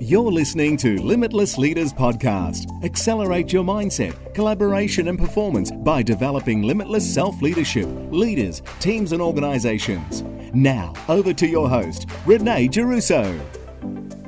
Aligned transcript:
You're 0.00 0.30
listening 0.30 0.76
to 0.76 0.96
Limitless 1.02 1.58
Leaders 1.58 1.92
Podcast. 1.92 2.84
Accelerate 2.84 3.52
your 3.52 3.64
mindset, 3.64 4.32
collaboration, 4.32 5.08
and 5.08 5.18
performance 5.18 5.72
by 5.72 6.04
developing 6.04 6.62
limitless 6.62 7.12
self 7.12 7.42
leadership, 7.42 7.88
leaders, 8.12 8.62
teams, 8.78 9.10
and 9.10 9.20
organizations. 9.20 10.22
Now, 10.54 10.94
over 11.08 11.34
to 11.34 11.48
your 11.48 11.68
host, 11.68 12.06
Renee 12.26 12.68
Geruso. 12.68 13.40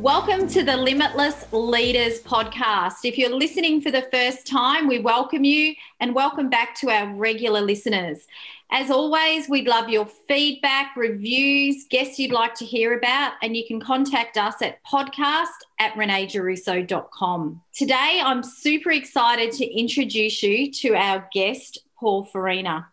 Welcome 0.01 0.49
to 0.49 0.65
the 0.65 0.77
Limitless 0.77 1.45
Leaders 1.53 2.21
Podcast. 2.23 3.05
If 3.05 3.17
you're 3.17 3.37
listening 3.37 3.81
for 3.81 3.93
the 3.93 4.09
first 4.11 4.49
time, 4.49 4.89
we 4.89 4.99
welcome 4.99 5.45
you 5.45 5.77
and 6.01 6.17
welcome 6.17 6.51
back 6.51 6.75
to 6.81 6.91
our 6.91 7.15
regular 7.15 7.61
listeners. 7.61 8.27
As 8.73 8.89
always, 8.89 9.49
we'd 9.49 9.67
love 9.67 9.89
your 9.89 10.07
feedback, 10.07 10.95
reviews, 10.97 11.87
guests 11.91 12.21
you'd 12.21 12.31
like 12.31 12.55
to 12.55 12.65
hear 12.65 12.97
about, 12.97 13.33
and 13.43 13.57
you 13.57 13.67
can 13.67 13.81
contact 13.81 14.37
us 14.37 14.63
at 14.63 14.79
podcast 14.85 15.49
at 15.81 15.93
reneegeruso.com. 15.95 17.63
Today, 17.75 18.21
I'm 18.25 18.45
super 18.45 18.93
excited 18.93 19.51
to 19.55 19.65
introduce 19.67 20.41
you 20.45 20.71
to 20.71 20.95
our 20.95 21.29
guest, 21.33 21.79
Paul 21.99 22.27
Farina. 22.27 22.87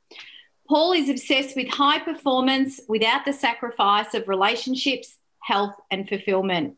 Paul 0.68 0.94
is 0.94 1.10
obsessed 1.10 1.56
with 1.56 1.68
high 1.68 2.00
performance 2.00 2.82
without 2.90 3.26
the 3.26 3.34
sacrifice 3.34 4.16
of 4.16 4.28
relationships, 4.28 5.18
health, 5.44 5.76
and 5.92 6.10
fulfillment. 6.10 6.76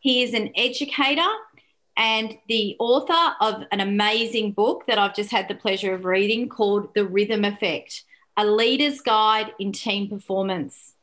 He 0.00 0.22
is 0.22 0.32
an 0.32 0.52
educator 0.56 1.28
and 1.98 2.38
the 2.48 2.76
author 2.78 3.34
of 3.42 3.64
an 3.72 3.80
amazing 3.80 4.52
book 4.52 4.86
that 4.86 4.98
I've 4.98 5.14
just 5.14 5.30
had 5.30 5.48
the 5.48 5.54
pleasure 5.54 5.92
of 5.92 6.06
reading 6.06 6.48
called 6.48 6.94
The 6.94 7.04
Rhythm 7.04 7.44
Effect 7.44 8.04
a 8.38 8.46
leader's 8.46 9.00
guide 9.00 9.52
in 9.58 9.72
team 9.72 10.08
performance. 10.08 10.94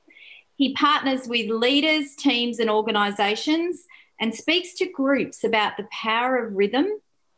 He 0.55 0.73
partners 0.73 1.27
with 1.27 1.49
leaders, 1.49 2.15
teams, 2.15 2.59
and 2.59 2.69
organisations 2.69 3.83
and 4.19 4.33
speaks 4.33 4.73
to 4.75 4.89
groups 4.89 5.43
about 5.43 5.75
the 5.75 5.87
power 5.91 6.37
of 6.37 6.55
rhythm 6.55 6.87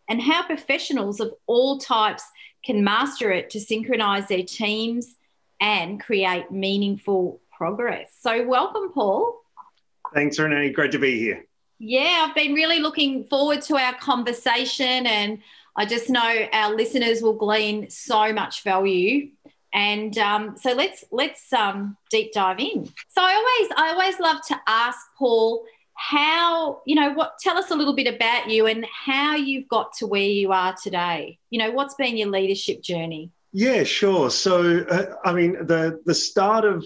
and 0.08 0.22
how 0.22 0.46
professionals 0.46 1.20
of 1.20 1.34
all 1.48 1.80
types 1.80 2.24
can 2.64 2.84
master 2.84 3.32
it 3.32 3.50
to 3.50 3.60
synchronise 3.60 4.28
their 4.28 4.44
teams 4.44 5.16
and 5.60 6.00
create 6.00 6.52
meaningful 6.52 7.42
progress. 7.52 8.16
So, 8.22 8.46
welcome, 8.48 8.92
Paul. 8.94 9.42
Thanks, 10.14 10.38
Renee. 10.38 10.72
Great 10.72 10.92
to 10.92 11.00
be 11.00 11.18
here. 11.20 11.44
Yeah, 11.80 12.28
I've 12.28 12.36
been 12.36 12.54
really 12.54 12.80
looking 12.80 13.24
forward 13.26 13.64
to 13.64 13.78
our 13.78 13.96
conversation, 13.96 15.08
and 15.08 15.40
I 15.76 15.86
just 15.86 16.10
know 16.10 16.48
our 16.54 16.76
listeners 16.76 17.22
will 17.22 17.34
glean 17.34 17.90
so 17.90 18.32
much 18.34 18.64
value 18.64 19.32
and 19.74 20.18
um, 20.18 20.56
so 20.58 20.74
let's 20.74 21.04
let's 21.12 21.52
um, 21.54 21.98
deep 22.10 22.34
dive 22.34 22.60
in. 22.60 22.86
So 22.86 23.22
I 23.22 23.34
always 23.34 23.72
I 23.78 23.90
always 23.92 24.20
love 24.20 24.38
to 24.48 24.60
ask 24.68 25.00
Paul 25.18 25.66
how 25.94 26.82
you 26.86 26.96
know 26.96 27.12
what 27.14 27.34
tell 27.40 27.58
us 27.58 27.72
a 27.72 27.76
little 27.76 27.96
bit 27.96 28.14
about 28.14 28.50
you 28.50 28.68
and 28.68 28.86
how 28.86 29.36
you've 29.36 29.68
got 29.68 29.94
to 29.94 30.08
where 30.08 30.22
you 30.22 30.52
are 30.52 30.76
today. 30.82 31.40
You 31.50 31.60
know 31.60 31.72
what's 31.72 31.96
been 31.96 32.18
your 32.18 32.30
leadership 32.30 32.82
journey? 32.82 33.32
Yeah, 33.52 33.84
sure. 33.84 34.30
So 34.30 34.86
uh, 34.90 35.16
I 35.26 35.34
mean 35.34 35.54
the 35.66 36.00
the 36.06 36.16
start 36.16 36.66
of 36.66 36.86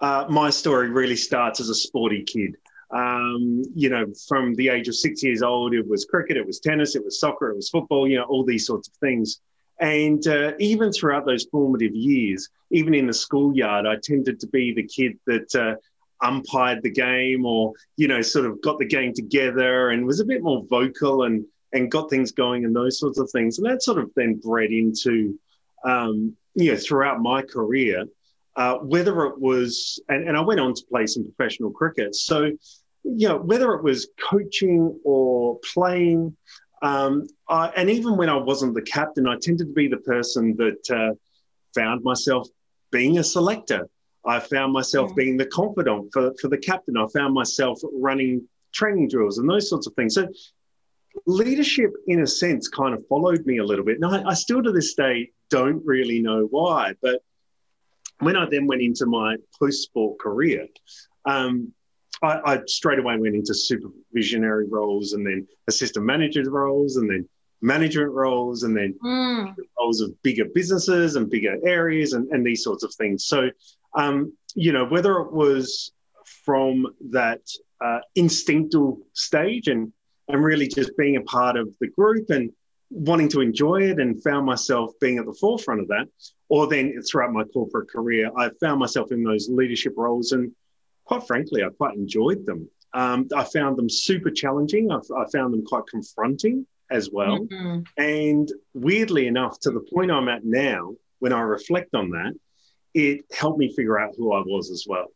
uh, 0.00 0.26
my 0.28 0.50
story 0.50 0.88
really 0.90 1.16
starts 1.16 1.60
as 1.60 1.68
a 1.68 1.74
sporty 1.74 2.24
kid. 2.24 2.56
Um, 2.90 3.62
you 3.74 3.88
know, 3.88 4.06
from 4.28 4.54
the 4.56 4.68
age 4.68 4.88
of 4.88 4.96
six 4.96 5.22
years 5.22 5.42
old, 5.42 5.74
it 5.74 5.86
was 5.86 6.04
cricket, 6.04 6.36
it 6.36 6.44
was 6.44 6.58
tennis, 6.58 6.96
it 6.96 7.04
was 7.04 7.20
soccer, 7.20 7.50
it 7.50 7.56
was 7.56 7.68
football. 7.68 8.08
You 8.08 8.18
know, 8.18 8.24
all 8.24 8.44
these 8.44 8.66
sorts 8.66 8.88
of 8.88 8.94
things. 8.94 9.40
And 9.80 10.26
uh, 10.26 10.52
even 10.58 10.92
throughout 10.92 11.24
those 11.24 11.46
formative 11.50 11.94
years, 11.94 12.48
even 12.70 12.94
in 12.94 13.06
the 13.06 13.14
schoolyard, 13.14 13.86
I 13.86 13.96
tended 14.02 14.38
to 14.40 14.46
be 14.46 14.74
the 14.74 14.86
kid 14.86 15.18
that 15.26 15.54
uh, 15.54 15.76
umpired 16.22 16.82
the 16.82 16.90
game 16.90 17.46
or, 17.46 17.72
you 17.96 18.06
know, 18.06 18.20
sort 18.20 18.44
of 18.44 18.60
got 18.60 18.78
the 18.78 18.84
game 18.84 19.14
together 19.14 19.90
and 19.90 20.06
was 20.06 20.20
a 20.20 20.24
bit 20.24 20.42
more 20.42 20.64
vocal 20.68 21.24
and, 21.24 21.46
and 21.72 21.90
got 21.90 22.10
things 22.10 22.30
going 22.32 22.64
and 22.66 22.76
those 22.76 22.98
sorts 22.98 23.18
of 23.18 23.30
things. 23.30 23.58
And 23.58 23.66
that 23.66 23.82
sort 23.82 23.98
of 23.98 24.10
then 24.16 24.34
bred 24.34 24.70
into, 24.70 25.38
um, 25.84 26.36
you 26.54 26.72
know, 26.72 26.78
throughout 26.78 27.20
my 27.22 27.40
career, 27.40 28.04
uh, 28.56 28.74
whether 28.78 29.24
it 29.26 29.40
was, 29.40 29.98
and, 30.10 30.28
and 30.28 30.36
I 30.36 30.40
went 30.40 30.60
on 30.60 30.74
to 30.74 30.82
play 30.90 31.06
some 31.06 31.24
professional 31.24 31.70
cricket. 31.70 32.14
So, 32.14 32.50
you 33.02 33.28
know, 33.28 33.38
whether 33.38 33.72
it 33.72 33.82
was 33.82 34.08
coaching 34.30 35.00
or 35.04 35.58
playing, 35.72 36.36
um, 36.82 37.26
I, 37.48 37.68
and 37.76 37.90
even 37.90 38.16
when 38.16 38.28
I 38.28 38.36
wasn't 38.36 38.74
the 38.74 38.82
captain, 38.82 39.26
I 39.26 39.36
tended 39.40 39.68
to 39.68 39.72
be 39.72 39.88
the 39.88 39.98
person 39.98 40.56
that 40.56 40.90
uh, 40.90 41.14
found 41.74 42.02
myself 42.02 42.48
being 42.90 43.18
a 43.18 43.24
selector. 43.24 43.88
I 44.26 44.40
found 44.40 44.72
myself 44.72 45.12
mm. 45.12 45.16
being 45.16 45.36
the 45.36 45.46
confidant 45.46 46.10
for, 46.12 46.32
for 46.40 46.48
the 46.48 46.58
captain. 46.58 46.96
I 46.96 47.06
found 47.14 47.34
myself 47.34 47.80
running 47.92 48.46
training 48.72 49.08
drills 49.08 49.38
and 49.38 49.48
those 49.48 49.68
sorts 49.68 49.86
of 49.86 49.94
things. 49.94 50.14
So 50.14 50.28
leadership, 51.26 51.92
in 52.06 52.20
a 52.20 52.26
sense, 52.26 52.68
kind 52.68 52.94
of 52.94 53.06
followed 53.08 53.44
me 53.46 53.58
a 53.58 53.64
little 53.64 53.84
bit. 53.84 54.00
Now, 54.00 54.12
I, 54.12 54.30
I 54.30 54.34
still 54.34 54.62
to 54.62 54.72
this 54.72 54.94
day 54.94 55.30
don't 55.48 55.84
really 55.84 56.20
know 56.20 56.46
why, 56.50 56.94
but 57.02 57.22
when 58.20 58.36
I 58.36 58.46
then 58.48 58.66
went 58.66 58.82
into 58.82 59.06
my 59.06 59.36
post 59.58 59.82
sport 59.82 60.18
career, 60.18 60.66
um, 61.24 61.72
I, 62.22 62.40
I 62.44 62.60
straight 62.66 62.98
away 62.98 63.16
went 63.16 63.34
into 63.34 63.52
supervisionary 63.52 64.66
roles 64.68 65.14
and 65.14 65.26
then 65.26 65.46
assistant 65.68 66.04
manager 66.04 66.48
roles 66.50 66.96
and 66.96 67.08
then 67.08 67.28
management 67.62 68.12
roles 68.12 68.62
and 68.62 68.76
then 68.76 68.94
mm. 69.04 69.54
roles 69.78 70.00
of 70.00 70.10
bigger 70.22 70.46
businesses 70.54 71.16
and 71.16 71.30
bigger 71.30 71.56
areas 71.64 72.12
and, 72.12 72.28
and 72.30 72.44
these 72.44 72.64
sorts 72.64 72.82
of 72.82 72.94
things. 72.94 73.26
So, 73.26 73.50
um, 73.94 74.32
you 74.54 74.72
know, 74.72 74.86
whether 74.86 75.18
it 75.18 75.32
was 75.32 75.92
from 76.44 76.86
that 77.10 77.40
uh, 77.80 78.00
instinctual 78.14 79.00
stage 79.12 79.68
and 79.68 79.92
and 80.28 80.44
really 80.44 80.68
just 80.68 80.96
being 80.96 81.16
a 81.16 81.22
part 81.22 81.56
of 81.56 81.68
the 81.80 81.88
group 81.88 82.30
and 82.30 82.52
wanting 82.90 83.28
to 83.28 83.40
enjoy 83.40 83.82
it 83.82 83.98
and 83.98 84.22
found 84.22 84.46
myself 84.46 84.92
being 85.00 85.18
at 85.18 85.26
the 85.26 85.34
forefront 85.34 85.80
of 85.80 85.88
that, 85.88 86.06
or 86.48 86.68
then 86.68 86.94
throughout 87.02 87.32
my 87.32 87.44
corporate 87.44 87.88
career, 87.88 88.30
I 88.36 88.50
found 88.60 88.78
myself 88.78 89.10
in 89.10 89.24
those 89.24 89.48
leadership 89.48 89.94
roles 89.96 90.32
and 90.32 90.52
quite 91.10 91.26
frankly, 91.26 91.64
I 91.64 91.70
quite 91.70 91.96
enjoyed 91.96 92.46
them. 92.46 92.68
Um, 92.94 93.26
I 93.36 93.42
found 93.42 93.76
them 93.76 93.90
super 93.90 94.30
challenging. 94.30 94.92
I, 94.92 94.98
I, 95.16 95.24
found 95.32 95.52
them 95.52 95.64
quite 95.64 95.82
confronting 95.90 96.66
as 96.88 97.10
well. 97.10 97.40
Mm-hmm. 97.40 97.80
And 97.98 98.52
weirdly 98.74 99.26
enough, 99.26 99.58
to 99.60 99.72
the 99.72 99.80
point 99.92 100.12
I'm 100.12 100.28
at 100.28 100.44
now, 100.44 100.94
when 101.18 101.32
I 101.32 101.40
reflect 101.40 101.96
on 101.96 102.10
that, 102.10 102.34
it 102.94 103.24
helped 103.32 103.58
me 103.58 103.74
figure 103.74 103.98
out 103.98 104.14
who 104.16 104.32
I 104.32 104.40
was 104.40 104.70
as 104.70 104.84
well. 104.88 105.06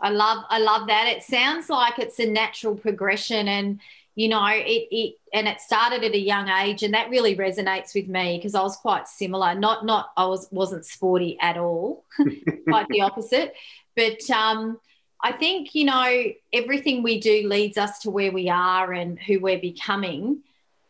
I 0.00 0.10
love, 0.10 0.44
I 0.48 0.60
love 0.60 0.86
that. 0.88 1.08
It 1.08 1.22
sounds 1.22 1.68
like 1.68 1.98
it's 1.98 2.18
a 2.18 2.26
natural 2.26 2.74
progression, 2.74 3.46
and 3.46 3.80
you 4.14 4.28
know, 4.28 4.44
it, 4.46 4.88
it, 4.90 5.14
and 5.32 5.46
it 5.46 5.60
started 5.60 6.04
at 6.04 6.12
a 6.12 6.18
young 6.18 6.48
age, 6.48 6.82
and 6.82 6.94
that 6.94 7.10
really 7.10 7.36
resonates 7.36 7.94
with 7.94 8.08
me 8.08 8.38
because 8.38 8.54
I 8.54 8.62
was 8.62 8.76
quite 8.76 9.08
similar. 9.08 9.54
Not, 9.54 9.84
not, 9.84 10.10
I 10.16 10.26
was 10.26 10.48
wasn't 10.50 10.86
sporty 10.86 11.36
at 11.40 11.56
all, 11.58 12.04
quite 12.68 12.88
the 12.88 13.02
opposite. 13.02 13.54
But 13.94 14.28
um, 14.30 14.78
I 15.24 15.32
think, 15.32 15.74
you 15.74 15.86
know, 15.86 16.24
everything 16.52 17.02
we 17.02 17.18
do 17.18 17.48
leads 17.48 17.78
us 17.78 17.98
to 18.00 18.10
where 18.10 18.30
we 18.30 18.50
are 18.50 18.92
and 18.92 19.18
who 19.18 19.40
we're 19.40 19.58
becoming. 19.58 20.42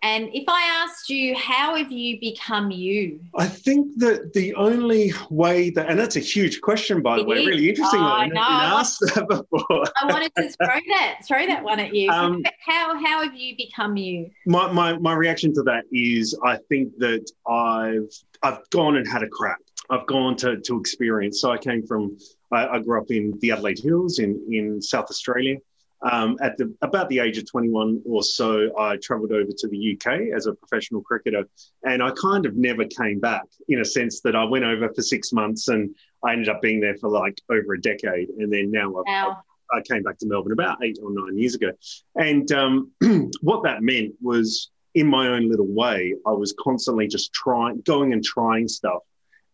And 0.03 0.29
if 0.35 0.45
I 0.49 0.83
asked 0.83 1.09
you, 1.09 1.37
how 1.37 1.77
have 1.77 1.93
you 1.93 2.19
become 2.19 2.73
you? 2.73 3.21
I 3.37 3.47
think 3.47 3.97
that 4.01 4.33
the 4.35 4.53
only 4.57 5.13
way 5.31 5.71
that, 5.71 5.89
and 5.89 5.99
that's 5.99 6.17
a 6.17 6.21
huge 6.21 6.61
question, 6.61 7.01
by 7.01 7.19
the 7.19 7.25
way, 7.25 7.39
is. 7.39 7.47
really 7.47 7.69
interesting 7.71 8.01
oh, 8.01 8.03
one. 8.03 8.13
I 8.13 8.19
haven't 8.19 8.33
been 8.33 8.43
asked 8.43 9.01
that 9.15 9.29
before. 9.51 9.85
I 10.03 10.13
wanted 10.13 10.35
to 10.35 10.43
throw 10.43 10.81
that, 10.89 11.21
throw 11.27 11.47
that 11.47 11.63
one 11.63 11.79
at 11.79 11.95
you. 11.95 12.11
Um, 12.11 12.43
how, 12.59 12.99
how 12.99 13.23
have 13.23 13.37
you 13.37 13.57
become 13.57 13.97
you? 13.97 14.31
My, 14.47 14.71
my, 14.73 14.99
my 14.99 15.15
reaction 15.15 15.55
to 15.55 15.63
that 15.63 15.85
is 15.93 16.37
I 16.45 16.59
think 16.69 16.99
that 16.99 17.31
I've, 17.49 18.11
I've 18.43 18.69
gone 18.71 18.97
and 18.97 19.09
had 19.09 19.23
a 19.23 19.29
crap. 19.29 19.59
I've 19.91 20.07
gone 20.07 20.37
to, 20.39 20.61
to 20.61 20.81
experience. 20.81 21.41
So 21.41 21.51
I 21.51 21.59
came 21.59 21.87
from 21.87 22.19
I, 22.55 22.75
I 22.75 22.79
grew 22.81 23.01
up 23.01 23.11
in 23.11 23.39
the 23.41 23.53
Adelaide 23.53 23.79
Hills 23.79 24.19
in, 24.19 24.41
in 24.51 24.81
South 24.81 25.07
Australia. 25.11 25.57
Um, 26.03 26.37
at 26.43 26.59
the, 26.59 26.75
about 26.83 27.09
the 27.09 27.19
age 27.21 27.39
of 27.39 27.51
21 27.51 28.03
or 28.05 28.23
so, 28.23 28.79
I 28.79 28.99
travelled 28.99 29.33
over 29.33 29.51
to 29.57 29.69
the 29.69 29.95
UK 29.97 30.35
as 30.37 30.47
a 30.47 30.53
professional 30.53 31.01
cricketer, 31.01 31.45
and 31.83 32.03
I 32.03 32.11
kind 32.21 32.45
of 32.45 32.57
never 32.57 32.85
came 32.85 33.21
back 33.21 33.45
in 33.69 33.81
a 33.81 33.85
sense 33.85 34.21
that 34.21 34.37
I 34.37 34.45
went 34.45 34.65
over 34.65 34.93
for 34.93 35.01
six 35.01 35.33
months 35.33 35.69
and 35.69 35.95
I 36.23 36.33
ended 36.33 36.51
up 36.51 36.61
being 36.61 36.81
there 36.81 36.97
for 36.97 37.09
like 37.09 37.41
over 37.51 37.73
a 37.73 37.81
decade, 37.81 38.29
and 38.29 38.53
then 38.53 38.71
now 38.71 38.91
wow. 38.91 39.39
I, 39.73 39.79
I 39.79 39.81
came 39.81 40.03
back 40.03 40.19
to 40.19 40.27
Melbourne 40.27 40.53
about 40.53 40.85
eight 40.85 40.99
or 41.03 41.11
nine 41.11 41.39
years 41.39 41.55
ago, 41.55 41.71
and 42.17 42.51
um, 42.53 42.91
what 43.41 43.63
that 43.65 43.83
meant 43.83 44.15
was, 44.21 44.71
in 44.95 45.09
my 45.09 45.29
own 45.29 45.49
little 45.51 45.67
way, 45.67 46.15
I 46.27 46.31
was 46.31 46.55
constantly 46.59 47.09
just 47.09 47.33
trying, 47.33 47.81
going 47.81 48.13
and 48.13 48.23
trying 48.23 48.69
stuff, 48.69 49.03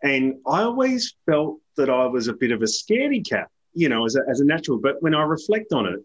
and 0.03 0.37
I 0.47 0.63
always 0.63 1.15
felt 1.27 1.59
that 1.77 1.91
I 1.91 2.07
was 2.07 2.29
a 2.29 2.33
bit 2.33 2.53
of 2.53 2.63
a 2.63 2.67
scaredy 2.67 3.27
cat, 3.27 3.49
you 3.75 3.89
know, 3.89 4.05
as 4.05 4.17
a, 4.17 4.21
as 4.29 4.41
a 4.41 4.45
natural. 4.45 4.79
But 4.79 5.03
when 5.03 5.15
I 5.15 5.23
reflect 5.23 5.73
on 5.73 5.87
it, 5.87 6.01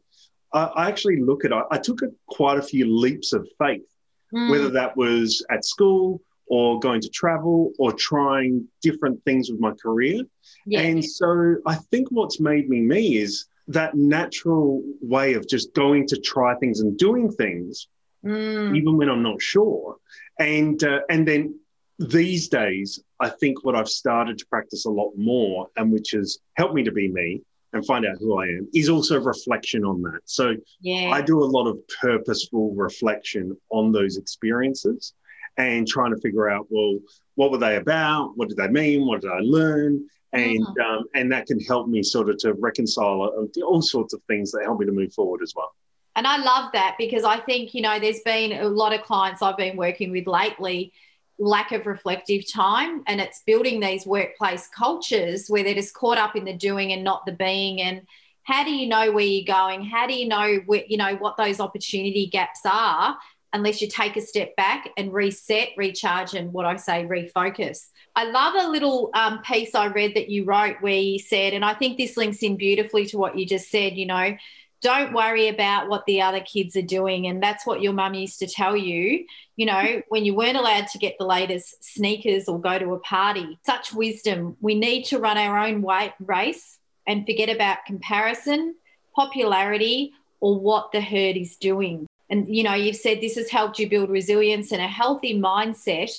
I, 0.53 0.63
I 0.63 0.87
actually 0.89 1.21
look 1.21 1.45
at 1.45 1.51
it, 1.51 1.63
I 1.71 1.77
took 1.77 1.99
quite 2.27 2.57
a 2.57 2.61
few 2.61 2.85
leaps 2.85 3.33
of 3.33 3.47
faith, 3.57 3.87
mm. 4.33 4.49
whether 4.49 4.69
that 4.69 4.95
was 4.95 5.45
at 5.49 5.65
school 5.65 6.21
or 6.47 6.79
going 6.79 7.01
to 7.01 7.09
travel 7.09 7.73
or 7.79 7.91
trying 7.91 8.67
different 8.81 9.23
things 9.23 9.49
with 9.49 9.59
my 9.59 9.71
career. 9.71 10.23
Yeah. 10.65 10.81
And 10.81 11.03
so 11.03 11.55
I 11.65 11.75
think 11.75 12.09
what's 12.11 12.39
made 12.39 12.69
me 12.69 12.81
me 12.81 13.17
is 13.17 13.45
that 13.67 13.95
natural 13.95 14.83
way 15.01 15.33
of 15.33 15.47
just 15.47 15.73
going 15.73 16.05
to 16.07 16.17
try 16.17 16.53
things 16.55 16.81
and 16.81 16.97
doing 16.97 17.31
things, 17.31 17.87
Mm. 18.25 18.75
even 18.75 18.97
when 18.97 19.07
I'm 19.07 19.21
not 19.21 19.39
sure. 19.39 19.97
And 20.39 20.83
uh, 20.83 21.01
and 21.09 21.27
then 21.27 21.59
these 21.99 22.47
days, 22.47 22.99
I 23.19 23.29
think 23.29 23.63
what 23.63 23.75
I've 23.75 23.89
started 23.89 24.37
to 24.39 24.45
practice 24.47 24.85
a 24.85 24.89
lot 24.89 25.11
more, 25.17 25.67
and 25.77 25.91
which 25.91 26.11
has 26.11 26.39
helped 26.55 26.73
me 26.73 26.83
to 26.83 26.91
be 26.91 27.07
me 27.07 27.41
and 27.73 27.85
find 27.85 28.05
out 28.05 28.17
who 28.19 28.39
I 28.39 28.45
am, 28.45 28.67
is 28.73 28.89
also 28.89 29.19
reflection 29.19 29.83
on 29.83 30.01
that. 30.03 30.21
So 30.25 30.55
Yeah. 30.81 31.11
I 31.11 31.21
do 31.21 31.43
a 31.43 31.45
lot 31.45 31.67
of 31.67 31.77
purposeful 32.01 32.73
reflection 32.75 33.57
on 33.69 33.91
those 33.91 34.17
experiences 34.17 35.13
and 35.57 35.87
trying 35.87 36.13
to 36.13 36.21
figure 36.21 36.49
out, 36.49 36.67
well, 36.69 36.99
what 37.35 37.51
were 37.51 37.57
they 37.57 37.75
about? 37.77 38.33
What 38.35 38.49
did 38.49 38.57
they 38.57 38.67
mean? 38.67 39.05
What 39.05 39.21
did 39.21 39.31
I 39.31 39.39
learn? 39.39 40.07
And 40.33 40.65
um, 40.79 41.05
and 41.13 41.31
that 41.31 41.45
can 41.45 41.61
help 41.61 41.87
me 41.87 42.03
sort 42.03 42.29
of 42.29 42.37
to 42.39 42.53
reconcile 42.55 43.21
uh, 43.23 43.61
all 43.61 43.81
sorts 43.81 44.13
of 44.13 44.21
things 44.27 44.51
that 44.51 44.63
help 44.63 44.79
me 44.81 44.85
to 44.85 44.91
move 44.91 45.13
forward 45.13 45.41
as 45.41 45.53
well. 45.55 45.73
And 46.17 46.27
I 46.27 46.37
love 46.37 46.71
that 46.73 46.95
because 46.97 47.23
I 47.23 47.39
think, 47.39 47.73
you 47.73 47.81
know, 47.81 47.99
there's 47.99 48.21
been 48.21 48.53
a 48.53 48.67
lot 48.67 48.93
of 48.93 49.01
clients 49.01 49.41
I've 49.41 49.57
been 49.57 49.75
working 49.77 50.11
with 50.11 50.27
lately, 50.27 50.93
lack 51.37 51.71
of 51.71 51.85
reflective 51.85 52.49
time, 52.51 53.03
and 53.07 53.19
it's 53.19 53.43
building 53.45 53.79
these 53.79 54.05
workplace 54.05 54.67
cultures 54.67 55.47
where 55.47 55.63
they're 55.63 55.73
just 55.73 55.93
caught 55.93 56.17
up 56.17 56.35
in 56.35 56.45
the 56.45 56.53
doing 56.53 56.93
and 56.93 57.03
not 57.03 57.25
the 57.25 57.33
being. 57.33 57.81
And 57.81 58.01
how 58.43 58.63
do 58.63 58.71
you 58.71 58.87
know 58.87 59.11
where 59.11 59.25
you're 59.25 59.45
going? 59.45 59.83
How 59.83 60.07
do 60.07 60.13
you 60.13 60.27
know 60.27 60.59
where, 60.65 60.83
you 60.87 60.97
know, 60.97 61.15
what 61.15 61.37
those 61.37 61.59
opportunity 61.59 62.27
gaps 62.27 62.61
are 62.65 63.17
unless 63.53 63.81
you 63.81 63.87
take 63.87 64.17
a 64.17 64.21
step 64.21 64.55
back 64.55 64.89
and 64.97 65.13
reset, 65.13 65.69
recharge, 65.77 66.33
and 66.33 66.53
what 66.53 66.65
I 66.65 66.75
say, 66.77 67.05
refocus? 67.05 67.87
I 68.15 68.25
love 68.25 68.53
a 68.55 68.69
little 68.69 69.09
um, 69.13 69.41
piece 69.41 69.75
I 69.75 69.87
read 69.87 70.15
that 70.15 70.29
you 70.29 70.45
wrote 70.45 70.77
where 70.81 70.93
you 70.93 71.19
said, 71.19 71.53
and 71.53 71.65
I 71.65 71.73
think 71.73 71.97
this 71.97 72.15
links 72.15 72.43
in 72.43 72.55
beautifully 72.55 73.05
to 73.07 73.17
what 73.17 73.37
you 73.37 73.45
just 73.45 73.69
said, 73.69 73.97
you 73.97 74.05
know, 74.05 74.37
don't 74.85 75.13
worry 75.13 75.47
about 75.47 75.89
what 75.89 76.05
the 76.05 76.21
other 76.21 76.41
kids 76.41 76.75
are 76.75 76.83
doing. 76.83 77.25
And 77.25 77.41
that's 77.41 77.65
what 77.65 77.81
your 77.81 77.91
mum 77.91 78.13
used 78.13 78.37
to 78.37 78.47
tell 78.47 78.77
you, 78.77 79.25
you 79.55 79.65
know, 79.65 80.03
when 80.09 80.25
you 80.25 80.35
weren't 80.35 80.57
allowed 80.57 80.85
to 80.89 80.99
get 80.99 81.15
the 81.17 81.25
latest 81.25 81.83
sneakers 81.83 82.47
or 82.47 82.61
go 82.61 82.77
to 82.77 82.93
a 82.93 82.99
party. 82.99 83.57
Such 83.65 83.93
wisdom. 83.93 84.57
We 84.61 84.75
need 84.75 85.05
to 85.05 85.17
run 85.17 85.39
our 85.39 85.57
own 85.57 85.83
race 86.19 86.77
and 87.07 87.25
forget 87.25 87.49
about 87.49 87.85
comparison, 87.87 88.75
popularity, 89.15 90.13
or 90.39 90.59
what 90.59 90.91
the 90.91 91.01
herd 91.01 91.35
is 91.35 91.55
doing. 91.55 92.05
And, 92.29 92.55
you 92.55 92.61
know, 92.61 92.75
you've 92.75 92.95
said 92.95 93.21
this 93.21 93.37
has 93.37 93.49
helped 93.49 93.79
you 93.79 93.89
build 93.89 94.11
resilience 94.11 94.71
and 94.71 94.81
a 94.83 94.87
healthy 94.87 95.39
mindset 95.39 96.11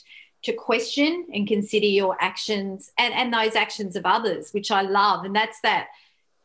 to 0.42 0.52
question 0.52 1.26
and 1.32 1.46
consider 1.46 1.86
your 1.86 2.16
actions 2.20 2.90
and, 2.98 3.14
and 3.14 3.32
those 3.32 3.54
actions 3.54 3.94
of 3.94 4.06
others, 4.06 4.50
which 4.50 4.72
I 4.72 4.82
love. 4.82 5.24
And 5.24 5.36
that's 5.36 5.60
that 5.60 5.86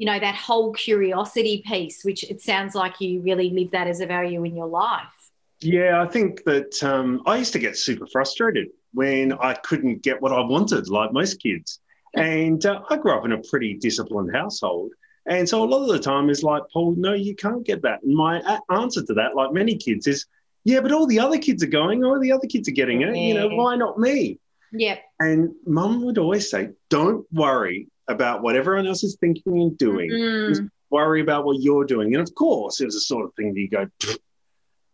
you 0.02 0.08
know 0.08 0.20
that 0.20 0.34
whole 0.34 0.74
curiosity 0.74 1.64
piece 1.64 2.04
which 2.04 2.24
it 2.24 2.42
sounds 2.42 2.74
like 2.74 3.00
you 3.00 3.22
really 3.22 3.52
live 3.52 3.70
that 3.70 3.88
as 3.88 4.00
a 4.00 4.08
value 4.08 4.44
in 4.44 4.56
your 4.56 4.66
life 4.68 5.22
Yeah, 5.62 6.02
I 6.02 6.08
think 6.08 6.44
that 6.46 6.84
um, 6.84 7.22
I 7.28 7.38
used 7.38 7.54
to 7.54 7.60
get 7.60 7.78
super 7.78 8.08
frustrated 8.08 8.70
when 8.94 9.34
I 9.34 9.54
couldn't 9.54 10.02
get 10.02 10.22
what 10.22 10.32
I 10.32 10.42
wanted, 10.42 10.90
like 10.90 11.14
most 11.14 11.42
kids. 11.42 11.80
And 12.14 12.66
uh, 12.66 12.82
I 12.90 12.98
grew 12.98 13.18
up 13.18 13.24
in 13.24 13.32
a 13.32 13.42
pretty 13.50 13.76
disciplined 13.76 14.36
household. 14.36 14.92
And 15.28 15.48
so 15.48 15.64
a 15.64 15.70
lot 15.74 15.84
of 15.84 15.88
the 15.88 16.00
time 16.00 16.30
is 16.30 16.44
like, 16.44 16.64
Paul, 16.74 16.94
no, 16.98 17.14
you 17.14 17.34
can't 17.36 17.66
get 17.66 17.82
that. 17.84 18.04
And 18.04 18.14
my 18.14 18.42
a- 18.42 18.74
answer 18.74 19.02
to 19.06 19.14
that, 19.14 19.34
like 19.34 19.54
many 19.54 19.78
kids, 19.78 20.08
is, 20.08 20.26
yeah, 20.66 20.82
but 20.82 20.92
all 20.92 21.08
the 21.08 21.22
other 21.22 21.38
kids 21.38 21.64
are 21.64 21.68
going, 21.68 22.04
all 22.04 22.20
the 22.20 22.34
other 22.34 22.48
kids 22.48 22.68
are 22.68 22.74
getting 22.82 23.04
it. 23.04 23.16
You 23.16 23.36
know, 23.36 23.48
why 23.48 23.78
not 23.78 23.98
me? 23.98 24.40
yep 24.74 25.00
And 25.22 25.54
mum 25.66 26.04
would 26.04 26.18
always 26.18 26.50
say, 26.50 26.72
don't 26.90 27.26
worry 27.32 27.88
about 28.12 28.42
what 28.44 28.56
everyone 28.56 28.86
else 28.88 29.04
is 29.04 29.18
thinking 29.20 29.62
and 29.62 29.78
doing. 29.78 30.10
Mm, 30.12 30.70
Worry 30.90 31.22
about 31.22 31.46
what 31.46 31.62
you're 31.62 31.86
doing. 31.86 32.14
And 32.16 32.22
of 32.28 32.36
course, 32.36 32.82
it 32.82 32.86
was 32.86 32.96
the 32.96 33.02
sort 33.02 33.26
of 33.26 33.34
thing 33.36 33.54
that 33.54 33.60
you 33.60 33.70
go, 33.70 33.88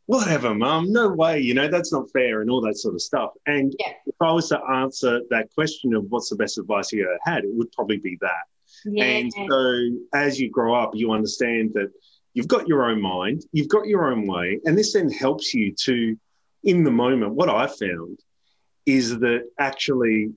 whatever, 0.06 0.54
mum, 0.56 0.92
no 0.92 1.10
way, 1.10 1.40
you 1.40 1.54
know, 1.54 1.68
that's 1.68 1.92
not 1.92 2.10
fair 2.12 2.42
and 2.42 2.50
all 2.50 2.62
that 2.62 2.78
sort 2.78 2.94
of 2.94 3.02
stuff. 3.02 3.32
And 3.46 3.76
Yeah. 3.80 3.94
if 4.06 4.16
I 4.22 4.32
was 4.32 4.48
to 4.50 4.60
answer 4.64 5.22
that 5.32 5.50
question 5.54 5.94
of 5.96 6.06
what's 6.10 6.30
the 6.30 6.36
best 6.36 6.58
advice 6.60 6.92
you 6.94 7.04
ever 7.04 7.18
had, 7.24 7.44
it 7.44 7.50
would 7.54 7.72
probably 7.74 7.98
be 7.98 8.18
that. 8.22 8.46
yeah 8.86 9.04
And 9.04 9.34
so 9.50 9.90
as 10.14 10.40
you 10.40 10.50
grow 10.50 10.76
up, 10.76 10.92
you 10.94 11.12
understand 11.12 11.74
that 11.74 11.92
you've 12.36 12.48
got 12.48 12.68
your 12.68 12.86
own 12.86 13.02
mind, 13.02 13.46
you've 13.52 13.68
got 13.68 13.88
your 13.88 14.10
own 14.12 14.28
way. 14.28 14.60
And 14.66 14.78
this 14.78 14.94
then 14.94 15.10
helps 15.10 15.54
you 15.54 15.74
to, 15.86 16.16
in 16.64 16.84
the 16.84 16.92
moment, 16.92 17.34
what 17.34 17.50
I 17.50 17.66
found 17.66 18.20
is 18.86 19.18
that 19.20 19.50
actually 19.60 20.32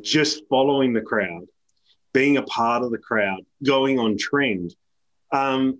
just 0.00 0.44
following 0.48 0.92
the 0.92 1.00
crowd, 1.02 1.46
being 2.14 2.38
a 2.38 2.42
part 2.44 2.82
of 2.82 2.90
the 2.90 2.98
crowd, 2.98 3.40
going 3.62 3.98
on 3.98 4.16
trend, 4.16 4.74
um, 5.32 5.78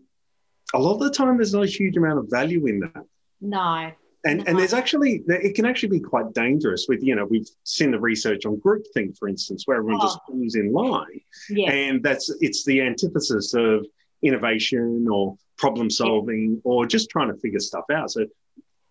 a 0.74 0.78
lot 0.78 0.94
of 0.94 1.00
the 1.00 1.10
time 1.10 1.36
there's 1.36 1.54
not 1.54 1.64
a 1.64 1.68
huge 1.68 1.96
amount 1.96 2.18
of 2.18 2.26
value 2.28 2.66
in 2.66 2.80
that. 2.80 3.04
no 3.40 3.92
And, 4.26 4.46
and 4.48 4.58
there's 4.58 4.72
actually, 4.72 5.22
it 5.28 5.54
can 5.54 5.64
actually 5.64 5.90
be 5.90 6.00
quite 6.00 6.32
dangerous 6.32 6.86
with, 6.88 7.02
you 7.02 7.14
know, 7.14 7.26
we've 7.26 7.48
seen 7.62 7.90
the 7.90 8.00
research 8.00 8.46
on 8.46 8.56
groupthink, 8.56 9.16
for 9.18 9.28
instance, 9.28 9.66
where 9.66 9.76
everyone 9.76 10.00
just 10.00 10.18
falls 10.26 10.54
in 10.54 10.72
line. 10.72 11.20
yeah 11.50 11.70
And 11.70 12.02
that's, 12.02 12.34
it's 12.40 12.64
the 12.64 12.80
antithesis 12.80 13.54
of 13.54 13.86
innovation 14.22 15.06
or 15.10 15.36
problem 15.58 15.90
solving 15.90 16.60
or 16.64 16.86
just 16.86 17.10
trying 17.10 17.28
to 17.32 17.38
figure 17.38 17.60
stuff 17.60 17.84
out. 17.92 18.10
So, 18.10 18.26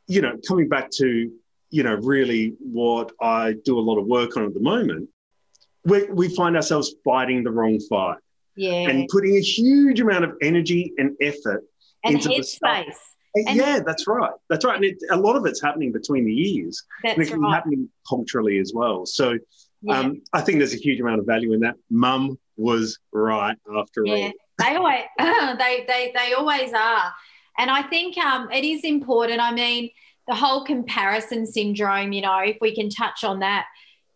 you 0.07 0.21
know, 0.21 0.37
coming 0.47 0.69
back 0.69 0.91
to, 0.91 1.31
you 1.71 1.83
know, 1.83 1.95
really 1.95 2.53
what 2.59 3.11
I 3.19 3.55
do 3.65 3.79
a 3.79 3.81
lot 3.81 3.97
of 3.97 4.05
work 4.05 4.37
on 4.37 4.45
at 4.45 4.53
the 4.53 4.59
moment, 4.59 5.09
we, 5.85 6.05
we 6.05 6.35
find 6.35 6.55
ourselves 6.55 6.95
fighting 7.03 7.43
the 7.43 7.51
wrong 7.51 7.79
fight 7.89 8.17
yeah 8.55 8.89
and 8.89 9.07
putting 9.09 9.35
a 9.35 9.41
huge 9.41 9.99
amount 9.99 10.23
of 10.23 10.31
energy 10.41 10.93
and 10.97 11.15
effort 11.21 11.63
and 12.03 12.15
into 12.15 12.29
the 12.29 12.93
And- 13.35 13.57
yeah, 13.57 13.79
that's 13.83 14.05
right. 14.05 14.29
That's 14.47 14.63
right. 14.63 14.75
And 14.75 14.85
it, 14.85 14.97
a 15.09 15.17
lot 15.17 15.35
of 15.35 15.45
it's 15.47 15.59
happening 15.59 15.91
between 15.91 16.23
the 16.23 16.51
ears. 16.51 16.83
and 17.03 17.13
it 17.13 17.17
that's 17.17 17.29
can 17.31 17.39
be 17.39 17.45
right 17.45 17.55
happening 17.55 17.89
culturally 18.07 18.59
as 18.59 18.73
well. 18.75 19.07
So 19.07 19.39
yeah. 19.81 19.99
um, 19.99 20.21
I 20.33 20.41
think 20.41 20.59
there's 20.59 20.75
a 20.75 20.77
huge 20.77 20.99
amount 20.99 21.19
of 21.19 21.25
value 21.25 21.53
in 21.53 21.61
that. 21.61 21.73
Mum 21.89 22.37
was 22.57 22.99
right 23.11 23.57
after 23.75 24.05
yeah 24.05 24.13
all. 24.13 24.31
they 24.59 24.75
always 24.75 25.03
they, 25.57 25.85
they 25.87 26.13
they 26.15 26.33
always 26.33 26.71
are 26.73 27.11
and 27.57 27.71
i 27.71 27.81
think 27.81 28.17
um, 28.17 28.49
it 28.51 28.63
is 28.63 28.83
important 28.83 29.41
i 29.41 29.51
mean 29.51 29.89
the 30.27 30.35
whole 30.35 30.63
comparison 30.63 31.45
syndrome 31.45 32.13
you 32.13 32.21
know 32.21 32.39
if 32.39 32.57
we 32.61 32.75
can 32.75 32.89
touch 32.89 33.23
on 33.23 33.39
that 33.39 33.65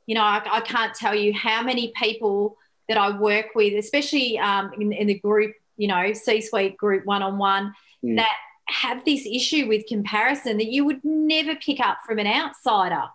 you 0.07 0.15
know 0.15 0.23
i, 0.23 0.41
I 0.49 0.61
can't 0.61 0.93
tell 0.95 1.13
you 1.13 1.31
how 1.33 1.61
many 1.61 1.93
people 1.95 2.57
that 2.89 2.97
i 2.97 3.15
work 3.15 3.47
with 3.53 3.73
especially 3.75 4.39
um, 4.39 4.71
in, 4.79 4.91
in 4.91 5.07
the 5.07 5.19
group 5.19 5.53
you 5.77 5.87
know 5.87 6.11
c-suite 6.13 6.77
group 6.77 7.05
one-on-one 7.05 7.73
Mm. 8.03 8.17
that 8.17 8.35
have 8.67 9.03
this 9.05 9.25
issue 9.25 9.67
with 9.67 9.87
comparison 9.87 10.57
that 10.57 10.67
you 10.67 10.85
would 10.85 11.03
never 11.03 11.55
pick 11.55 11.79
up 11.79 11.97
from 12.05 12.19
an 12.19 12.27
outsider 12.27 13.05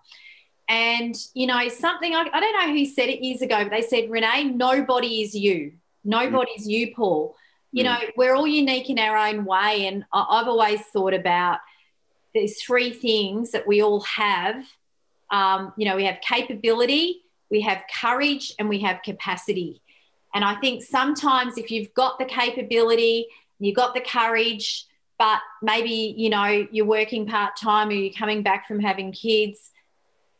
and 0.69 1.15
you 1.35 1.47
know 1.47 1.69
something 1.69 2.15
I, 2.15 2.25
I 2.33 2.41
don't 2.41 2.53
know 2.67 2.73
who 2.77 2.85
said 2.87 3.09
it 3.09 3.23
years 3.23 3.43
ago 3.43 3.59
but 3.63 3.71
they 3.71 3.83
said 3.83 4.11
renee 4.11 4.45
nobody 4.45 5.23
is 5.23 5.35
you 5.37 5.75
nobody's 6.05 6.67
you 6.67 6.93
paul 6.97 7.37
you 7.71 7.85
Mm. 7.85 7.87
know 7.87 7.99
we're 8.17 8.35
all 8.35 8.47
unique 8.47 8.91
in 8.91 8.99
our 8.99 9.17
own 9.17 9.45
way 9.45 9.87
and 9.87 10.05
I, 10.13 10.27
i've 10.41 10.49
always 10.49 10.81
thought 10.93 11.15
about 11.15 11.61
there's 12.35 12.61
three 12.61 12.91
things 12.91 13.53
that 13.53 13.67
we 13.67 13.83
all 13.83 14.01
have 14.01 14.65
um, 15.33 15.73
you 15.77 15.85
know 15.85 15.97
we 15.97 16.05
have 16.05 16.21
capability 16.21 17.23
we 17.51 17.61
have 17.61 17.83
courage 18.01 18.55
and 18.59 18.67
we 18.67 18.81
have 18.81 19.03
capacity. 19.03 19.83
And 20.35 20.45
i 20.45 20.55
think 20.61 20.83
sometimes 20.83 21.59
if 21.59 21.71
you've 21.71 21.93
got 21.93 22.19
the 22.19 22.25
capability 22.25 23.27
you've 23.59 23.77
got 23.77 23.95
the 23.95 24.01
courage 24.01 24.87
but 25.19 25.41
maybe 25.61 26.15
you 26.17 26.31
know 26.31 26.67
you're 26.73 26.87
working 26.87 27.27
part-time 27.27 27.91
or 27.91 27.93
you're 27.93 28.15
coming 28.15 28.43
back 28.43 28.67
from 28.67 28.81
having 28.81 29.13
kids 29.13 29.71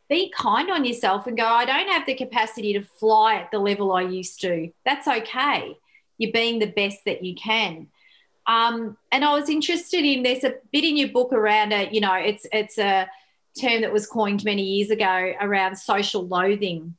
be 0.09 0.31
kind 0.35 0.71
on 0.71 0.83
yourself 0.83 1.27
and 1.27 1.37
go 1.37 1.45
i 1.45 1.63
don't 1.63 1.89
have 1.89 2.07
the 2.07 2.15
capacity 2.15 2.73
to 2.73 2.81
fly 2.81 3.35
at 3.35 3.51
the 3.51 3.59
level 3.59 3.93
i 3.93 4.01
used 4.01 4.41
to. 4.41 4.71
That's 4.83 5.07
okay. 5.07 5.77
You're 6.17 6.31
being 6.31 6.57
the 6.57 6.73
best 6.81 7.05
that 7.05 7.23
you 7.23 7.35
can. 7.35 7.87
Um, 8.47 8.97
and 9.11 9.23
i 9.23 9.31
was 9.39 9.47
interested 9.47 10.03
in 10.03 10.23
there's 10.23 10.43
a 10.43 10.55
bit 10.71 10.83
in 10.83 10.97
your 10.97 11.09
book 11.09 11.31
around 11.31 11.71
it 11.71 11.93
you 11.93 12.01
know 12.01 12.15
it's 12.15 12.45
it's 12.51 12.77
a 12.77 13.07
term 13.59 13.81
that 13.81 13.93
was 13.93 14.07
coined 14.07 14.43
many 14.43 14.63
years 14.63 14.89
ago 14.89 15.33
around 15.39 15.75
social 15.75 16.27
loafing 16.27 16.95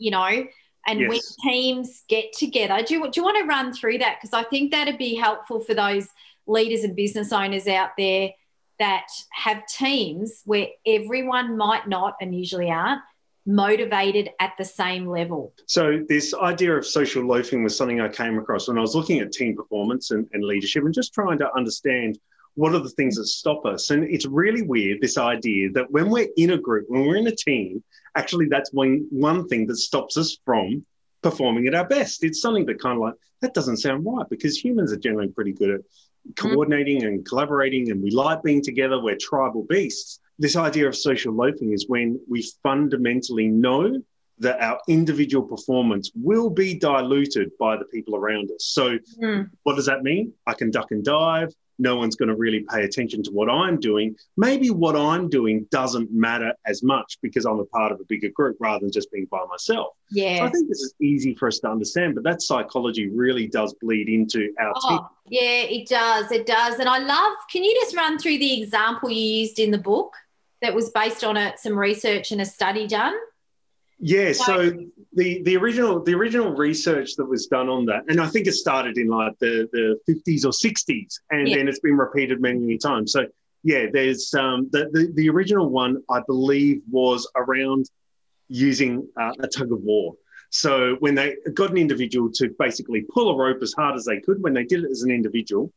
you 0.00 0.10
know? 0.10 0.46
And 0.86 1.08
when 1.08 1.20
teams 1.44 2.02
get 2.08 2.32
together 2.32 2.82
do 2.82 2.94
you, 2.94 3.10
do 3.10 3.20
you 3.20 3.22
want 3.22 3.36
to 3.38 3.44
run 3.44 3.72
through 3.72 3.98
that? 3.98 4.16
Because 4.18 4.32
i 4.32 4.42
think 4.48 4.72
that'd 4.72 4.98
be 4.98 5.14
helpful 5.14 5.60
for 5.60 5.74
those 5.74 6.08
leaders 6.46 6.82
and 6.82 6.96
business 6.96 7.32
owners 7.32 7.68
out 7.68 7.90
there 7.96 8.30
that 8.78 9.06
have 9.30 9.66
teams 9.66 10.40
where 10.46 10.68
everyone 10.86 11.56
might 11.56 11.86
not 11.86 12.16
and 12.20 12.34
usually 12.34 12.70
aren't 12.70 13.02
motivated 13.46 14.30
at 14.40 14.52
the 14.58 14.64
same 14.64 15.06
level. 15.06 15.52
So 15.66 16.02
this 16.08 16.32
idea 16.34 16.76
of 16.76 16.86
social 16.86 17.24
loafing 17.24 17.62
was 17.62 17.76
something 17.76 18.00
I 18.00 18.08
came 18.08 18.38
across 18.38 18.68
when 18.68 18.78
I 18.78 18.80
was 18.80 18.94
looking 18.94 19.20
at 19.20 19.32
team 19.32 19.54
performance 19.54 20.12
and, 20.12 20.26
and 20.32 20.42
leadership 20.42 20.84
and 20.84 20.94
just 20.94 21.12
trying 21.12 21.38
to 21.38 21.54
understand 21.54 22.18
what 22.60 22.74
are 22.74 22.80
the 22.80 22.90
things 22.90 23.16
that 23.16 23.24
stop 23.24 23.64
us. 23.64 23.88
And 23.88 24.04
it's 24.04 24.26
really 24.26 24.60
weird, 24.60 25.00
this 25.00 25.16
idea 25.16 25.70
that 25.70 25.90
when 25.90 26.10
we're 26.10 26.28
in 26.36 26.50
a 26.50 26.58
group, 26.58 26.84
when 26.88 27.06
we're 27.06 27.16
in 27.16 27.26
a 27.26 27.34
team, 27.34 27.82
actually 28.14 28.48
that's 28.50 28.70
one, 28.70 29.06
one 29.08 29.48
thing 29.48 29.66
that 29.68 29.76
stops 29.76 30.18
us 30.18 30.36
from 30.44 30.84
performing 31.22 31.66
at 31.68 31.74
our 31.74 31.88
best. 31.88 32.22
It's 32.22 32.42
something 32.42 32.66
that 32.66 32.78
kind 32.78 32.96
of 32.96 33.00
like, 33.00 33.14
that 33.40 33.54
doesn't 33.54 33.78
sound 33.78 34.04
right 34.04 34.26
because 34.28 34.62
humans 34.62 34.92
are 34.92 34.98
generally 34.98 35.28
pretty 35.28 35.52
good 35.52 35.70
at 35.70 35.80
coordinating 36.36 37.04
and 37.04 37.24
collaborating 37.24 37.90
and 37.90 38.02
we 38.02 38.10
like 38.10 38.42
being 38.42 38.62
together. 38.62 39.00
We're 39.00 39.16
tribal 39.16 39.64
beasts. 39.66 40.20
This 40.38 40.54
idea 40.54 40.86
of 40.86 40.94
social 40.94 41.32
loafing 41.32 41.72
is 41.72 41.88
when 41.88 42.20
we 42.28 42.46
fundamentally 42.62 43.48
know 43.48 44.02
that 44.40 44.60
our 44.60 44.78
individual 44.86 45.46
performance 45.46 46.10
will 46.14 46.50
be 46.50 46.78
diluted 46.78 47.52
by 47.58 47.78
the 47.78 47.86
people 47.86 48.16
around 48.16 48.50
us. 48.50 48.66
So, 48.66 48.98
mm. 49.22 49.48
what 49.62 49.76
does 49.76 49.86
that 49.86 50.02
mean? 50.02 50.34
I 50.46 50.52
can 50.52 50.70
duck 50.70 50.90
and 50.90 51.02
dive 51.02 51.54
no 51.80 51.96
one's 51.96 52.14
going 52.14 52.28
to 52.28 52.36
really 52.36 52.60
pay 52.60 52.84
attention 52.84 53.22
to 53.24 53.30
what 53.30 53.50
I'm 53.50 53.80
doing. 53.80 54.14
Maybe 54.36 54.70
what 54.70 54.96
I'm 54.96 55.28
doing 55.28 55.66
doesn't 55.70 56.12
matter 56.12 56.52
as 56.66 56.82
much 56.82 57.18
because 57.22 57.46
I'm 57.46 57.58
a 57.58 57.64
part 57.64 57.90
of 57.90 58.00
a 58.00 58.04
bigger 58.04 58.28
group 58.28 58.56
rather 58.60 58.80
than 58.80 58.92
just 58.92 59.10
being 59.10 59.26
by 59.30 59.44
myself. 59.48 59.94
Yeah. 60.10 60.38
So 60.38 60.44
I 60.44 60.50
think 60.50 60.68
this 60.68 60.80
is 60.80 60.94
easy 61.00 61.34
for 61.34 61.48
us 61.48 61.58
to 61.60 61.68
understand, 61.68 62.14
but 62.14 62.24
that 62.24 62.42
psychology 62.42 63.08
really 63.08 63.46
does 63.46 63.74
bleed 63.80 64.08
into 64.08 64.52
our 64.60 64.72
oh, 64.76 64.88
team. 64.88 64.98
Yeah, 65.28 65.62
it 65.62 65.88
does. 65.88 66.30
It 66.30 66.46
does. 66.46 66.78
And 66.78 66.88
I 66.88 66.98
love, 66.98 67.32
can 67.50 67.64
you 67.64 67.74
just 67.80 67.96
run 67.96 68.18
through 68.18 68.38
the 68.38 68.62
example 68.62 69.10
you 69.10 69.40
used 69.40 69.58
in 69.58 69.70
the 69.70 69.78
book 69.78 70.14
that 70.62 70.74
was 70.74 70.90
based 70.90 71.24
on 71.24 71.36
a, 71.36 71.54
some 71.56 71.78
research 71.78 72.32
and 72.32 72.40
a 72.40 72.46
study 72.46 72.86
done? 72.86 73.14
Yeah, 74.00 74.32
so 74.32 74.72
the 75.12 75.42
the 75.42 75.56
original 75.58 76.02
the 76.02 76.14
original 76.14 76.54
research 76.54 77.16
that 77.16 77.26
was 77.26 77.46
done 77.46 77.68
on 77.68 77.84
that, 77.86 78.04
and 78.08 78.18
I 78.18 78.26
think 78.28 78.46
it 78.46 78.54
started 78.54 78.96
in 78.96 79.08
like 79.08 79.38
the 79.40 79.68
the 79.72 79.98
fifties 80.06 80.46
or 80.46 80.54
sixties, 80.54 81.20
and 81.30 81.46
yeah. 81.46 81.56
then 81.56 81.68
it's 81.68 81.80
been 81.80 81.98
repeated 81.98 82.40
many 82.40 82.58
many 82.60 82.78
times. 82.78 83.12
So 83.12 83.26
yeah, 83.62 83.86
there's 83.92 84.32
um, 84.32 84.68
the, 84.72 84.88
the 84.92 85.12
the 85.14 85.28
original 85.28 85.68
one 85.68 86.02
I 86.08 86.20
believe 86.26 86.80
was 86.90 87.30
around 87.36 87.90
using 88.48 89.06
uh, 89.20 89.32
a 89.40 89.46
tug 89.46 89.70
of 89.70 89.82
war. 89.82 90.14
So 90.48 90.96
when 91.00 91.14
they 91.14 91.36
got 91.52 91.70
an 91.70 91.76
individual 91.76 92.30
to 92.32 92.54
basically 92.58 93.02
pull 93.12 93.30
a 93.30 93.36
rope 93.36 93.62
as 93.62 93.74
hard 93.74 93.96
as 93.96 94.06
they 94.06 94.20
could, 94.20 94.42
when 94.42 94.54
they 94.54 94.64
did 94.64 94.82
it 94.82 94.90
as 94.90 95.02
an 95.02 95.10
individual, 95.10 95.72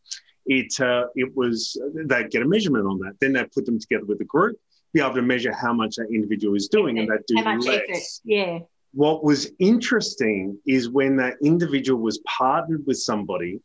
it 0.45 0.79
uh, 0.79 1.07
it 1.15 1.35
was 1.35 1.77
they'd 2.05 2.31
get 2.31 2.41
a 2.41 2.47
measurement 2.47 2.87
on 2.87 2.99
that. 2.99 3.15
Then 3.19 3.33
they 3.33 3.43
put 3.53 3.65
them 3.65 3.79
together 3.79 4.05
with 4.05 4.21
a 4.21 4.25
group 4.25 4.57
be 4.93 5.01
able 5.01 5.15
to 5.15 5.21
measure 5.21 5.53
how 5.53 5.73
much 5.73 5.95
that 5.95 6.07
individual 6.11 6.55
is 6.55 6.67
doing 6.67 6.99
and 6.99 7.09
that 7.09 7.25
do 7.27 7.35
less. 7.35 7.67
Effort. 7.67 8.03
Yeah. 8.23 8.59
What 8.93 9.23
was 9.23 9.51
interesting 9.59 10.59
is 10.67 10.87
when 10.87 11.17
that 11.17 11.37
individual 11.43 11.99
was 11.99 12.19
partnered 12.27 12.85
with 12.85 12.97
somebody 12.97 13.59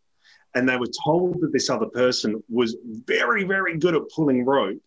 and 0.54 0.66
they 0.66 0.76
were 0.76 0.88
told 1.04 1.40
that 1.42 1.52
this 1.52 1.68
other 1.68 1.86
person 1.86 2.42
was 2.48 2.76
very, 2.82 3.44
very 3.44 3.76
good 3.76 3.94
at 3.94 4.02
pulling 4.14 4.44
rope, 4.44 4.80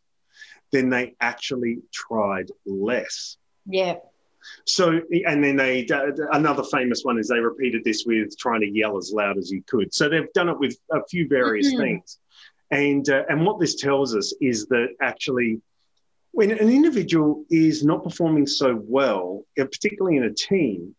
then 0.72 0.90
they 0.90 1.16
actually 1.22 1.80
tried 1.94 2.50
less. 2.66 3.38
Yeah. 3.68 3.98
So, 4.66 5.00
and 5.28 5.44
then 5.44 5.56
they, 5.56 5.88
another 6.32 6.64
famous 6.64 7.04
one 7.04 7.20
is 7.20 7.28
they 7.28 7.40
repeated 7.40 7.84
this 7.84 8.06
with 8.08 8.36
trying 8.40 8.62
to 8.62 8.68
yell 8.68 8.98
as 8.98 9.12
loud 9.14 9.38
as 9.38 9.52
you 9.52 9.62
could. 9.68 9.94
So 9.94 10.10
they've 10.10 10.34
done 10.34 10.50
it 10.50 10.58
with 10.58 10.76
a 10.92 11.04
few 11.08 11.28
various 11.28 11.68
mm-hmm. 11.68 11.84
things. 11.84 12.18
And, 12.72 13.08
uh, 13.08 13.24
and 13.30 13.46
what 13.46 13.60
this 13.60 13.76
tells 13.76 14.16
us 14.16 14.34
is 14.42 14.66
that 14.68 14.96
actually 15.00 15.62
when 16.32 16.52
an 16.52 16.70
individual 16.70 17.44
is 17.50 17.84
not 17.84 18.04
performing 18.04 18.48
so 18.48 18.82
well, 18.84 19.44
uh, 19.60 19.66
particularly 19.66 20.18
in 20.18 20.24
a 20.24 20.34
team, 20.34 20.96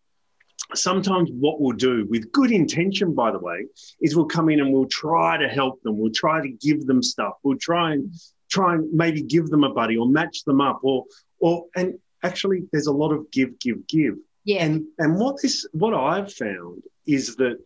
sometimes 0.75 1.31
what 1.33 1.61
we'll 1.61 1.77
do 1.77 2.07
with 2.09 2.31
good 2.33 2.51
intention, 2.51 3.15
by 3.15 3.31
the 3.31 3.39
way, 3.39 3.67
is 4.01 4.15
we'll 4.15 4.27
come 4.27 4.49
in 4.49 4.61
and 4.61 4.73
we'll 4.73 4.87
try 4.87 5.37
to 5.37 5.49
help 5.49 5.83
them. 5.83 5.99
We'll 5.99 6.13
try 6.13 6.41
to 6.41 6.49
give 6.49 6.87
them 6.87 7.03
stuff. 7.03 7.35
We'll 7.43 7.59
try 7.59 7.93
and 7.93 8.13
try 8.51 8.75
and 8.75 8.93
maybe 8.93 9.23
give 9.23 9.49
them 9.49 9.65
a 9.65 9.73
buddy 9.73 9.97
or 9.97 10.07
match 10.07 10.45
them 10.45 10.61
up 10.61 10.81
or 10.83 11.05
or 11.39 11.67
and 11.75 11.99
actually 12.23 12.65
there's 12.71 12.87
a 12.87 12.93
lot 12.93 13.13
of 13.13 13.31
give, 13.31 13.59
give, 13.59 13.87
give. 13.87 14.17
Yeah. 14.45 14.65
And 14.65 14.85
and 14.99 15.19
what 15.19 15.41
this 15.41 15.67
what 15.73 15.95
I've 15.95 16.33
found 16.33 16.83
is 17.07 17.37
that 17.37 17.59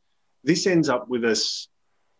this 0.45 0.67
ends 0.67 0.89
up 0.89 1.09
with 1.09 1.25
us 1.25 1.69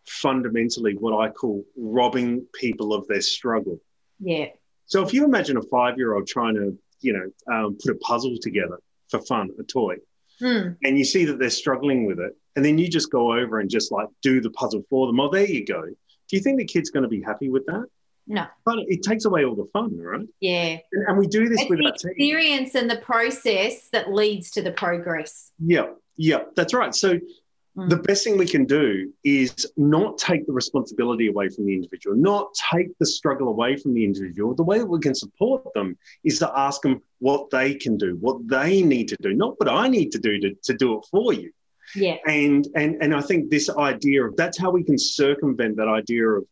fundamentally 0.05 0.95
what 0.95 1.17
I 1.17 1.29
call 1.29 1.65
robbing 1.77 2.45
people 2.53 2.93
of 2.93 3.07
their 3.07 3.21
struggle. 3.21 3.79
Yeah. 4.19 4.47
So 4.87 5.03
if 5.03 5.13
you 5.13 5.25
imagine 5.25 5.57
a 5.57 5.61
five 5.61 5.97
year 5.97 6.15
old 6.15 6.27
trying 6.27 6.55
to, 6.55 6.77
you 7.01 7.13
know, 7.13 7.53
um, 7.53 7.77
put 7.81 7.91
a 7.91 7.97
puzzle 7.99 8.37
together 8.41 8.79
for 9.09 9.21
fun, 9.21 9.49
a 9.59 9.63
toy, 9.63 9.97
hmm. 10.39 10.69
and 10.83 10.97
you 10.97 11.05
see 11.05 11.25
that 11.25 11.39
they're 11.39 11.49
struggling 11.49 12.05
with 12.05 12.19
it, 12.19 12.35
and 12.55 12.65
then 12.65 12.77
you 12.77 12.87
just 12.87 13.11
go 13.11 13.33
over 13.33 13.59
and 13.59 13.69
just 13.69 13.91
like 13.91 14.07
do 14.21 14.41
the 14.41 14.49
puzzle 14.51 14.83
for 14.89 15.07
them. 15.07 15.19
Oh, 15.19 15.29
there 15.29 15.45
you 15.45 15.65
go. 15.65 15.83
Do 15.83 16.35
you 16.35 16.41
think 16.41 16.57
the 16.57 16.65
kid's 16.65 16.89
going 16.89 17.03
to 17.03 17.09
be 17.09 17.21
happy 17.21 17.49
with 17.49 17.65
that? 17.67 17.85
No. 18.27 18.45
But 18.65 18.79
it 18.87 19.03
takes 19.03 19.25
away 19.25 19.45
all 19.45 19.55
the 19.55 19.67
fun, 19.71 19.97
right? 19.97 20.27
Yeah. 20.41 20.77
And, 20.91 21.07
and 21.07 21.17
we 21.17 21.27
do 21.27 21.47
this 21.47 21.61
it's 21.61 21.69
with 21.69 21.79
the 21.79 21.87
experience 21.87 22.75
and 22.75 22.89
the 22.89 22.97
process 22.97 23.87
that 23.89 24.11
leads 24.11 24.51
to 24.51 24.61
the 24.61 24.71
progress. 24.71 25.51
Yeah. 25.59 25.87
Yeah, 26.17 26.39
that's 26.55 26.73
right. 26.73 26.93
So 26.93 27.19
the 27.77 27.95
mm. 27.95 28.07
best 28.07 28.23
thing 28.23 28.37
we 28.37 28.47
can 28.47 28.65
do 28.65 29.13
is 29.23 29.71
not 29.77 30.17
take 30.17 30.47
the 30.47 30.51
responsibility 30.51 31.27
away 31.27 31.47
from 31.47 31.67
the 31.67 31.75
individual, 31.75 32.15
not 32.15 32.49
take 32.71 32.89
the 32.97 33.05
struggle 33.05 33.49
away 33.49 33.77
from 33.77 33.93
the 33.93 34.03
individual. 34.03 34.55
The 34.55 34.63
way 34.63 34.79
that 34.79 34.87
we 34.87 34.99
can 34.99 35.13
support 35.13 35.71
them 35.75 35.95
is 36.23 36.39
to 36.39 36.51
ask 36.57 36.81
them 36.81 37.03
what 37.19 37.51
they 37.51 37.75
can 37.75 37.95
do, 37.95 38.17
what 38.19 38.47
they 38.47 38.81
need 38.81 39.09
to 39.09 39.17
do, 39.21 39.35
not 39.35 39.59
what 39.59 39.69
I 39.69 39.87
need 39.89 40.11
to 40.13 40.19
do 40.19 40.39
to, 40.39 40.55
to 40.63 40.73
do 40.73 40.97
it 40.97 41.05
for 41.11 41.33
you. 41.33 41.51
Yeah. 41.95 42.15
And 42.25 42.67
and 42.75 42.97
and 43.01 43.13
I 43.13 43.21
think 43.21 43.51
this 43.51 43.69
idea 43.69 44.25
of 44.25 44.35
that's 44.35 44.57
how 44.57 44.71
we 44.71 44.83
can 44.83 44.97
circumvent 44.97 45.77
that 45.77 45.87
idea 45.87 46.27
of 46.27 46.45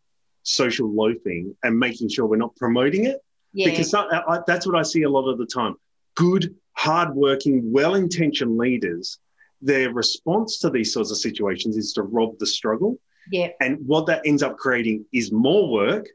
social 0.43 0.93
loafing 0.93 1.57
and 1.63 1.77
making 1.77 2.09
sure 2.09 2.27
we're 2.27 2.37
not 2.37 2.55
promoting 2.55 3.05
it. 3.05 3.17
Yeah. 3.51 3.71
Because 3.71 3.93
I, 3.95 4.41
that's 4.45 4.67
what 4.67 4.75
I 4.75 4.83
see 4.83 5.03
a 5.03 5.09
lot 5.09 5.27
of 5.27 5.39
the 5.39 5.45
time. 5.47 5.75
Good, 6.13 6.55
hardworking, 6.73 7.71
well-intentioned 7.71 8.57
leaders 8.57 9.17
their 9.65 9.91
response 9.91 10.59
to 10.59 10.69
these 10.69 10.93
sorts 10.93 11.11
of 11.11 11.17
situations 11.17 11.75
is 11.75 11.93
to 11.93 12.03
rob 12.03 12.37
the 12.39 12.45
struggle. 12.45 12.97
Yeah. 13.31 13.49
And 13.59 13.79
what 13.85 14.05
that 14.07 14.21
ends 14.25 14.43
up 14.43 14.57
creating 14.57 15.05
is 15.11 15.31
more 15.31 15.69
work. 15.69 16.07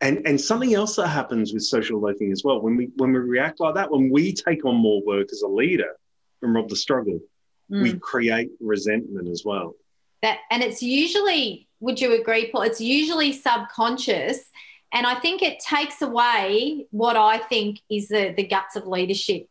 And, 0.00 0.26
and 0.26 0.38
something 0.38 0.74
else 0.74 0.96
that 0.96 1.08
happens 1.08 1.54
with 1.54 1.62
social 1.62 1.98
loafing 2.00 2.30
as 2.30 2.42
well, 2.44 2.60
when 2.60 2.76
we 2.76 2.90
when 2.96 3.12
we 3.12 3.20
react 3.20 3.60
like 3.60 3.74
that, 3.76 3.90
when 3.90 4.10
we 4.10 4.34
take 4.34 4.64
on 4.66 4.76
more 4.76 5.00
work 5.06 5.28
as 5.32 5.42
a 5.42 5.48
leader 5.48 5.92
and 6.42 6.54
rob 6.54 6.68
the 6.68 6.76
struggle, 6.76 7.18
mm. 7.70 7.82
we 7.82 7.94
create 7.94 8.50
resentment 8.60 9.28
as 9.28 9.42
well. 9.44 9.74
That 10.20 10.38
and 10.50 10.62
it's 10.62 10.82
usually, 10.82 11.68
would 11.80 12.00
you 12.00 12.20
agree, 12.20 12.50
Paul? 12.50 12.62
It's 12.62 12.80
usually 12.80 13.32
subconscious. 13.32 14.40
And 14.92 15.06
I 15.06 15.14
think 15.14 15.42
it 15.42 15.58
takes 15.58 16.02
away 16.02 16.86
what 16.90 17.16
I 17.16 17.38
think 17.38 17.80
is 17.90 18.08
the, 18.08 18.34
the 18.36 18.46
guts 18.46 18.76
of 18.76 18.86
leadership 18.86 19.48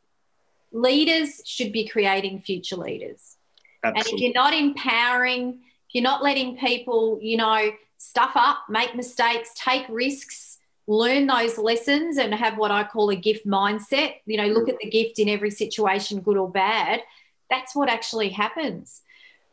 leaders 0.73 1.41
should 1.45 1.71
be 1.71 1.87
creating 1.87 2.41
future 2.41 2.75
leaders. 2.75 3.37
Absolutely. 3.83 3.99
And 3.99 4.07
if 4.07 4.21
you're 4.21 4.43
not 4.43 4.53
empowering, 4.53 5.59
if 5.87 5.93
you're 5.93 6.03
not 6.03 6.23
letting 6.23 6.57
people, 6.57 7.19
you 7.21 7.37
know, 7.37 7.71
stuff 7.97 8.31
up, 8.35 8.65
make 8.69 8.95
mistakes, 8.95 9.51
take 9.55 9.85
risks, 9.87 10.57
learn 10.87 11.27
those 11.27 11.57
lessons, 11.57 12.17
and 12.17 12.33
have 12.33 12.57
what 12.57 12.71
I 12.71 12.83
call 12.83 13.09
a 13.09 13.15
gift 13.15 13.45
mindset, 13.45 14.15
you 14.25 14.37
know, 14.37 14.47
look 14.47 14.67
at 14.67 14.77
the 14.81 14.89
gift 14.89 15.19
in 15.19 15.29
every 15.29 15.51
situation, 15.51 16.19
good 16.19 16.37
or 16.37 16.49
bad, 16.49 17.01
that's 17.49 17.75
what 17.75 17.89
actually 17.89 18.29
happens. 18.29 19.01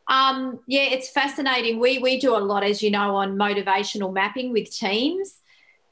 Um, 0.07 0.59
yeah, 0.67 0.83
it's 0.83 1.09
fascinating. 1.09 1.79
We 1.79 1.99
we 1.99 2.19
do 2.19 2.35
a 2.35 2.39
lot, 2.39 2.63
as 2.63 2.81
you 2.81 2.91
know, 2.91 3.15
on 3.15 3.37
motivational 3.37 4.11
mapping 4.11 4.51
with 4.51 4.69
teams, 4.71 5.35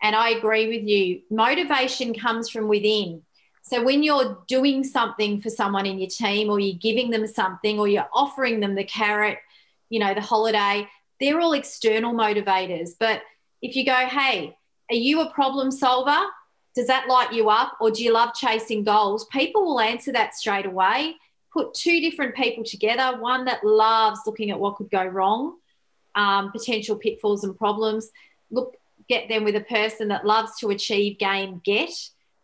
and 0.02 0.16
I 0.16 0.30
agree 0.32 0.68
with 0.68 0.88
you. 0.88 1.22
Motivation 1.30 2.14
comes 2.14 2.50
from 2.50 2.68
within. 2.68 3.22
So 3.70 3.84
when 3.84 4.02
you're 4.02 4.40
doing 4.48 4.84
something 4.84 5.42
for 5.42 5.52
someone 5.52 5.86
in 5.86 6.00
your 6.00 6.10
team 6.10 6.50
or 6.50 6.60
you're 6.60 6.76
giving 6.76 7.12
them 7.12 7.28
something 7.28 7.80
or 7.80 7.88
you're 7.88 8.10
offering 8.12 8.62
them 8.62 8.74
the 8.74 8.84
carrot, 8.84 9.38
you 9.90 10.00
know, 10.00 10.16
the 10.16 10.22
holiday, 10.22 10.88
they're 11.20 11.40
all 11.40 11.54
external 11.54 12.16
motivators. 12.16 12.92
But 13.00 13.22
if 13.62 13.76
you 13.76 13.86
go, 13.86 13.94
hey, 13.94 14.58
are 14.90 14.96
you 14.96 15.22
a 15.22 15.32
problem 15.32 15.70
solver? 15.70 16.20
Does 16.74 16.88
that 16.88 17.08
light 17.08 17.32
you 17.32 17.52
up? 17.52 17.78
Or 17.80 17.92
do 17.92 18.04
you 18.04 18.12
love 18.12 18.34
chasing 18.34 18.84
goals? 18.84 19.26
People 19.26 19.66
will 19.66 19.80
answer 19.80 20.12
that 20.14 20.34
straight 20.34 20.66
away. 20.66 21.18
Put 21.54 21.76
two 21.76 22.02
different 22.02 22.36
people 22.36 22.64
together 22.64 23.20
one 23.20 23.46
that 23.46 23.64
loves 23.64 24.22
looking 24.26 24.50
at 24.50 24.60
what 24.60 24.78
could 24.78 24.90
go 24.90 25.06
wrong, 25.06 25.58
um, 26.16 26.52
potential 26.52 26.96
pitfalls 26.96 27.44
and 27.44 27.56
problems. 27.56 28.10
Look, 28.50 28.78
get 29.08 29.30
them 29.30 29.44
with 29.44 29.56
a 29.56 29.62
person 29.62 30.08
that 30.08 30.26
loves 30.26 30.58
to 30.62 30.70
achieve, 30.70 31.20
gain, 31.20 31.62
get 31.64 31.92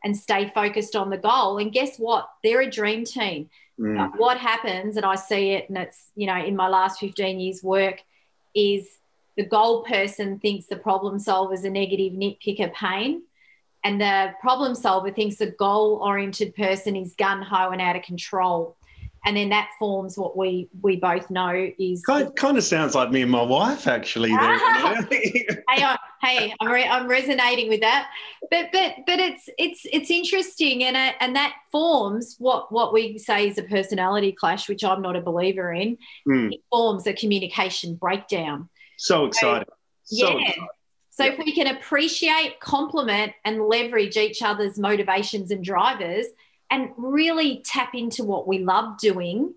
and 0.05 0.15
stay 0.15 0.49
focused 0.53 0.95
on 0.95 1.09
the 1.09 1.17
goal. 1.17 1.57
And 1.57 1.73
guess 1.73 1.97
what? 1.97 2.29
They're 2.43 2.61
a 2.61 2.69
dream 2.69 3.03
team. 3.03 3.49
Mm. 3.79 3.99
Uh, 3.99 4.15
what 4.17 4.37
happens, 4.37 4.95
and 4.97 5.05
I 5.05 5.15
see 5.15 5.51
it, 5.51 5.67
and 5.67 5.77
it's, 5.79 6.11
you 6.15 6.27
know, 6.27 6.37
in 6.37 6.55
my 6.55 6.69
last 6.69 6.99
15 6.99 7.39
years' 7.39 7.63
work, 7.63 8.01
is 8.55 8.87
the 9.35 9.45
goal 9.45 9.83
person 9.83 10.39
thinks 10.39 10.67
the 10.67 10.77
problem 10.77 11.17
solver 11.17 11.55
is 11.55 11.65
a 11.65 11.69
negative 11.71 12.13
nitpicker 12.13 12.71
pain. 12.71 13.23
And 13.83 13.99
the 13.99 14.33
problem 14.39 14.75
solver 14.75 15.11
thinks 15.11 15.37
the 15.37 15.47
goal 15.47 15.99
oriented 16.01 16.55
person 16.55 16.95
is 16.95 17.15
gun 17.15 17.41
ho 17.41 17.71
and 17.71 17.81
out 17.81 17.95
of 17.95 18.03
control 18.03 18.77
and 19.25 19.35
then 19.35 19.49
that 19.49 19.69
forms 19.79 20.17
what 20.17 20.37
we 20.37 20.69
we 20.81 20.95
both 20.97 21.29
know 21.29 21.71
is 21.79 22.03
kind, 22.03 22.33
kind 22.35 22.57
of 22.57 22.63
sounds 22.63 22.93
like 22.93 23.11
me 23.11 23.23
and 23.23 23.31
my 23.31 23.41
wife 23.41 23.87
actually 23.87 24.29
there, 24.29 24.57
hey 25.09 25.47
hey, 25.69 25.83
I, 25.83 25.97
hey, 26.21 26.53
I'm, 26.59 26.71
re- 26.71 26.87
I'm 26.87 27.07
resonating 27.07 27.67
with 27.67 27.81
that. 27.81 28.09
But 28.51 28.69
but 28.71 28.95
but 29.07 29.19
it's 29.19 29.49
it's 29.57 29.81
it's 29.91 30.11
interesting, 30.11 30.83
and 30.83 30.95
it, 30.95 31.15
and 31.19 31.35
that 31.35 31.55
forms 31.71 32.35
what 32.37 32.71
what 32.71 32.93
we 32.93 33.17
say 33.17 33.49
is 33.49 33.57
a 33.57 33.63
personality 33.63 34.31
clash, 34.31 34.69
which 34.69 34.83
I'm 34.83 35.01
not 35.01 35.15
a 35.15 35.21
believer 35.21 35.73
in. 35.73 35.97
Mm. 36.27 36.53
It 36.53 36.61
forms 36.71 37.07
a 37.07 37.13
communication 37.13 37.95
breakdown. 37.95 38.69
So 38.97 39.25
exciting. 39.25 39.67
So 40.03 40.37
yeah. 40.37 40.49
exciting. 40.49 40.67
So 41.09 41.23
if 41.23 41.37
we 41.37 41.53
can 41.53 41.73
appreciate, 41.73 42.59
compliment, 42.59 43.31
and 43.45 43.61
leverage 43.69 44.17
each 44.17 44.41
other's 44.41 44.77
motivations 44.77 45.49
and 45.49 45.63
drivers, 45.63 46.25
and 46.75 46.91
really 46.97 47.63
tap 47.65 47.95
into 47.95 48.25
what 48.25 48.47
we 48.47 48.59
love 48.59 48.97
doing, 48.97 49.53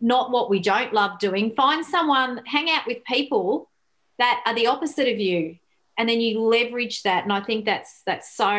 not 0.00 0.32
what 0.32 0.50
we 0.50 0.58
don't 0.58 0.92
love 0.92 1.20
doing. 1.20 1.52
Find 1.54 1.86
someone, 1.86 2.42
hang 2.46 2.68
out 2.68 2.84
with 2.84 3.04
people 3.04 3.70
that 4.18 4.42
are 4.44 4.54
the 4.54 4.66
opposite 4.66 5.08
of 5.08 5.20
you, 5.20 5.58
and 5.96 6.08
then 6.08 6.20
you 6.20 6.40
leverage 6.40 7.04
that. 7.04 7.22
And 7.22 7.32
I 7.32 7.40
think 7.40 7.64
that's 7.64 8.02
that's 8.04 8.34
so 8.34 8.56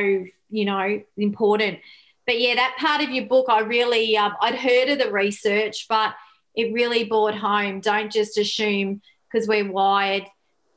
you 0.49 0.65
know 0.65 1.01
important. 1.17 1.79
But 2.25 2.39
yeah, 2.39 2.55
that 2.55 2.77
part 2.79 3.01
of 3.01 3.09
your 3.09 3.25
book, 3.25 3.47
I 3.49 3.59
really 3.59 4.15
um, 4.15 4.33
I'd 4.41 4.55
heard 4.55 4.87
of 4.89 4.99
the 4.99 5.11
research, 5.11 5.87
but 5.89 6.15
it 6.55 6.73
really 6.73 7.03
brought 7.03 7.35
home. 7.35 7.81
Don't 7.81 8.11
just 8.11 8.37
assume 8.37 9.01
because 9.29 9.45
we're 9.45 9.69
wired 9.69 10.25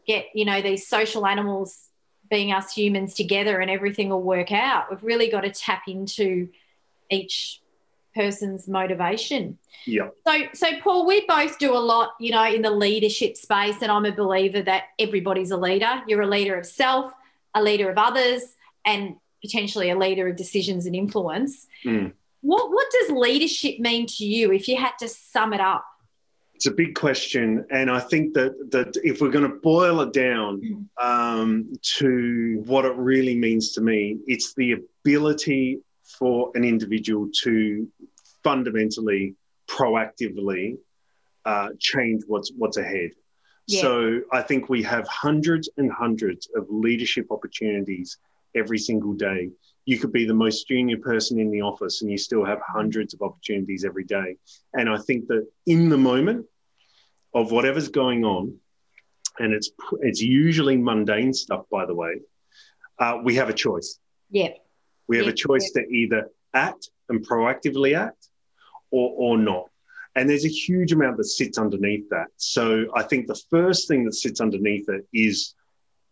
get 0.04 0.26
you 0.34 0.44
know 0.44 0.60
these 0.60 0.88
social 0.88 1.24
animals 1.26 1.88
being 2.28 2.52
us 2.52 2.72
humans 2.72 3.14
together 3.14 3.60
and 3.60 3.70
everything 3.70 4.08
will 4.08 4.20
work 4.20 4.50
out 4.50 4.90
we've 4.90 5.04
really 5.04 5.28
got 5.28 5.42
to 5.42 5.50
tap 5.50 5.82
into 5.86 6.48
each 7.12 7.60
person's 8.14 8.68
motivation. 8.68 9.58
Yeah. 9.86 10.08
so 10.26 10.42
so 10.54 10.66
paul 10.80 11.06
we 11.06 11.26
both 11.26 11.58
do 11.58 11.72
a 11.72 11.78
lot 11.78 12.10
you 12.20 12.30
know 12.30 12.44
in 12.44 12.62
the 12.62 12.70
leadership 12.70 13.36
space 13.36 13.74
and 13.82 13.90
i'm 13.90 14.04
a 14.04 14.12
believer 14.12 14.62
that 14.62 14.84
everybody's 14.98 15.50
a 15.50 15.56
leader. 15.56 16.02
You're 16.06 16.22
a 16.22 16.26
leader 16.26 16.56
of 16.56 16.66
self 16.66 17.12
a 17.54 17.62
leader 17.62 17.90
of 17.90 17.98
others 17.98 18.42
and 18.84 19.16
potentially 19.42 19.90
a 19.90 19.98
leader 19.98 20.28
of 20.28 20.36
decisions 20.36 20.86
and 20.86 20.94
influence. 20.94 21.66
Mm. 21.84 22.12
what 22.42 22.70
what 22.70 22.86
does 22.92 23.10
leadership 23.10 23.78
mean 23.78 24.06
to 24.06 24.24
you 24.24 24.52
if 24.52 24.68
you 24.68 24.76
had 24.76 24.92
to 25.00 25.08
sum 25.08 25.52
it 25.52 25.60
up? 25.60 25.84
It's 26.54 26.66
a 26.66 26.70
big 26.70 26.94
question, 26.94 27.66
and 27.70 27.90
I 27.90 27.98
think 27.98 28.34
that 28.34 28.70
that 28.70 28.96
if 29.02 29.20
we're 29.20 29.30
going 29.30 29.50
to 29.50 29.56
boil 29.56 30.00
it 30.02 30.12
down 30.12 30.88
um, 31.00 31.72
to 31.98 32.62
what 32.66 32.84
it 32.84 32.94
really 32.94 33.36
means 33.36 33.72
to 33.72 33.80
me, 33.80 34.18
it's 34.28 34.54
the 34.54 34.72
ability 34.72 35.80
for 36.22 36.52
an 36.54 36.62
individual 36.62 37.28
to 37.42 37.88
fundamentally, 38.44 39.34
proactively 39.66 40.76
uh, 41.44 41.70
change 41.80 42.22
what's 42.28 42.52
what's 42.56 42.76
ahead. 42.76 43.10
Yeah. 43.66 43.80
So 43.80 44.20
I 44.30 44.40
think 44.42 44.68
we 44.68 44.84
have 44.84 45.04
hundreds 45.08 45.68
and 45.78 45.90
hundreds 45.90 46.48
of 46.54 46.66
leadership 46.70 47.26
opportunities 47.32 48.18
every 48.54 48.78
single 48.78 49.14
day. 49.14 49.50
You 49.84 49.98
could 49.98 50.12
be 50.12 50.24
the 50.24 50.40
most 50.44 50.68
junior 50.68 50.98
person 50.98 51.40
in 51.40 51.50
the 51.50 51.62
office 51.62 52.02
and 52.02 52.10
you 52.12 52.18
still 52.18 52.44
have 52.44 52.60
hundreds 52.64 53.14
of 53.14 53.22
opportunities 53.22 53.84
every 53.84 54.04
day. 54.04 54.36
And 54.74 54.88
I 54.88 54.98
think 54.98 55.26
that 55.26 55.44
in 55.66 55.88
the 55.88 55.98
moment 55.98 56.46
of 57.34 57.50
whatever's 57.50 57.88
going 57.88 58.24
on, 58.24 58.54
and 59.40 59.52
it's 59.52 59.72
it's 60.02 60.22
usually 60.22 60.76
mundane 60.76 61.34
stuff, 61.34 61.64
by 61.68 61.84
the 61.84 61.96
way, 61.96 62.20
uh, 63.00 63.18
we 63.24 63.34
have 63.34 63.48
a 63.48 63.58
choice. 63.66 63.98
yeah 64.30 64.52
We 65.12 65.18
have 65.18 65.26
a 65.28 65.34
choice 65.34 65.70
to 65.72 65.86
either 65.88 66.30
act 66.54 66.88
and 67.10 67.22
proactively 67.28 67.94
act 67.94 68.28
or, 68.90 69.12
or 69.14 69.36
not. 69.36 69.66
And 70.16 70.28
there's 70.28 70.46
a 70.46 70.48
huge 70.48 70.92
amount 70.92 71.18
that 71.18 71.24
sits 71.24 71.58
underneath 71.58 72.08
that. 72.08 72.28
So 72.38 72.86
I 72.96 73.02
think 73.02 73.26
the 73.26 73.38
first 73.50 73.88
thing 73.88 74.06
that 74.06 74.14
sits 74.14 74.40
underneath 74.40 74.88
it 74.88 75.06
is 75.12 75.54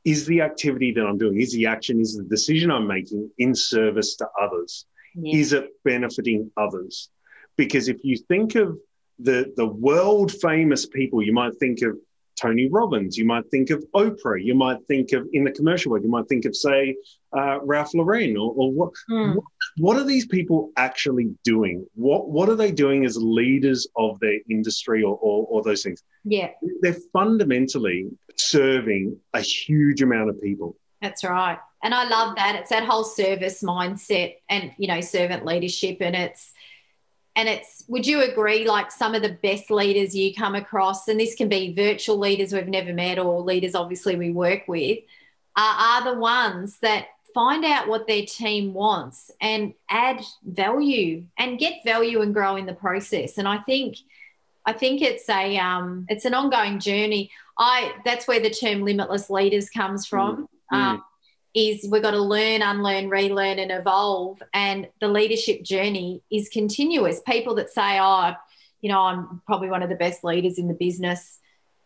is 0.05 0.27
the 0.27 0.43
activity 0.43 0.93
that 0.93 1.07
I'm 1.07 1.17
doing, 1.17 1.41
is 1.41 1.53
the 1.53 1.67
action, 1.67 1.99
is 1.99 2.15
the 2.19 2.25
decision 2.25 2.71
I'm 2.71 2.87
making 2.87 3.31
in 3.39 3.55
service 3.55 4.17
to 4.17 4.27
others? 4.39 4.85
yeah 5.15 5.39
Is 5.39 5.55
it 5.55 5.71
benefiting 5.83 6.51
others? 6.59 7.09
Because 7.57 7.89
if 7.89 8.05
you 8.05 8.19
think 8.19 8.55
of 8.55 8.79
the, 9.19 9.53
the 9.57 9.67
world 9.67 10.31
famous 10.33 10.85
people, 10.85 11.23
you 11.23 11.33
might 11.33 11.55
think 11.59 11.81
of 11.83 11.99
Tony 12.41 12.69
Robbins, 12.71 13.17
you 13.19 13.25
might 13.25 13.45
think 13.51 13.71
of 13.71 13.85
Oprah, 13.95 14.43
you 14.43 14.55
might 14.55 14.79
think 14.89 15.13
of, 15.13 15.27
in 15.33 15.45
the 15.45 15.51
commercial 15.53 15.91
world, 15.91 16.05
you 16.05 16.11
might 16.11 16.29
think 16.29 16.45
of, 16.45 16.57
say, 16.57 16.97
uh, 17.37 17.59
Ralph 17.63 17.93
Lauren, 17.95 18.37
or, 18.37 18.53
or 18.57 18.73
what, 18.73 18.91
Hmm. 19.09 19.39
what 19.77 19.97
are 19.97 20.05
these 20.05 20.27
people 20.27 20.71
actually 20.77 21.35
doing? 21.45 21.87
What, 21.95 22.31
what 22.31 22.49
are 22.49 22.57
they 22.57 22.73
doing 22.73 23.05
as 23.05 23.17
leaders 23.17 23.87
of 23.97 24.19
their 24.21 24.39
industry 24.49 25.03
or, 25.03 25.17
or, 25.21 25.47
or 25.51 25.63
those 25.63 25.83
things? 25.83 26.03
yeah 26.25 26.51
They're 26.83 26.97
fundamentally 27.13 28.09
serving 28.37 29.17
a 29.35 29.41
huge 29.41 30.03
amount 30.03 30.31
of 30.31 30.41
people. 30.41 30.77
That's 31.03 31.25
right. 31.25 31.59
And 31.83 31.95
I 31.95 32.09
love 32.09 32.37
that. 32.37 32.57
It's 32.57 32.71
that 32.71 32.85
whole 32.85 33.05
service 33.05 33.63
mindset 33.63 34.37
and, 34.49 34.73
you 34.77 34.87
know, 34.87 35.01
servant 35.01 35.47
leadership. 35.47 35.99
And 36.01 36.15
it's, 36.15 36.53
and 37.37 37.49
it's, 37.49 37.85
would 37.89 38.07
you 38.07 38.23
agree, 38.23 38.67
like 38.67 38.91
some 38.91 39.15
of 39.15 39.23
the 39.23 39.39
best 39.43 39.71
leaders 39.71 40.15
you 40.15 40.35
come 40.35 40.55
across, 40.55 41.09
and 41.09 41.19
this 41.19 41.35
can 41.35 41.49
be 41.49 41.73
virtual 41.73 42.19
leaders 42.19 42.53
we've 42.53 42.67
never 42.67 42.93
met 42.93 43.19
or 43.19 43.41
leaders 43.41 43.75
obviously 43.75 44.17
we 44.17 44.31
work 44.31 44.67
with, 44.67 44.99
are, 45.57 45.75
are 45.75 46.13
the 46.13 46.19
ones 46.19 46.79
that 46.81 47.07
find 47.33 47.65
out 47.65 47.89
what 47.89 48.07
their 48.07 48.27
team 48.27 48.75
wants 48.75 49.31
and 49.41 49.75
add 49.89 50.21
value 50.45 51.25
and 51.39 51.59
get 51.59 51.85
value 51.85 52.23
and 52.23 52.35
grow 52.35 52.57
in 52.57 52.67
the 52.67 52.73
process. 52.73 53.39
And 53.39 53.47
I 53.47 53.59
think, 53.59 53.97
I 54.67 54.73
think 54.73 55.01
it's 55.01 55.29
a, 55.29 55.57
um, 55.59 56.07
it's 56.09 56.25
an 56.25 56.35
ongoing 56.35 56.81
journey. 56.81 57.31
I, 57.57 57.93
that's 58.05 58.27
where 58.27 58.41
the 58.41 58.51
term 58.51 58.83
limitless 58.83 59.31
leaders 59.31 59.71
comes 59.71 60.07
from 60.07 60.49
um, 60.73 61.05
is 61.55 61.87
we've 61.91 62.03
got 62.03 62.13
to 62.13 62.21
learn, 62.21 62.63
unlearn, 62.63 63.09
relearn, 63.09 63.59
and 63.59 63.73
evolve. 63.73 64.43
And 64.55 64.89
the 65.01 65.09
leadership 65.09 65.63
journey 65.63 66.23
is 66.31 66.49
continuous. 66.49 67.21
People 67.27 67.57
that 67.57 67.71
say, 67.71 67.99
oh, 68.01 68.35
you 68.81 68.89
know, 68.89 69.01
I'm 69.01 69.43
probably 69.47 69.69
one 69.69 69.83
of 69.83 69.89
the 69.89 69.97
best 69.97 70.25
leaders 70.25 70.59
in 70.59 70.69
the 70.69 70.75
business, 70.75 71.39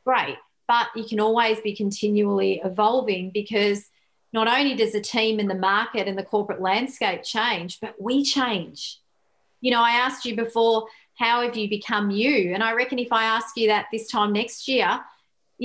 great. 0.05 0.37
But 0.69 0.89
you 0.95 1.05
can 1.05 1.21
always 1.21 1.61
be 1.61 1.75
continually 1.75 2.61
evolving 2.65 3.31
because 3.31 3.87
not 4.33 4.49
only 4.49 4.75
does 4.75 4.93
the 4.93 5.01
team 5.01 5.39
and 5.39 5.49
the 5.49 5.55
market 5.55 6.09
and 6.09 6.19
the 6.19 6.23
corporate 6.23 6.61
landscape 6.61 7.23
change, 7.23 7.81
but 7.81 7.95
we 8.01 8.25
change. 8.25 8.99
You 9.61 9.71
know, 9.71 9.81
I 9.81 9.93
asked 9.93 10.25
you 10.25 10.37
before, 10.37 10.89
how 11.15 11.43
have 11.43 11.57
you 11.57 11.69
become 11.69 12.11
you? 12.11 12.53
And 12.53 12.63
I 12.63 12.73
reckon 12.73 12.99
if 12.99 13.13
I 13.13 13.25
ask 13.25 13.57
you 13.57 13.69
that 13.69 13.87
this 13.93 14.09
time 14.09 14.33
next 14.33 14.67
year, 14.67 15.01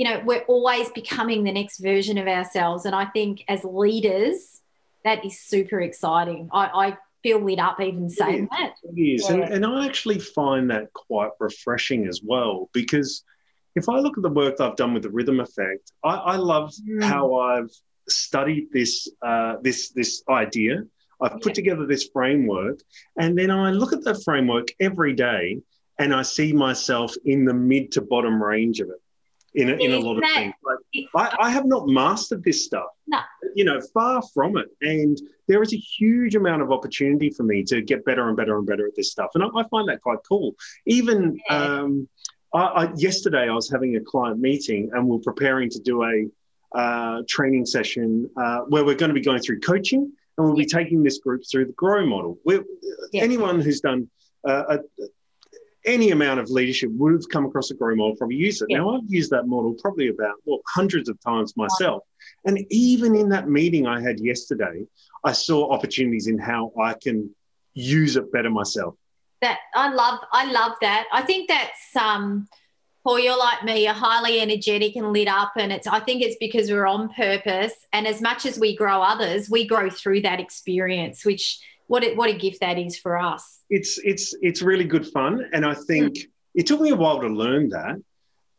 you 0.00 0.08
know, 0.08 0.22
we're 0.24 0.44
always 0.48 0.88
becoming 0.92 1.44
the 1.44 1.52
next 1.52 1.76
version 1.78 2.16
of 2.16 2.26
ourselves. 2.26 2.86
And 2.86 2.94
I 2.94 3.04
think 3.04 3.44
as 3.48 3.62
leaders, 3.64 4.62
that 5.04 5.22
is 5.26 5.38
super 5.38 5.78
exciting. 5.82 6.48
I, 6.54 6.64
I 6.86 6.96
feel 7.22 7.38
lit 7.44 7.58
up 7.58 7.78
even 7.82 8.08
saying 8.08 8.48
that. 8.50 8.76
It 8.82 8.98
is. 8.98 9.28
And, 9.28 9.40
Yeah. 9.40 9.52
and 9.52 9.66
I 9.66 9.84
actually 9.84 10.18
find 10.18 10.70
that 10.70 10.90
quite 10.94 11.32
refreshing 11.38 12.06
as 12.08 12.22
well 12.24 12.70
because 12.72 13.24
if 13.76 13.90
I 13.90 13.98
look 13.98 14.16
at 14.16 14.22
the 14.22 14.30
work 14.30 14.56
that 14.56 14.70
I've 14.70 14.76
done 14.76 14.94
with 14.94 15.02
the 15.02 15.10
rhythm 15.10 15.38
effect, 15.38 15.92
I, 16.02 16.14
I 16.32 16.36
love 16.36 16.72
Mm. 16.88 17.04
how 17.04 17.34
I've 17.34 17.70
studied 18.08 18.68
this 18.72 19.06
uh, 19.22 19.56
this 19.60 19.90
this 19.90 20.22
idea. 20.30 20.82
I've 21.20 21.32
put 21.42 21.48
Yeah. 21.48 21.60
together 21.60 21.84
this 21.86 22.08
framework, 22.10 22.78
and 23.18 23.36
then 23.38 23.50
I 23.50 23.70
look 23.70 23.92
at 23.92 24.02
the 24.02 24.14
framework 24.24 24.68
every 24.80 25.12
day, 25.12 25.58
and 25.98 26.14
I 26.14 26.22
see 26.22 26.54
myself 26.54 27.12
in 27.26 27.44
the 27.44 27.52
mid 27.52 27.92
to 27.92 28.00
bottom 28.00 28.42
range 28.42 28.80
of 28.80 28.88
it. 28.88 28.99
In 29.54 29.68
a, 29.68 29.72
in 29.74 29.92
a 29.92 29.98
lot 29.98 30.16
of 30.16 30.24
things, 30.32 30.54
like 30.64 31.06
I, 31.16 31.36
I 31.46 31.50
have 31.50 31.66
not 31.66 31.88
mastered 31.88 32.44
this 32.44 32.64
stuff. 32.64 32.86
No. 33.08 33.18
You 33.56 33.64
know, 33.64 33.80
far 33.92 34.22
from 34.32 34.56
it. 34.56 34.68
And 34.80 35.20
there 35.48 35.60
is 35.60 35.72
a 35.74 35.76
huge 35.76 36.36
amount 36.36 36.62
of 36.62 36.70
opportunity 36.70 37.30
for 37.30 37.42
me 37.42 37.64
to 37.64 37.82
get 37.82 38.04
better 38.04 38.28
and 38.28 38.36
better 38.36 38.56
and 38.58 38.66
better 38.66 38.86
at 38.86 38.94
this 38.94 39.10
stuff. 39.10 39.30
And 39.34 39.42
I, 39.42 39.48
I 39.56 39.66
find 39.68 39.88
that 39.88 40.02
quite 40.02 40.18
cool. 40.28 40.54
Even 40.86 41.40
Yeah. 41.50 41.56
um, 41.56 42.08
I, 42.54 42.60
I, 42.60 42.92
yesterday, 42.94 43.48
I 43.48 43.52
was 43.52 43.68
having 43.68 43.96
a 43.96 44.00
client 44.00 44.38
meeting 44.38 44.90
and 44.92 45.08
we're 45.08 45.18
preparing 45.18 45.68
to 45.70 45.80
do 45.80 46.04
a 46.04 46.78
uh, 46.78 47.22
training 47.28 47.66
session 47.66 48.30
uh, 48.36 48.60
where 48.68 48.84
we're 48.84 48.94
going 48.94 49.10
to 49.10 49.14
be 49.14 49.20
going 49.20 49.40
through 49.40 49.58
coaching 49.60 50.12
and 50.38 50.46
we'll 50.46 50.56
be 50.56 50.64
taking 50.64 51.02
this 51.02 51.18
group 51.18 51.42
through 51.50 51.66
the 51.66 51.72
GROW 51.72 52.06
model. 52.06 52.38
We're, 52.44 52.64
Yeah. 53.12 53.22
Anyone 53.24 53.60
who's 53.60 53.80
done 53.80 54.08
uh, 54.46 54.78
a, 54.78 54.78
any 55.84 56.10
amount 56.10 56.40
of 56.40 56.50
leadership 56.50 56.90
would 56.92 57.12
have 57.12 57.28
come 57.28 57.46
across 57.46 57.70
a 57.70 57.74
GROW 57.74 57.94
model, 57.96 58.16
probably 58.16 58.36
used 58.36 58.62
it. 58.62 58.66
Yeah. 58.70 58.78
Now, 58.78 58.96
I've 58.96 59.08
used 59.08 59.30
that 59.30 59.46
model 59.46 59.74
probably 59.80 60.08
about 60.08 60.34
well, 60.44 60.60
hundreds 60.68 61.08
of 61.08 61.18
times 61.20 61.56
myself. 61.56 62.02
And 62.44 62.58
even 62.70 63.14
in 63.16 63.28
that 63.30 63.48
meeting 63.48 63.86
I 63.86 64.00
had 64.00 64.20
yesterday, 64.20 64.86
I 65.24 65.32
saw 65.32 65.70
opportunities 65.72 66.26
in 66.26 66.38
how 66.38 66.72
I 66.80 66.94
can 66.94 67.34
use 67.74 68.16
it 68.16 68.32
better 68.32 68.50
myself. 68.50 68.94
That 69.42 69.58
I 69.74 69.92
love. 69.92 70.20
I 70.32 70.50
love 70.52 70.72
that. 70.82 71.06
I 71.12 71.22
think 71.22 71.48
that's 71.48 71.96
um, 71.96 72.46
Paul. 73.04 73.18
You're 73.18 73.38
like 73.38 73.64
me. 73.64 73.84
You're 73.84 73.94
highly 73.94 74.38
energetic 74.38 74.96
and 74.96 75.14
lit 75.14 75.28
up, 75.28 75.52
and 75.56 75.72
it's. 75.72 75.86
I 75.86 76.00
think 76.00 76.22
it's 76.22 76.36
because 76.38 76.70
we're 76.70 76.86
on 76.86 77.08
purpose. 77.14 77.72
And 77.94 78.06
as 78.06 78.20
much 78.20 78.44
as 78.44 78.58
we 78.58 78.76
grow 78.76 79.00
others, 79.00 79.48
we 79.48 79.66
grow 79.66 79.88
through 79.88 80.22
that 80.22 80.40
experience. 80.40 81.24
Which 81.24 81.58
what 81.90 82.04
a, 82.04 82.14
what 82.14 82.30
a 82.30 82.34
gift 82.34 82.60
that 82.60 82.78
is 82.78 82.96
for 82.96 83.18
us. 83.18 83.64
It's 83.68 83.98
it's 84.04 84.32
it's 84.40 84.62
really 84.62 84.84
good 84.84 85.06
fun, 85.08 85.44
and 85.52 85.66
I 85.66 85.74
think 85.74 86.16
mm. 86.16 86.26
it 86.54 86.66
took 86.68 86.80
me 86.80 86.90
a 86.90 86.94
while 86.94 87.20
to 87.20 87.26
learn 87.26 87.70
that. 87.70 87.96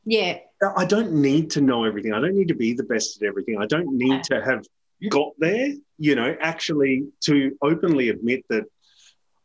Yeah. 0.03 0.39
I 0.75 0.85
don't 0.85 1.13
need 1.13 1.51
to 1.51 1.61
know 1.61 1.85
everything. 1.85 2.13
I 2.13 2.19
don't 2.19 2.35
need 2.35 2.49
to 2.49 2.55
be 2.55 2.73
the 2.73 2.83
best 2.83 3.21
at 3.21 3.27
everything. 3.27 3.57
I 3.59 3.65
don't 3.67 3.97
need 3.97 4.23
to 4.25 4.43
have 4.43 4.65
got 5.09 5.31
there, 5.39 5.69
you 5.97 6.15
know, 6.15 6.35
actually 6.41 7.05
to 7.21 7.57
openly 7.61 8.09
admit 8.09 8.43
that 8.49 8.65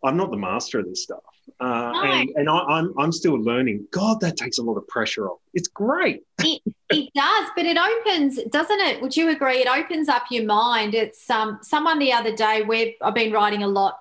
I'm 0.05 0.17
not 0.17 0.31
the 0.31 0.37
master 0.37 0.81
of 0.81 0.87
this 0.87 1.03
stuff. 1.05 1.23
Uh, 1.61 1.93
And, 2.05 2.31
and 2.37 2.51
I, 2.51 2.59
I'm, 2.59 2.93
I'm 2.99 3.13
still 3.13 3.35
learning. 3.41 3.87
God, 3.91 4.21
that 4.21 4.37
takes 4.37 4.59
a 4.59 4.63
lot 4.63 4.77
of 4.77 4.87
pressure 4.89 5.29
off. 5.29 5.39
It's 5.55 5.69
great. 5.69 6.23
it, 6.41 6.63
it 6.91 7.11
does, 7.15 7.49
but 7.57 7.65
it 7.65 7.79
opens, 7.79 8.43
doesn't 8.51 8.81
it? 8.81 9.01
Would 9.01 9.17
you 9.17 9.31
agree? 9.31 9.59
It 9.59 9.69
opens 9.69 10.09
up 10.09 10.25
your 10.31 10.45
mind. 10.45 10.95
It's 10.95 11.29
um 11.31 11.59
someone 11.63 11.99
the 11.99 12.13
other 12.13 12.35
day 12.35 12.63
where 12.63 12.89
I've 13.03 13.15
been 13.15 13.33
writing 13.33 13.63
a 13.63 13.69
lot. 13.69 13.99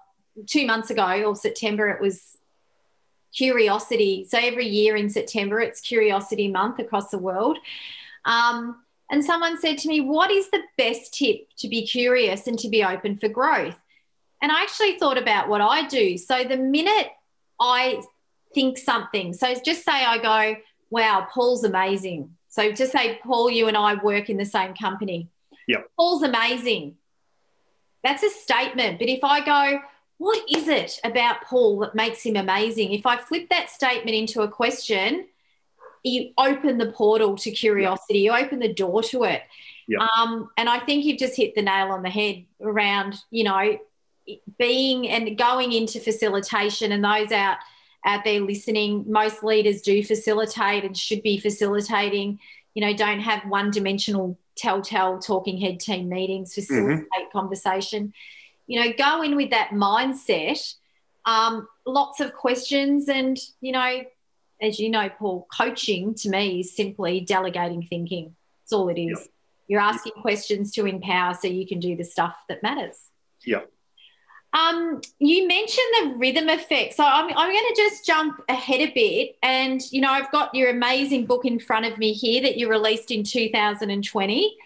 Two 0.48 0.66
months 0.66 0.90
ago 0.90 1.24
or 1.24 1.34
September, 1.34 1.88
it 1.90 2.02
was 2.02 2.38
curiosity. 3.34 4.26
So 4.30 4.38
every 4.38 4.68
year 4.68 4.98
in 4.98 5.10
September, 5.10 5.62
it's 5.62 5.80
Curiosity 5.80 6.50
Month 6.50 6.80
across 6.80 7.10
the 7.10 7.18
world. 7.18 7.58
Um, 8.26 8.82
and 9.10 9.24
someone 9.24 9.58
said 9.58 9.78
to 9.80 9.88
me, 9.88 10.02
"What 10.02 10.32
is 10.32 10.50
the 10.50 10.64
best 10.78 11.14
tip 11.14 11.48
to 11.60 11.70
be 11.70 11.88
curious 11.88 12.48
and 12.48 12.60
to 12.60 12.70
be 12.70 12.84
open 12.84 13.16
for 13.18 13.30
growth?" 13.30 13.80
And 14.42 14.52
I 14.52 14.62
actually 14.62 14.98
thought 15.00 15.18
about 15.18 15.48
what 15.48 15.62
I 15.62 15.88
do. 15.88 16.18
So 16.18 16.44
the 16.44 16.58
minute 16.58 17.12
I 17.60 18.02
think 18.54 18.78
something, 18.78 19.34
so 19.34 19.54
just 19.56 19.84
say 19.84 19.92
I 19.92 20.18
go, 20.18 20.60
wow, 20.90 21.28
Paul's 21.32 21.64
amazing. 21.64 22.36
So 22.48 22.72
just 22.72 22.92
say, 22.92 23.20
Paul, 23.24 23.52
you 23.52 23.68
and 23.68 23.76
I 23.76 23.96
work 23.96 24.30
in 24.30 24.38
the 24.38 24.46
same 24.46 24.74
company. 24.74 25.30
Yep. 25.68 25.90
Paul's 25.98 26.24
amazing. 26.24 26.96
That's 28.04 28.24
a 28.24 28.30
statement. 28.30 29.00
But 29.00 29.10
if 29.10 29.24
I 29.24 29.44
go, 29.44 29.80
what 30.18 30.42
is 30.50 30.68
it 30.68 31.00
about 31.04 31.42
Paul 31.42 31.80
that 31.80 31.96
makes 31.96 32.24
him 32.24 32.36
amazing? 32.36 32.94
If 32.94 33.06
I 33.06 33.18
flip 33.18 33.50
that 33.50 33.70
statement 33.70 34.16
into 34.16 34.42
a 34.42 34.48
question, 34.48 35.28
you 36.04 36.32
open 36.38 36.78
the 36.78 36.92
portal 36.92 37.36
to 37.36 37.52
curiosity, 37.52 38.20
you 38.20 38.32
open 38.32 38.60
the 38.60 38.74
door 38.74 39.02
to 39.04 39.24
it. 39.24 39.42
Yep. 39.88 40.00
Um, 40.02 40.50
and 40.56 40.70
I 40.70 40.80
think 40.80 41.04
you've 41.04 41.20
just 41.20 41.36
hit 41.36 41.56
the 41.56 41.62
nail 41.62 41.92
on 41.92 42.04
the 42.04 42.10
head 42.10 42.46
around, 42.62 43.16
you 43.32 43.44
know, 43.44 43.78
being 44.58 45.08
and 45.10 45.38
going 45.38 45.72
into 45.72 46.00
facilitation 46.00 46.92
and 46.92 47.04
those 47.04 47.32
out 47.32 47.58
out 48.06 48.24
there 48.24 48.40
listening 48.40 49.04
most 49.08 49.44
leaders 49.44 49.82
do 49.82 50.04
facilitate 50.04 50.84
and 50.84 50.98
should 50.98 51.24
be 51.24 51.40
facilitating. 51.40 52.40
You 52.74 52.86
know 52.86 52.94
don't 52.94 53.20
have 53.20 53.44
one 53.48 53.72
dimensional 53.72 54.38
telltale 54.56 55.20
talking 55.20 55.58
head 55.58 55.80
team 55.80 56.10
meetings 56.10 56.54
facilitate 56.54 57.32
conversation. 57.32 58.14
You 58.68 58.82
know 58.82 58.94
go 58.98 59.22
in 59.22 59.36
with 59.36 59.52
that 59.52 59.70
mindset. 59.70 60.74
Um, 61.26 61.68
lots 61.88 62.20
of 62.20 62.34
questions 62.34 63.10
and 63.10 63.38
you 63.60 63.72
know 63.72 64.04
as 64.62 64.80
you 64.80 64.90
know 64.90 65.10
paul 65.10 65.48
coaching 65.56 66.14
to 66.14 66.30
me 66.30 66.60
is 66.62 66.76
simply 66.76 67.22
delegating 67.22 67.84
thinking. 67.84 68.36
That's 68.62 68.74
all 68.74 68.90
it 68.90 69.00
is. 69.00 69.20
Yep. 69.20 69.28
you're 69.68 69.82
asking 69.82 70.14
questions 70.14 70.72
to 70.72 70.86
empower 70.86 71.34
so 71.34 71.48
you 71.48 71.68
can 71.68 71.80
do 71.80 71.96
the 71.96 72.04
stuff 72.04 72.36
that 72.50 72.64
matters. 72.64 72.98
Yeah. 73.44 73.62
Um, 74.56 75.02
you 75.20 75.48
mentioned 75.48 75.86
the 76.00 76.16
rhythm 76.18 76.48
effect. 76.48 76.96
So 76.96 77.04
I'm, 77.04 77.26
I'm 77.26 77.52
going 77.52 77.76
to 77.76 77.76
just 77.76 78.06
jump 78.06 78.42
ahead 78.48 78.80
a 78.80 78.92
bit. 78.94 79.36
And, 79.44 79.82
you 79.92 80.00
know, 80.00 80.10
I've 80.10 80.32
got 80.32 80.56
your 80.56 80.70
amazing 80.70 81.26
book 81.26 81.44
in 81.44 81.60
front 81.60 81.86
of 81.86 81.98
me 81.98 82.14
here 82.14 82.42
that 82.42 82.56
you 82.56 82.70
released 82.70 83.12
in 83.12 83.24
2020, 83.24 84.58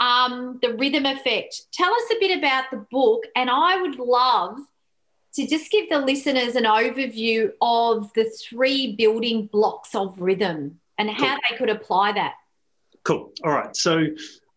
um, 0.00 0.58
The 0.62 0.72
Rhythm 0.74 1.04
Effect. 1.04 1.70
Tell 1.70 1.92
us 1.92 2.04
a 2.12 2.18
bit 2.18 2.38
about 2.38 2.70
the 2.70 2.86
book. 2.90 3.24
And 3.36 3.50
I 3.50 3.80
would 3.82 3.98
love 3.98 4.58
to 5.34 5.46
just 5.46 5.70
give 5.70 5.90
the 5.90 5.98
listeners 5.98 6.56
an 6.56 6.64
overview 6.64 7.50
of 7.60 8.10
the 8.14 8.24
three 8.24 8.96
building 8.96 9.48
blocks 9.48 9.94
of 9.94 10.18
rhythm 10.18 10.80
and 10.96 11.10
how 11.10 11.36
they 11.50 11.56
could 11.58 11.68
apply 11.68 12.12
that. 12.12 12.36
Cool. 13.04 13.32
All 13.44 13.52
right. 13.52 13.76
So 13.76 14.06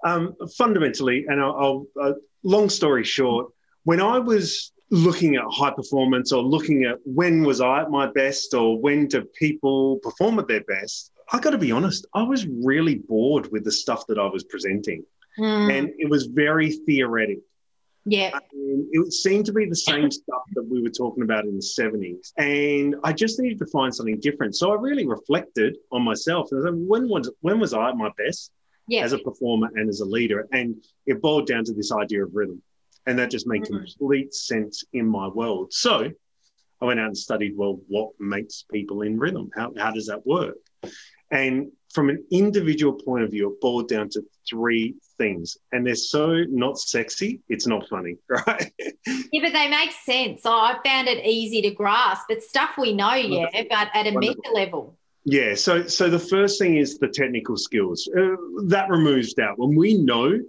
um, 0.05 0.37
fundamentally, 0.55 1.25
and 1.27 1.41
I'll, 1.41 1.85
I'll 1.97 2.11
uh, 2.11 2.13
long 2.43 2.69
story 2.69 3.03
short, 3.03 3.51
when 3.83 4.01
I 4.01 4.19
was 4.19 4.71
looking 4.91 5.35
at 5.35 5.43
high 5.49 5.71
performance 5.71 6.31
or 6.31 6.41
looking 6.41 6.83
at 6.85 6.97
when 7.05 7.43
was 7.43 7.61
I 7.61 7.81
at 7.81 7.91
my 7.91 8.07
best 8.11 8.53
or 8.53 8.79
when 8.79 9.07
do 9.07 9.23
people 9.37 9.97
perform 10.01 10.39
at 10.39 10.47
their 10.47 10.63
best, 10.63 11.11
I 11.31 11.39
got 11.39 11.51
to 11.51 11.57
be 11.59 11.71
honest, 11.71 12.07
I 12.15 12.23
was 12.23 12.47
really 12.47 12.95
bored 12.95 13.51
with 13.51 13.63
the 13.63 13.71
stuff 13.71 14.05
that 14.07 14.17
I 14.17 14.25
was 14.27 14.43
presenting, 14.43 15.03
Mm, 15.37 15.71
and 15.77 15.89
it 15.99 16.09
was 16.09 16.25
very 16.25 16.71
theoretic. 16.71 17.37
yeah. 18.03 18.31
And 18.51 18.87
it 18.91 19.13
seemed 19.13 19.45
to 19.45 19.53
be 19.53 19.65
the 19.65 19.75
same 19.75 20.09
stuff 20.11 20.41
that 20.55 20.63
we 20.63 20.81
were 20.81 20.89
talking 20.89 21.23
about 21.23 21.45
in 21.45 21.55
the 21.55 21.61
70s. 21.61 22.33
And 22.37 22.95
I 23.03 23.13
just 23.13 23.39
needed 23.39 23.59
to 23.59 23.67
find 23.67 23.93
something 23.93 24.19
different. 24.19 24.55
So 24.57 24.71
I 24.71 24.75
really 24.75 25.05
reflected 25.07 25.77
on 25.91 26.01
myself. 26.01 26.49
And 26.51 26.61
I 26.61 26.69
said, 26.71 26.75
when 26.75 27.07
was, 27.07 27.31
when 27.41 27.59
was 27.59 27.73
I 27.73 27.89
at 27.89 27.95
my 27.95 28.09
best 28.17 28.51
Yeah. 28.87 29.03
as 29.05 29.13
a 29.13 29.19
performer 29.19 29.69
and 29.75 29.87
as 29.87 29.99
a 30.01 30.05
leader? 30.05 30.47
And 30.51 30.83
it 31.05 31.21
boiled 31.21 31.45
down 31.47 31.63
to 31.65 31.73
this 31.73 31.91
idea 31.93 32.25
of 32.25 32.31
rhythm. 32.33 32.61
And 33.05 33.17
that 33.19 33.31
just 33.31 33.47
made 33.47 33.63
Mhm. 33.63 33.97
complete 33.97 34.33
sense 34.33 34.83
in 34.93 35.07
my 35.07 35.27
world. 35.27 35.73
So 35.73 36.11
I 36.81 36.85
went 36.85 36.99
out 36.99 37.07
and 37.07 37.17
studied, 37.17 37.57
well, 37.57 37.81
what 37.87 38.11
makes 38.19 38.63
people 38.71 39.01
in 39.01 39.17
rhythm? 39.19 39.49
How, 39.55 39.71
how 39.77 39.91
does 39.91 40.07
that 40.07 40.25
work? 40.25 40.57
And 41.31 41.71
from 41.93 42.09
an 42.09 42.23
individual 42.31 42.93
point 42.93 43.23
of 43.23 43.31
view, 43.31 43.49
it 43.51 43.61
boiled 43.61 43.87
down 43.89 44.09
to 44.09 44.21
three 44.49 44.95
things. 45.17 45.57
And 45.71 45.85
they're 45.85 45.95
so 45.95 46.43
not 46.49 46.79
sexy, 46.79 47.41
it's 47.49 47.67
not 47.67 47.87
funny, 47.89 48.15
right? 48.29 48.71
Yeah, 49.31 49.41
but 49.43 49.53
they 49.53 49.67
make 49.69 49.91
sense. 49.91 50.43
So 50.43 50.51
I 50.51 50.77
found 50.85 51.07
it 51.07 51.25
easy 51.25 51.61
to 51.63 51.71
grasp. 51.71 52.25
It's 52.29 52.47
stuff 52.49 52.71
we 52.77 52.93
know, 52.93 53.13
yeah, 53.13 53.47
but 53.69 53.89
at 53.93 54.07
a 54.07 54.11
Wonderful. 54.11 54.19
meta 54.19 54.51
level. 54.53 54.97
Yeah. 55.25 55.53
So, 55.55 55.85
so 55.87 56.09
the 56.09 56.19
first 56.19 56.59
thing 56.59 56.77
is 56.77 56.97
the 56.97 57.09
technical 57.09 57.57
skills. 57.57 58.09
Uh, 58.17 58.35
that 58.67 58.89
removes 58.89 59.33
doubt. 59.33 59.59
When 59.59 59.75
we 59.75 59.95
know 59.97 60.39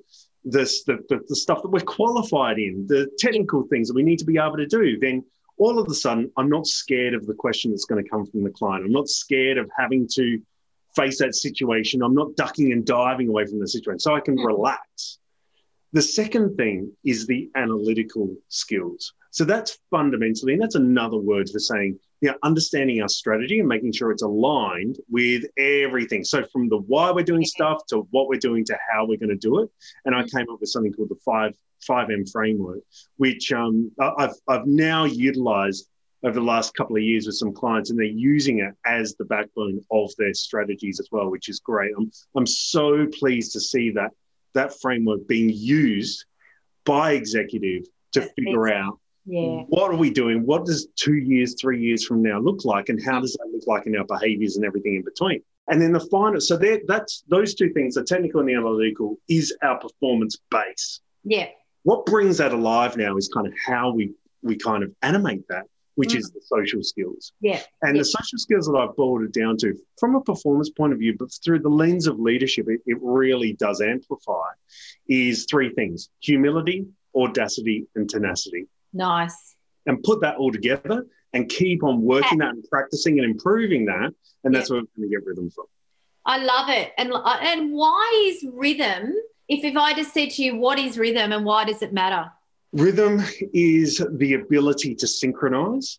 this, 0.44 0.84
the, 0.84 0.98
the, 1.08 1.20
the 1.28 1.36
stuff 1.36 1.62
that 1.62 1.68
we're 1.68 1.80
qualified 1.80 2.58
in, 2.58 2.86
the 2.86 3.10
technical 3.18 3.64
things 3.64 3.88
that 3.88 3.94
we 3.94 4.02
need 4.02 4.18
to 4.18 4.24
be 4.24 4.38
able 4.38 4.56
to 4.56 4.66
do, 4.66 4.98
then 4.98 5.24
all 5.58 5.78
of 5.78 5.86
a 5.88 5.94
sudden, 5.94 6.30
I'm 6.38 6.48
not 6.48 6.66
scared 6.66 7.14
of 7.14 7.26
the 7.26 7.34
question 7.34 7.70
that's 7.70 7.84
going 7.84 8.02
to 8.02 8.08
come 8.08 8.24
from 8.24 8.42
the 8.42 8.50
client. 8.50 8.84
I'm 8.84 8.92
not 8.92 9.08
scared 9.08 9.58
of 9.58 9.70
having 9.76 10.08
to 10.14 10.40
face 10.96 11.18
that 11.18 11.34
situation. 11.34 12.02
I'm 12.02 12.14
not 12.14 12.34
ducking 12.36 12.72
and 12.72 12.84
diving 12.84 13.28
away 13.28 13.46
from 13.46 13.60
the 13.60 13.68
situation. 13.68 13.98
So 14.00 14.14
I 14.14 14.20
can 14.20 14.36
Mhm. 14.36 14.46
relax. 14.46 15.18
The 15.92 16.02
second 16.02 16.56
thing 16.56 16.96
is 17.04 17.26
the 17.26 17.50
analytical 17.54 18.34
skills. 18.48 19.12
So 19.30 19.44
that's 19.44 19.78
fundamentally, 19.90 20.54
and 20.54 20.62
that's 20.62 20.74
another 20.74 21.16
word 21.18 21.48
for 21.48 21.58
saying, 21.58 21.98
you 22.20 22.30
know, 22.30 22.36
understanding 22.42 23.00
our 23.00 23.08
strategy 23.08 23.60
and 23.60 23.68
making 23.68 23.92
sure 23.92 24.10
it's 24.10 24.22
aligned 24.22 24.98
with 25.08 25.44
everything. 25.56 26.24
So 26.24 26.44
from 26.52 26.68
the 26.68 26.78
why 26.78 27.10
we're 27.10 27.24
doing 27.24 27.44
stuff 27.44 27.86
to 27.88 28.06
what 28.10 28.28
we're 28.28 28.40
doing 28.40 28.64
to 28.66 28.76
how 28.90 29.06
we're 29.06 29.18
going 29.18 29.30
to 29.30 29.36
do 29.36 29.62
it. 29.62 29.70
And 30.04 30.14
I 30.14 30.24
came 30.24 30.50
up 30.50 30.60
with 30.60 30.70
something 30.70 30.92
called 30.92 31.10
the 31.10 31.20
five 31.24 31.54
five 31.86 32.10
M 32.10 32.26
framework, 32.26 32.80
which 33.16 33.52
um, 33.52 33.90
I've 34.00 34.34
I've 34.48 34.66
now 34.66 35.04
utilized 35.04 35.88
over 36.22 36.34
the 36.34 36.44
last 36.44 36.74
couple 36.74 36.96
of 36.96 37.02
years 37.02 37.26
with 37.26 37.36
some 37.36 37.54
clients, 37.54 37.90
and 37.90 37.98
they're 37.98 38.06
using 38.06 38.58
it 38.58 38.74
as 38.84 39.14
the 39.14 39.24
backbone 39.24 39.80
of 39.90 40.10
their 40.18 40.34
strategies 40.34 41.00
as 41.00 41.08
well, 41.10 41.30
which 41.30 41.48
is 41.48 41.60
great. 41.60 41.92
I'm 41.96 42.10
I'm 42.36 42.46
so 42.46 43.06
pleased 43.06 43.52
to 43.52 43.60
see 43.60 43.90
that 43.92 44.10
that 44.54 44.78
framework 44.80 45.26
being 45.28 45.50
used 45.50 46.24
by 46.84 47.12
executive 47.12 47.84
to 48.12 48.22
figure 48.36 48.72
out 48.72 48.98
Yeah. 49.30 49.62
what 49.68 49.92
are 49.92 49.96
we 49.96 50.10
doing? 50.10 50.44
What 50.44 50.66
does 50.66 50.88
two 50.96 51.14
years, 51.14 51.54
three 51.60 51.80
years 51.80 52.04
from 52.04 52.20
now 52.20 52.40
look 52.40 52.64
like, 52.64 52.88
and 52.88 53.00
how 53.02 53.20
does 53.20 53.34
that 53.34 53.48
look 53.52 53.64
like 53.68 53.86
in 53.86 53.96
our 53.96 54.04
behaviors 54.04 54.56
and 54.56 54.64
everything 54.64 54.96
in 54.96 55.02
between? 55.02 55.40
And 55.68 55.80
then 55.80 55.92
the 55.92 56.00
final, 56.00 56.40
so 56.40 56.56
there, 56.56 56.80
that's 56.88 57.22
those 57.28 57.54
two 57.54 57.72
things, 57.72 57.94
the 57.94 58.02
technical 58.02 58.40
and 58.40 58.48
the 58.48 58.54
analytical, 58.54 59.18
is 59.28 59.56
our 59.62 59.78
performance 59.78 60.36
base. 60.50 61.00
Yeah. 61.22 61.46
What 61.84 62.06
brings 62.06 62.38
that 62.38 62.52
alive 62.52 62.96
now 62.96 63.16
is 63.16 63.28
kind 63.28 63.46
of 63.46 63.54
how 63.64 63.92
we 63.92 64.12
we 64.42 64.56
kind 64.56 64.82
of 64.82 64.92
animate 65.02 65.46
that, 65.48 65.66
which 65.94 66.10
mm. 66.10 66.16
is 66.16 66.30
the 66.30 66.40
social 66.42 66.82
skills. 66.82 67.32
Yeah. 67.40 67.60
And 67.82 67.94
Yeah. 67.94 68.00
the 68.00 68.06
social 68.06 68.38
skills 68.38 68.66
that 68.66 68.76
I've 68.76 68.96
boiled 68.96 69.22
it 69.22 69.32
down 69.32 69.58
to 69.58 69.78
from 70.00 70.16
a 70.16 70.20
performance 70.20 70.70
point 70.70 70.92
of 70.92 70.98
view, 70.98 71.14
but 71.16 71.28
through 71.44 71.60
the 71.60 71.68
lens 71.68 72.08
of 72.08 72.18
leadership, 72.18 72.66
it, 72.68 72.80
it 72.86 72.98
really 73.00 73.52
does 73.52 73.80
amplify 73.80 74.48
is 75.08 75.46
three 75.48 75.72
things 75.72 76.10
humility, 76.18 76.86
audacity, 77.14 77.86
and 77.94 78.10
tenacity 78.10 78.66
Nice. 78.92 79.56
and 79.86 80.02
put 80.02 80.20
that 80.20 80.36
all 80.36 80.52
together 80.52 81.06
and 81.32 81.48
keep 81.48 81.82
on 81.82 82.02
working 82.02 82.38
that 82.38 82.50
and 82.50 82.64
practicing 82.64 83.18
and 83.18 83.30
improving 83.30 83.86
that. 83.86 84.12
And 84.44 84.54
that's 84.54 84.70
where 84.70 84.80
we're 84.80 84.86
going 84.96 85.10
to 85.10 85.16
get 85.16 85.26
rhythm 85.26 85.50
from. 85.50 85.66
I 86.24 86.38
love 86.38 86.68
it. 86.68 86.92
And 86.98 87.12
and 87.14 87.72
why 87.72 88.26
is 88.28 88.44
rhythm? 88.52 89.14
If 89.48 89.64
if 89.64 89.76
I 89.76 89.94
just 89.94 90.12
said 90.12 90.30
to 90.30 90.42
you, 90.42 90.56
what 90.56 90.78
is 90.78 90.98
rhythm 90.98 91.32
and 91.32 91.44
why 91.44 91.64
does 91.64 91.82
it 91.82 91.92
matter? 91.92 92.30
Rhythm 92.72 93.22
is 93.52 94.04
the 94.12 94.34
ability 94.34 94.94
to 94.96 95.06
synchronize. 95.06 95.98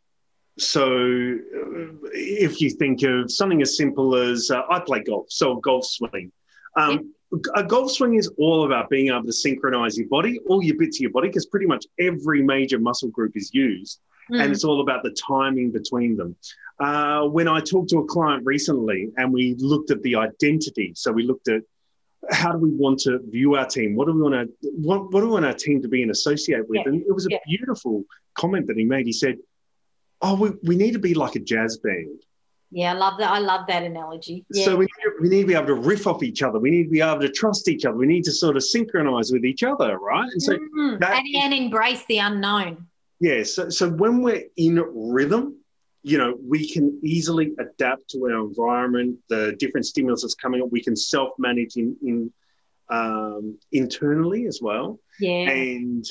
So, 0.58 0.86
uh, 0.86 2.10
if 2.13 2.62
you 2.62 2.69
think 2.69 3.04
of 3.04 3.32
something 3.32 3.62
as 3.62 3.75
simple 3.77 4.15
as 4.15 4.51
uh, 4.51 4.62
I 4.69 4.80
play 4.80 5.01
golf, 5.01 5.27
so 5.30 5.58
a 5.58 5.62
golf 5.62 5.86
swing. 5.86 6.32
Um, 6.77 7.13
A 7.56 7.63
golf 7.63 7.91
swing 7.91 8.15
is 8.15 8.30
all 8.38 8.65
about 8.65 8.89
being 8.89 9.08
able 9.08 9.24
to 9.24 9.32
synchronize 9.32 9.98
your 9.98 10.08
body, 10.10 10.39
all 10.48 10.62
your 10.62 10.76
bits 10.78 10.98
of 10.98 11.02
your 11.02 11.12
body, 11.12 11.30
because 11.30 11.46
pretty 11.46 11.65
much 11.65 11.86
every 12.00 12.41
major 12.44 12.80
muscle 12.80 13.10
group 13.10 13.34
is 13.36 13.54
used. 13.54 14.00
Mm. 14.32 14.44
and 14.44 14.52
it's 14.52 14.63
all 14.63 14.82
about 14.82 15.04
the 15.04 15.12
timing 15.12 15.72
between 15.72 16.15
them. 16.15 16.36
uh, 16.80 17.28
when 17.28 17.48
I 17.48 17.60
talked 17.60 17.89
to 17.89 18.00
a 18.00 18.06
client 18.06 18.46
recently 18.46 19.10
and 19.17 19.34
we 19.34 19.56
looked 19.56 19.91
at 19.91 20.02
the 20.04 20.15
identity, 20.15 20.94
so 20.96 21.12
we 21.12 21.24
looked 21.24 21.48
at 21.48 21.63
how 22.30 22.52
do 22.52 22.60
we 22.60 22.70
want 22.70 23.00
to 23.00 23.20
view 23.30 23.56
our 23.56 23.65
team? 23.65 23.96
What 23.96 24.08
do 24.08 24.13
we 24.13 24.22
want 24.22 24.36
to 24.36 24.70
what, 24.72 25.12
what 25.12 25.22
do 25.22 25.28
we 25.28 25.34
want 25.34 25.46
our 25.46 25.54
team 25.54 25.82
to 25.82 25.88
be 25.88 26.02
and 26.02 26.12
associate 26.12 26.67
with? 26.70 26.80
Yeah. 26.80 26.91
And 26.91 27.02
it 27.02 27.13
was 27.13 27.26
a 27.26 27.32
yeah. 27.32 27.39
beautiful 27.46 28.06
comment 28.36 28.67
that 28.67 28.78
he 28.78 28.86
made. 28.86 29.06
He 29.06 29.13
said, 29.13 29.38
"Oh, 30.22 30.36
we, 30.36 30.52
we 30.63 30.76
need 30.76 30.94
to 30.94 31.00
be 31.00 31.13
like 31.13 31.36
a 31.36 31.39
jazz 31.39 31.78
band." 31.78 32.20
Yeah, 32.72 32.94
I 32.94 32.96
love 32.96 33.18
that. 33.20 33.30
I 33.30 33.40
love 33.40 33.68
that 33.68 33.84
analogy. 33.84 34.46
Yeah. 34.50 34.64
So 34.64 34.78
we 34.78 34.86
need, 34.86 35.04
to, 35.04 35.12
we 35.22 35.30
need 35.30 35.42
to 35.42 35.48
be 35.48 35.54
able 35.54 35.68
to 35.68 35.74
riff 35.76 36.08
off 36.08 36.24
each 36.24 36.42
other. 36.42 36.58
We 36.58 36.72
need 36.72 36.86
to 36.86 36.90
be 36.90 37.02
able 37.02 37.20
to 37.20 37.30
trust 37.30 37.68
each 37.68 37.84
other. 37.84 37.98
We 37.98 38.08
need 38.08 38.24
to 38.24 38.32
sort 38.32 38.56
of 38.56 38.64
synchronize 38.64 39.32
with 39.32 39.44
each 39.44 39.64
other, 39.64 39.98
right? 39.98 40.30
And 40.32 40.42
so 40.42 40.58
mm, 40.58 41.00
that, 41.00 41.20
and, 41.20 41.36
and 41.36 41.54
embrace 41.54 42.06
the 42.06 42.20
unknown. 42.20 42.88
Yeah. 43.20 43.44
So 43.44 43.70
so 43.70 43.90
when 43.90 44.22
we're 44.22 44.46
in 44.56 44.82
rhythm, 44.94 45.58
you 46.04 46.18
know, 46.18 46.38
we 46.42 46.68
can 46.68 46.98
easily 47.04 47.52
adapt 47.60 48.10
to 48.12 48.24
our 48.24 48.40
environment, 48.40 49.20
the 49.28 49.54
different 49.60 49.86
stimulus 49.86 50.22
that's 50.22 50.34
coming 50.34 50.62
up. 50.62 50.70
We 50.72 50.82
can 50.82 50.96
self 50.96 51.32
manage 51.38 51.76
in, 51.76 51.98
in 52.02 52.32
um, 52.90 53.60
internally 53.74 54.48
as 54.48 54.60
well. 54.62 54.98
Yeah. 55.20 55.50
And 55.50 56.06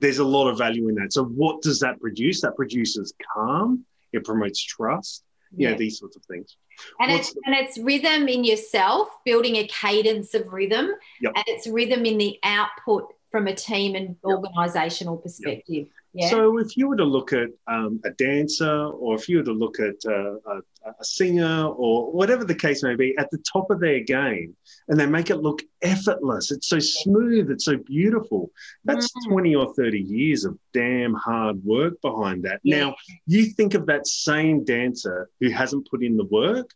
there's 0.00 0.18
a 0.18 0.24
lot 0.24 0.48
of 0.48 0.56
value 0.56 0.88
in 0.88 0.94
that. 0.96 1.12
So 1.12 1.24
what 1.24 1.60
does 1.60 1.78
that 1.80 2.00
produce? 2.00 2.40
That 2.40 2.56
produces 2.56 3.12
calm. 3.34 3.84
It 4.12 4.24
promotes 4.24 4.62
trust 4.62 5.22
yeah, 5.56 5.74
these 5.74 5.98
sorts 5.98 6.16
of 6.16 6.22
things. 6.24 6.56
And 7.00 7.10
What's 7.10 7.28
it's 7.28 7.34
the- 7.34 7.42
and 7.46 7.54
it's 7.54 7.78
rhythm 7.78 8.28
in 8.28 8.44
yourself, 8.44 9.08
building 9.24 9.56
a 9.56 9.66
cadence 9.66 10.34
of 10.34 10.52
rhythm, 10.52 10.90
yep. 11.20 11.32
and 11.34 11.44
it's 11.48 11.66
rhythm 11.66 12.04
in 12.04 12.18
the 12.18 12.38
output 12.42 13.12
from 13.30 13.46
a 13.46 13.54
team 13.54 13.94
and 13.94 14.08
yep. 14.08 14.16
organizational 14.24 15.16
perspective. 15.16 15.64
Yep. 15.68 15.86
Yeah. 16.16 16.30
So 16.30 16.58
if 16.58 16.78
you 16.78 16.88
were 16.88 16.96
to 16.96 17.04
look 17.04 17.34
at 17.34 17.50
um, 17.66 18.00
a 18.06 18.10
dancer, 18.10 18.86
or 18.86 19.14
if 19.16 19.28
you 19.28 19.36
were 19.36 19.42
to 19.42 19.52
look 19.52 19.78
at 19.78 19.96
uh, 20.06 20.36
a, 20.36 20.60
a, 20.86 21.04
singer, 21.04 21.66
or 21.66 22.10
whatever 22.10 22.42
the 22.42 22.54
case 22.54 22.82
may 22.82 22.94
be, 22.94 23.14
at 23.18 23.30
the 23.30 23.38
top 23.52 23.70
of 23.70 23.80
their 23.80 24.00
game, 24.00 24.56
and 24.88 24.98
they 24.98 25.04
make 25.04 25.28
it 25.28 25.36
look 25.36 25.62
effortless, 25.82 26.50
it's 26.50 26.68
so 26.68 26.78
smooth, 26.78 27.50
it's 27.50 27.66
so 27.66 27.76
beautiful. 27.76 28.50
That's 28.84 29.08
mm. 29.08 29.28
twenty 29.28 29.54
or 29.54 29.74
thirty 29.74 30.00
years 30.00 30.46
of 30.46 30.58
damn 30.72 31.12
hard 31.12 31.62
work 31.62 32.00
behind 32.00 32.44
that. 32.44 32.60
Yeah. 32.62 32.78
Now 32.78 32.96
you 33.26 33.44
think 33.44 33.74
of 33.74 33.84
that 33.86 34.06
same 34.06 34.64
dancer 34.64 35.28
who 35.40 35.50
hasn't 35.50 35.86
put 35.90 36.02
in 36.02 36.16
the 36.16 36.24
work, 36.24 36.70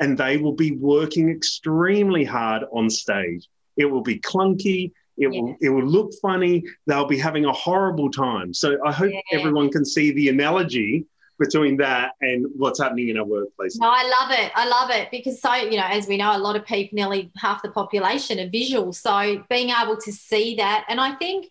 and 0.00 0.18
they 0.18 0.36
will 0.36 0.56
be 0.56 0.72
working 0.72 1.30
extremely 1.30 2.24
hard 2.24 2.64
on 2.72 2.90
stage. 2.90 3.46
It 3.76 3.84
will 3.84 4.02
be 4.02 4.18
clunky. 4.18 4.90
It 5.20 5.32
yeah. 5.32 5.40
will 5.40 5.56
it 5.60 5.68
will 5.68 5.86
look 5.86 6.12
funny. 6.20 6.64
They'll 6.86 7.06
be 7.06 7.18
having 7.18 7.44
a 7.44 7.52
horrible 7.52 8.10
time. 8.10 8.52
So 8.54 8.78
I 8.84 8.92
hope 8.92 9.12
yeah. 9.12 9.20
everyone 9.38 9.70
can 9.70 9.84
see 9.84 10.12
the 10.12 10.28
analogy 10.28 11.06
between 11.38 11.76
that 11.78 12.12
and 12.20 12.46
what's 12.56 12.80
happening 12.80 13.08
in 13.08 13.18
our 13.18 13.24
workplace. 13.24 13.76
No, 13.78 13.88
I 13.88 14.02
love 14.20 14.30
it. 14.38 14.52
I 14.54 14.68
love 14.68 14.90
it 14.90 15.10
because 15.10 15.40
so 15.40 15.54
you 15.54 15.76
know, 15.76 15.86
as 15.86 16.08
we 16.08 16.16
know, 16.16 16.36
a 16.36 16.38
lot 16.38 16.56
of 16.56 16.64
people, 16.64 16.96
nearly 16.96 17.30
half 17.36 17.62
the 17.62 17.70
population, 17.70 18.40
are 18.40 18.48
visual. 18.48 18.92
So 18.92 19.44
being 19.48 19.70
able 19.70 19.96
to 19.98 20.12
see 20.12 20.56
that, 20.56 20.86
and 20.88 21.00
I 21.00 21.14
think. 21.14 21.50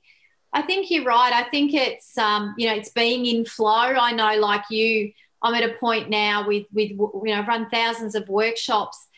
I 0.52 0.64
think 0.64 0.90
you're 0.90 1.04
right. 1.04 1.32
I 1.32 1.44
think 1.44 1.76
it's 1.76 2.18
um, 2.18 2.56
you 2.58 2.68
know 2.68 2.74
it's 2.74 2.90
being 2.90 3.28
in 3.28 3.46
flow. 3.46 3.70
I 3.70 4.14
know, 4.14 4.36
like 4.40 4.64
you, 4.72 5.12
I'm 5.44 5.54
at 5.54 5.64
a 5.64 5.76
point 5.76 6.10
now 6.10 6.48
with 6.48 6.66
with 6.74 6.90
you 6.90 7.22
know 7.26 7.36
I've 7.36 7.48
run 7.48 7.70
thousands 7.70 8.16
of 8.16 8.28
workshops 8.28 9.09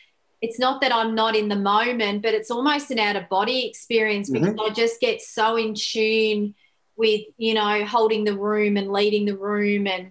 it's 0.42 0.58
not 0.58 0.80
that 0.80 0.92
I'm 0.92 1.14
not 1.14 1.36
in 1.36 1.48
the 1.48 1.56
moment, 1.56 2.22
but 2.22 2.34
it's 2.34 2.50
almost 2.50 2.90
an 2.90 2.98
out 2.98 3.14
of 3.14 3.28
body 3.28 3.64
experience 3.64 4.28
because 4.28 4.48
mm-hmm. 4.48 4.70
I 4.70 4.74
just 4.74 5.00
get 5.00 5.22
so 5.22 5.56
in 5.56 5.74
tune 5.74 6.56
with, 6.96 7.22
you 7.38 7.54
know, 7.54 7.86
holding 7.86 8.24
the 8.24 8.36
room 8.36 8.76
and 8.76 8.90
leading 8.90 9.24
the 9.24 9.36
room. 9.36 9.86
And 9.86 10.10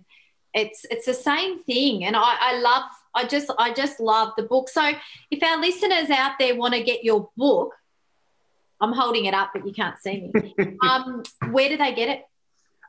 it's 0.53 0.85
it's 0.89 1.05
the 1.05 1.13
same 1.13 1.61
thing. 1.63 2.05
And 2.05 2.15
I, 2.15 2.37
I 2.39 2.59
love, 2.59 2.83
I 3.13 3.25
just 3.25 3.51
I 3.59 3.73
just 3.73 3.99
love 3.99 4.31
the 4.37 4.43
book. 4.43 4.69
So 4.69 4.93
if 5.29 5.43
our 5.43 5.59
listeners 5.59 6.09
out 6.09 6.35
there 6.39 6.55
want 6.55 6.75
to 6.75 6.81
get 6.81 7.03
your 7.03 7.29
book, 7.35 7.73
I'm 8.79 8.93
holding 8.93 9.25
it 9.25 9.33
up, 9.33 9.49
but 9.53 9.67
you 9.67 9.73
can't 9.73 9.99
see 9.99 10.31
me. 10.33 10.77
um, 10.81 11.23
where 11.51 11.67
do 11.67 11.75
they 11.75 11.93
get 11.93 12.07
it? 12.07 12.23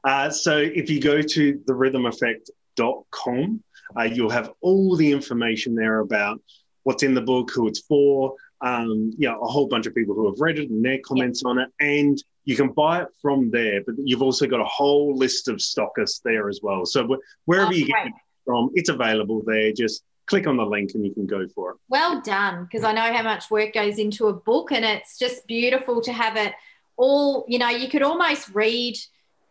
Uh, 0.05 0.31
so 0.31 0.59
if 0.59 0.89
you 0.89 1.01
go 1.01 1.21
to 1.21 1.59
therhythmeffect.com, 1.59 3.65
uh, 3.99 4.03
you'll 4.05 4.31
have 4.31 4.53
all 4.61 4.97
the 4.97 5.11
information 5.11 5.75
there 5.75 5.99
about 5.99 6.41
what's 6.85 7.03
in 7.03 7.15
the 7.15 7.21
book, 7.21 7.51
who 7.55 7.69
it's 7.69 7.81
for, 7.81 8.35
um, 8.61 9.13
you 9.17 9.29
know, 9.29 9.41
a 9.41 9.47
whole 9.47 9.67
bunch 9.67 9.87
of 9.87 9.95
people 9.95 10.15
who 10.15 10.27
have 10.27 10.41
read 10.41 10.59
it 10.59 10.71
and 10.71 10.85
their 10.85 10.99
comments 11.05 11.43
yeah. 11.45 11.51
on 11.51 11.59
it. 11.59 11.69
And 11.81 12.23
you 12.45 12.57
can 12.57 12.69
buy 12.69 13.03
it 13.03 13.09
from 13.21 13.51
there, 13.51 13.83
but 13.85 13.95
you've 13.99 14.23
also 14.23 14.47
got 14.47 14.61
a 14.61 14.65
whole 14.65 15.17
list 15.17 15.49
of 15.49 15.57
stockists 15.57 16.23
there 16.25 16.49
as 16.49 16.61
well. 16.63 16.85
So 16.87 17.19
wherever 17.45 17.69
oh, 17.69 17.73
you 17.73 17.87
get 17.87 18.07
it 18.07 18.13
from, 18.45 18.71
it's 18.75 18.89
available 18.89 19.43
there. 19.47 19.73
Just 19.73 20.03
click 20.27 20.47
on 20.47 20.57
the 20.57 20.65
link 20.65 20.93
and 20.95 21.05
you 21.05 21.13
can 21.13 21.27
go 21.27 21.47
for 21.49 21.73
it. 21.73 21.77
Well 21.89 22.21
done, 22.21 22.65
because 22.65 22.85
I 22.85 22.93
know 22.93 23.13
how 23.13 23.23
much 23.23 23.51
work 23.51 23.75
goes 23.75 23.99
into 23.99 24.29
a 24.29 24.33
book, 24.33 24.73
and 24.73 24.85
it's 24.85 25.19
just 25.19 25.47
beautiful 25.47 26.01
to 26.03 26.13
have 26.13 26.37
it 26.37 26.55
all. 26.97 27.45
You 27.49 27.59
know, 27.59 27.69
you 27.69 27.89
could 27.89 28.03
almost 28.03 28.49
read 28.55 28.97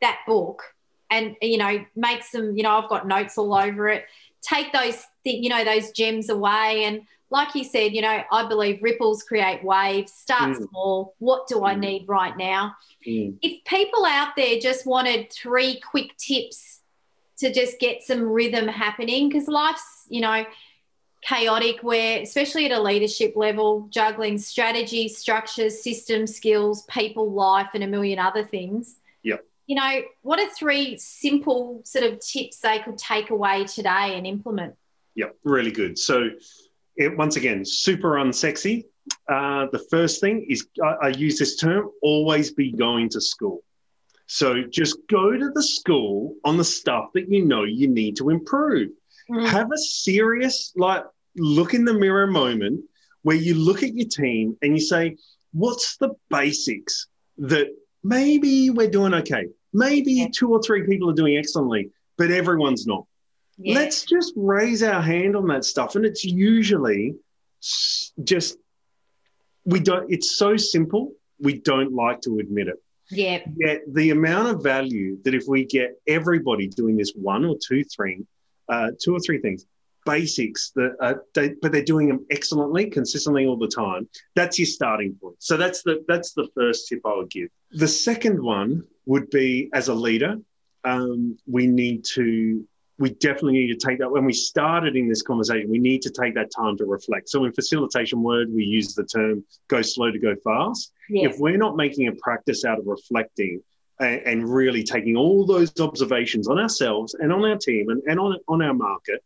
that 0.01 0.19
book 0.25 0.63
and 1.09 1.35
you 1.41 1.57
know 1.57 1.85
make 1.95 2.23
some. 2.23 2.55
You 2.55 2.63
know, 2.63 2.77
I've 2.77 2.89
got 2.89 3.07
notes 3.07 3.37
all 3.37 3.53
over 3.53 3.89
it. 3.89 4.05
Take 4.41 4.73
those, 4.73 5.01
you 5.23 5.49
know, 5.49 5.63
those 5.63 5.91
gems 5.91 6.29
away 6.29 6.85
and 6.85 7.01
like 7.31 7.55
you 7.55 7.63
said, 7.63 7.93
you 7.93 8.01
know, 8.01 8.21
I 8.29 8.47
believe 8.47 8.83
ripples 8.83 9.23
create 9.23 9.63
waves. 9.63 10.11
Start 10.11 10.51
mm. 10.51 10.67
small. 10.69 11.15
What 11.19 11.47
do 11.47 11.63
I 11.63 11.75
mm. 11.75 11.79
need 11.79 12.05
right 12.07 12.37
now? 12.37 12.75
Mm. 13.07 13.37
If 13.41 13.63
people 13.63 14.05
out 14.05 14.35
there 14.35 14.59
just 14.59 14.85
wanted 14.85 15.31
three 15.31 15.79
quick 15.79 16.15
tips 16.17 16.81
to 17.37 17.51
just 17.51 17.79
get 17.79 18.03
some 18.03 18.21
rhythm 18.21 18.67
happening, 18.67 19.29
because 19.29 19.47
life's, 19.47 20.05
you 20.09 20.19
know, 20.19 20.45
chaotic, 21.21 21.81
where, 21.81 22.21
especially 22.21 22.65
at 22.65 22.77
a 22.77 22.81
leadership 22.81 23.33
level, 23.37 23.87
juggling 23.89 24.37
strategy, 24.37 25.07
structures, 25.07 25.81
systems, 25.81 26.35
skills, 26.35 26.83
people, 26.87 27.31
life, 27.31 27.69
and 27.73 27.83
a 27.83 27.87
million 27.87 28.19
other 28.19 28.43
things. 28.43 28.97
Yep. 29.23 29.45
You 29.67 29.75
know, 29.77 30.01
what 30.21 30.39
are 30.39 30.49
three 30.49 30.97
simple 30.97 31.81
sort 31.85 32.03
of 32.03 32.19
tips 32.19 32.59
they 32.59 32.79
could 32.79 32.97
take 32.97 33.29
away 33.29 33.63
today 33.63 34.17
and 34.17 34.27
implement? 34.27 34.75
Yep, 35.15 35.37
really 35.43 35.71
good. 35.71 35.97
So, 35.97 36.29
it, 37.01 37.17
once 37.17 37.35
again, 37.35 37.65
super 37.65 38.11
unsexy. 38.11 38.85
Uh, 39.27 39.67
the 39.71 39.85
first 39.89 40.21
thing 40.21 40.45
is 40.47 40.67
I, 40.83 41.07
I 41.07 41.07
use 41.09 41.37
this 41.39 41.57
term 41.57 41.89
always 42.01 42.51
be 42.51 42.71
going 42.71 43.09
to 43.09 43.21
school. 43.21 43.63
So 44.27 44.63
just 44.63 44.97
go 45.09 45.31
to 45.31 45.49
the 45.53 45.63
school 45.63 46.35
on 46.45 46.55
the 46.57 46.63
stuff 46.63 47.09
that 47.15 47.29
you 47.29 47.45
know 47.45 47.63
you 47.63 47.87
need 47.89 48.15
to 48.17 48.29
improve. 48.29 48.89
Mm. 49.29 49.47
Have 49.47 49.71
a 49.71 49.77
serious, 49.77 50.71
like, 50.75 51.03
look 51.35 51.73
in 51.73 51.83
the 51.83 51.93
mirror 51.93 52.27
moment 52.27 52.81
where 53.23 53.35
you 53.35 53.55
look 53.55 53.83
at 53.83 53.93
your 53.93 54.07
team 54.07 54.57
and 54.61 54.73
you 54.73 54.79
say, 54.79 55.17
what's 55.53 55.97
the 55.97 56.11
basics 56.29 57.07
that 57.37 57.67
maybe 58.03 58.69
we're 58.69 58.89
doing 58.89 59.13
okay? 59.13 59.47
Maybe 59.73 60.29
two 60.33 60.49
or 60.49 60.61
three 60.61 60.85
people 60.85 61.09
are 61.09 61.13
doing 61.13 61.37
excellently, 61.37 61.89
but 62.17 62.31
everyone's 62.31 62.87
not. 62.87 63.05
Yeah. 63.57 63.75
Let's 63.75 64.05
just 64.05 64.33
raise 64.35 64.83
our 64.83 65.01
hand 65.01 65.35
on 65.35 65.47
that 65.47 65.65
stuff. 65.65 65.95
And 65.95 66.05
it's 66.05 66.23
usually 66.25 67.15
just, 68.23 68.57
we 69.65 69.79
don't, 69.79 70.11
it's 70.11 70.35
so 70.37 70.57
simple, 70.57 71.13
we 71.39 71.59
don't 71.59 71.93
like 71.93 72.21
to 72.21 72.39
admit 72.39 72.67
it. 72.67 72.81
Yeah. 73.09 73.39
Yet 73.57 73.81
the 73.87 74.11
amount 74.11 74.47
of 74.47 74.63
value 74.63 75.17
that 75.23 75.35
if 75.35 75.43
we 75.47 75.65
get 75.65 75.99
everybody 76.07 76.67
doing 76.67 76.97
this 76.97 77.11
one 77.13 77.45
or 77.45 77.55
two, 77.67 77.83
three, 77.83 78.25
uh, 78.69 78.91
two 79.03 79.15
or 79.15 79.19
three 79.19 79.39
things, 79.39 79.65
basics 80.05 80.71
that 80.75 80.95
uh, 80.99 81.13
they, 81.35 81.49
but 81.61 81.71
they're 81.71 81.83
doing 81.83 82.07
them 82.07 82.25
excellently, 82.31 82.89
consistently 82.89 83.45
all 83.45 83.57
the 83.57 83.67
time. 83.67 84.09
That's 84.35 84.57
your 84.57 84.65
starting 84.65 85.15
point. 85.21 85.35
So 85.39 85.57
that's 85.57 85.83
the 85.83 86.03
that's 86.07 86.33
the 86.33 86.47
first 86.55 86.87
tip 86.87 87.01
I 87.05 87.15
would 87.15 87.29
give. 87.29 87.49
The 87.71 87.87
second 87.87 88.41
one 88.41 88.83
would 89.05 89.29
be 89.29 89.69
as 89.73 89.89
a 89.89 89.93
leader, 89.93 90.37
um, 90.83 91.37
we 91.45 91.67
need 91.67 92.03
to 92.15 92.67
we 93.01 93.09
definitely 93.15 93.53
need 93.53 93.79
to 93.79 93.87
take 93.87 93.97
that. 93.99 94.11
When 94.11 94.25
we 94.25 94.33
started 94.33 94.95
in 94.95 95.09
this 95.09 95.23
conversation 95.23 95.69
we 95.69 95.79
need 95.79 96.01
to 96.03 96.11
take 96.11 96.35
that 96.35 96.51
time 96.55 96.77
to 96.77 96.85
reflect. 96.85 97.29
So 97.29 97.43
in 97.45 97.51
facilitation 97.51 98.21
word 98.21 98.49
we 98.53 98.63
use 98.63 98.93
the 98.93 99.03
term 99.03 99.43
go 99.67 99.81
slow 99.81 100.11
to 100.11 100.19
go 100.19 100.35
fast. 100.43 100.93
Yes. 101.09 101.33
if 101.33 101.39
we're 101.41 101.57
not 101.57 101.75
making 101.75 102.07
a 102.07 102.13
practice 102.13 102.63
out 102.63 102.79
of 102.79 102.85
reflecting 102.85 103.61
and, 103.99 104.21
and, 104.25 104.53
really 104.53 104.83
taking 104.83 105.17
all 105.17 105.45
those 105.45 105.77
observations 105.79 106.47
on 106.47 106.57
ourselves 106.57 107.15
and 107.15 107.33
on 107.33 107.43
our 107.43 107.57
team 107.57 107.89
and, 107.89 108.01
and 108.07 108.17
on, 108.17 108.37
on 108.47 108.61
our 108.61 108.73
market 108.73 109.21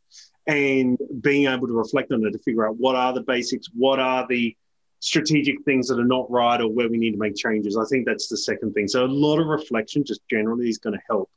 and 0.48 0.98
being 1.22 1.48
able 1.48 1.68
to 1.68 1.74
reflect 1.74 2.12
on 2.12 2.26
it 2.26 2.32
to 2.32 2.40
figure 2.40 2.68
out 2.68 2.76
what 2.78 2.96
are 2.96 3.14
the 3.14 3.22
basics 3.22 3.68
what 3.74 4.00
are 4.00 4.26
the 4.28 4.56
strategic 5.00 5.62
things 5.64 5.88
that 5.88 6.00
are 6.00 6.06
not 6.06 6.30
right 6.32 6.62
or 6.62 6.68
where 6.68 6.90
we 6.90 6.98
need 6.98 7.12
to 7.12 7.20
make 7.20 7.36
changes 7.36 7.78
i 7.78 7.86
think 7.86 8.06
that's 8.06 8.28
the 8.28 8.38
second 8.38 8.74
thing. 8.74 8.88
So 8.88 9.06
a 9.06 9.08
lot 9.08 9.40
of 9.40 9.48
reflection 9.48 10.04
just 10.04 10.22
generally 10.30 10.70
is 10.70 10.80
going 10.80 10.94
to 10.94 11.02
help. 11.08 11.30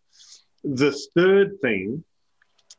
The 0.65 0.93
third 1.15 1.61
thing 1.61 2.05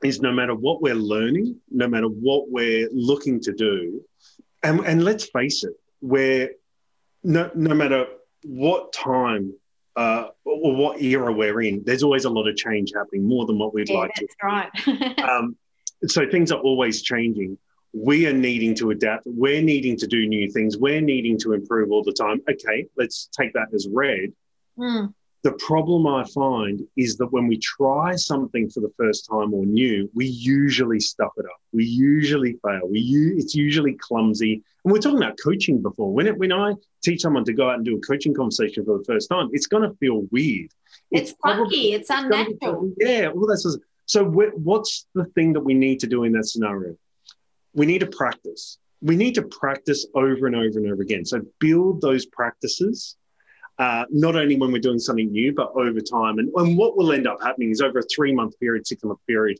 is 0.04 0.22
no 0.22 0.32
matter 0.32 0.56
what 0.56 0.82
we're 0.82 0.96
learning, 0.96 1.58
no 1.70 1.88
matter 1.88 2.08
what 2.08 2.50
we're 2.50 2.90
looking 2.92 3.40
to 3.42 3.54
do, 3.54 4.04
and, 4.64 4.80
and 4.82 5.04
let's 5.04 5.30
face 5.30 5.64
it, 5.64 5.74
we're 6.02 6.52
no, 7.24 7.52
no 7.54 7.76
matter 7.76 8.06
what 8.44 8.94
time 8.94 9.54
uh, 9.96 10.28
or 10.46 10.76
what 10.76 11.02
era 11.02 11.32
we're 11.32 11.62
in, 11.62 11.84
there's 11.86 12.04
always 12.04 12.26
a 12.26 12.30
lot 12.30 12.48
of 12.48 12.56
change 12.56 12.94
happening, 12.96 13.28
more 13.28 13.46
than 13.46 13.58
what 13.58 13.74
we'd 13.74 13.90
yeah, 13.90 13.98
like 13.98 14.12
that's 14.16 14.36
to. 14.36 14.90
right. 14.92 15.20
um, 15.30 15.58
so 16.08 16.30
things 16.30 16.52
are 16.52 16.60
always 16.60 17.02
changing. 17.02 17.58
We 17.92 18.28
are 18.28 18.34
needing 18.34 18.76
to 18.76 18.92
adapt. 18.92 19.24
We're 19.26 19.62
needing 19.62 19.98
to 19.98 20.08
do 20.08 20.28
new 20.28 20.50
things. 20.52 20.78
We're 20.78 21.02
needing 21.02 21.38
to 21.40 21.54
improve 21.54 21.92
all 21.92 22.04
the 22.04 22.14
time. 22.14 22.42
Okay, 22.50 22.86
let's 22.98 23.30
take 23.38 23.52
that 23.54 23.68
as 23.74 23.88
read. 23.92 24.32
Mm. 24.78 25.14
The 25.44 25.54
problem 25.54 26.06
I 26.06 26.26
find 26.26 26.82
is 26.98 27.16
that 27.18 27.32
when 27.32 27.48
we 27.48 27.58
try 27.60 28.16
something 28.16 28.70
for 28.70 28.82
the 28.82 28.92
first 28.98 29.26
time 29.30 29.54
or 29.54 29.66
new, 29.66 30.10
we 30.14 30.26
usually 30.26 31.00
stuff 31.00 31.32
it 31.38 31.46
up. 31.46 31.62
We 31.72 31.86
usually 31.86 32.60
fail. 32.62 32.82
We 32.90 33.00
u- 33.00 33.36
it's 33.38 33.56
usually 33.56 33.94
clumsy. 33.94 34.62
And 34.84 34.92
we're 34.92 35.00
talking 35.00 35.18
about 35.18 35.38
coaching 35.42 35.82
before. 35.82 36.12
When 36.12 36.28
it, 36.28 36.38
when 36.38 36.52
I 36.52 36.74
teach 37.02 37.22
someone 37.22 37.46
to 37.46 37.54
go 37.54 37.70
out 37.70 37.76
and 37.76 37.86
do 37.86 37.96
a 37.96 38.02
coaching 38.02 38.34
conversation 38.34 38.84
for 38.84 38.98
the 38.98 39.04
first 39.06 39.30
time, 39.30 39.50
it's 39.54 39.68
going 39.68 39.84
to 39.90 39.96
feel 39.98 40.24
weird. 40.30 40.72
It's, 41.10 41.34
funky. 41.42 41.94
It's 41.94 42.10
unnatural. 42.10 42.92
yeah, 42.98 43.30
all 43.34 43.48
that 43.48 43.60
sort 43.60 43.76
of, 43.76 43.82
so 44.08 44.26
what's 44.26 45.08
the 45.16 45.26
thing 45.36 45.54
that 45.54 45.62
we 45.62 45.74
need 45.74 46.02
to 46.02 46.08
do 46.08 46.26
in 46.26 46.34
that 46.34 46.48
scenario? 46.48 46.98
We 47.74 47.86
need 47.86 48.00
to 48.00 48.08
practice. 48.08 48.78
We 49.02 49.16
need 49.16 49.36
to 49.36 49.44
practice 49.44 50.06
over 50.16 50.48
and 50.48 50.56
over 50.56 50.80
and 50.80 50.92
over 50.92 51.02
again. 51.02 51.24
So 51.24 51.42
build 51.60 52.02
those 52.02 52.26
practices 52.26 53.16
uh, 53.80 54.06
not 54.12 54.36
only 54.36 54.58
when 54.58 54.72
we're 54.72 54.82
doing 54.82 55.00
something 55.00 55.32
new, 55.32 55.54
but 55.54 55.72
over 55.76 56.02
time. 56.02 56.38
And, 56.38 56.52
and 56.56 56.78
what 56.78 56.98
will 56.98 57.14
end 57.14 57.28
up 57.28 57.42
happening 57.42 57.72
is 57.72 57.82
over 57.82 58.00
a 58.00 58.04
three 58.14 58.34
month 58.34 58.60
period, 58.60 58.86
six 58.86 59.04
month 59.04 59.20
period, 59.26 59.58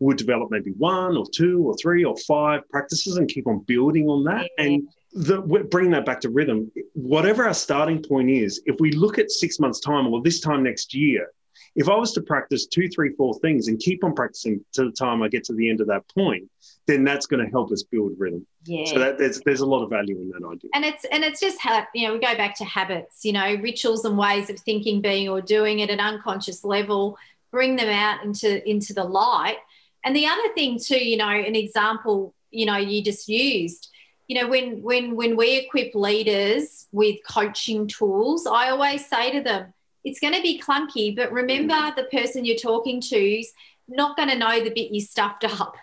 we'll 0.00 0.16
develop 0.16 0.50
maybe 0.50 0.72
one 0.72 1.16
or 1.16 1.24
two 1.32 1.62
or 1.62 1.76
three 1.76 2.04
or 2.04 2.16
five 2.26 2.68
practices 2.68 3.16
and 3.16 3.28
keep 3.28 3.46
on 3.46 3.60
building 3.60 4.08
on 4.08 4.24
that. 4.24 4.50
Yeah. 4.58 4.64
And 4.64 4.88
the, 5.12 5.40
bring 5.70 5.90
that 5.90 6.04
back 6.04 6.20
to 6.22 6.30
rhythm. 6.30 6.70
Whatever 6.94 7.46
our 7.46 7.54
starting 7.54 8.02
point 8.02 8.30
is, 8.30 8.60
if 8.66 8.76
we 8.80 8.92
look 8.92 9.18
at 9.18 9.30
six 9.30 9.60
months' 9.60 9.80
time 9.80 10.06
or 10.08 10.20
this 10.22 10.40
time 10.40 10.62
next 10.62 10.94
year, 10.94 11.28
if 11.76 11.88
I 11.88 11.94
was 11.94 12.12
to 12.14 12.22
practice 12.22 12.66
two, 12.66 12.88
three, 12.88 13.14
four 13.16 13.34
things 13.40 13.68
and 13.68 13.78
keep 13.78 14.02
on 14.02 14.14
practicing 14.14 14.64
to 14.72 14.86
the 14.86 14.92
time 14.92 15.22
I 15.22 15.28
get 15.28 15.44
to 15.44 15.54
the 15.54 15.70
end 15.70 15.80
of 15.80 15.86
that 15.88 16.02
point, 16.12 16.48
then 16.86 17.04
that's 17.04 17.26
going 17.26 17.44
to 17.44 17.50
help 17.50 17.70
us 17.70 17.84
build 17.84 18.12
rhythm. 18.18 18.46
Yeah. 18.64 18.84
So 18.86 18.98
that, 18.98 19.18
there's 19.18 19.40
there's 19.40 19.60
a 19.60 19.66
lot 19.66 19.82
of 19.82 19.90
value 19.90 20.16
in 20.16 20.30
that 20.30 20.46
idea. 20.46 20.70
And 20.74 20.84
it's 20.84 21.04
and 21.06 21.24
it's 21.24 21.40
just 21.40 21.60
how 21.60 21.86
you 21.94 22.06
know 22.06 22.14
we 22.14 22.20
go 22.20 22.34
back 22.36 22.56
to 22.58 22.64
habits, 22.64 23.24
you 23.24 23.32
know, 23.32 23.54
rituals 23.56 24.04
and 24.04 24.18
ways 24.18 24.50
of 24.50 24.58
thinking, 24.60 25.00
being, 25.00 25.28
or 25.28 25.40
doing 25.40 25.82
at 25.82 25.90
an 25.90 26.00
unconscious 26.00 26.64
level. 26.64 27.18
Bring 27.50 27.76
them 27.76 27.88
out 27.88 28.24
into 28.24 28.68
into 28.68 28.92
the 28.92 29.04
light. 29.04 29.58
And 30.04 30.14
the 30.14 30.26
other 30.26 30.54
thing 30.54 30.78
too, 30.78 31.02
you 31.02 31.16
know, 31.16 31.28
an 31.28 31.56
example, 31.56 32.34
you 32.50 32.66
know, 32.66 32.76
you 32.76 33.02
just 33.02 33.28
used 33.28 33.88
you 34.28 34.40
know 34.40 34.48
when 34.48 34.80
when 34.82 35.16
when 35.16 35.36
we 35.36 35.58
equip 35.58 35.92
leaders 35.92 36.86
with 36.92 37.16
coaching 37.28 37.88
tools 37.88 38.46
i 38.46 38.68
always 38.68 39.04
say 39.04 39.32
to 39.32 39.40
them 39.40 39.74
it's 40.04 40.20
going 40.20 40.34
to 40.34 40.42
be 40.42 40.60
clunky, 40.60 41.14
but 41.14 41.32
remember 41.32 41.74
mm. 41.74 41.94
the 41.96 42.04
person 42.04 42.44
you're 42.44 42.56
talking 42.56 43.00
to's 43.00 43.52
not 43.88 44.16
going 44.16 44.28
to 44.28 44.38
know 44.38 44.62
the 44.62 44.70
bit 44.70 44.92
you 44.92 45.00
stuffed 45.00 45.44
up. 45.44 45.76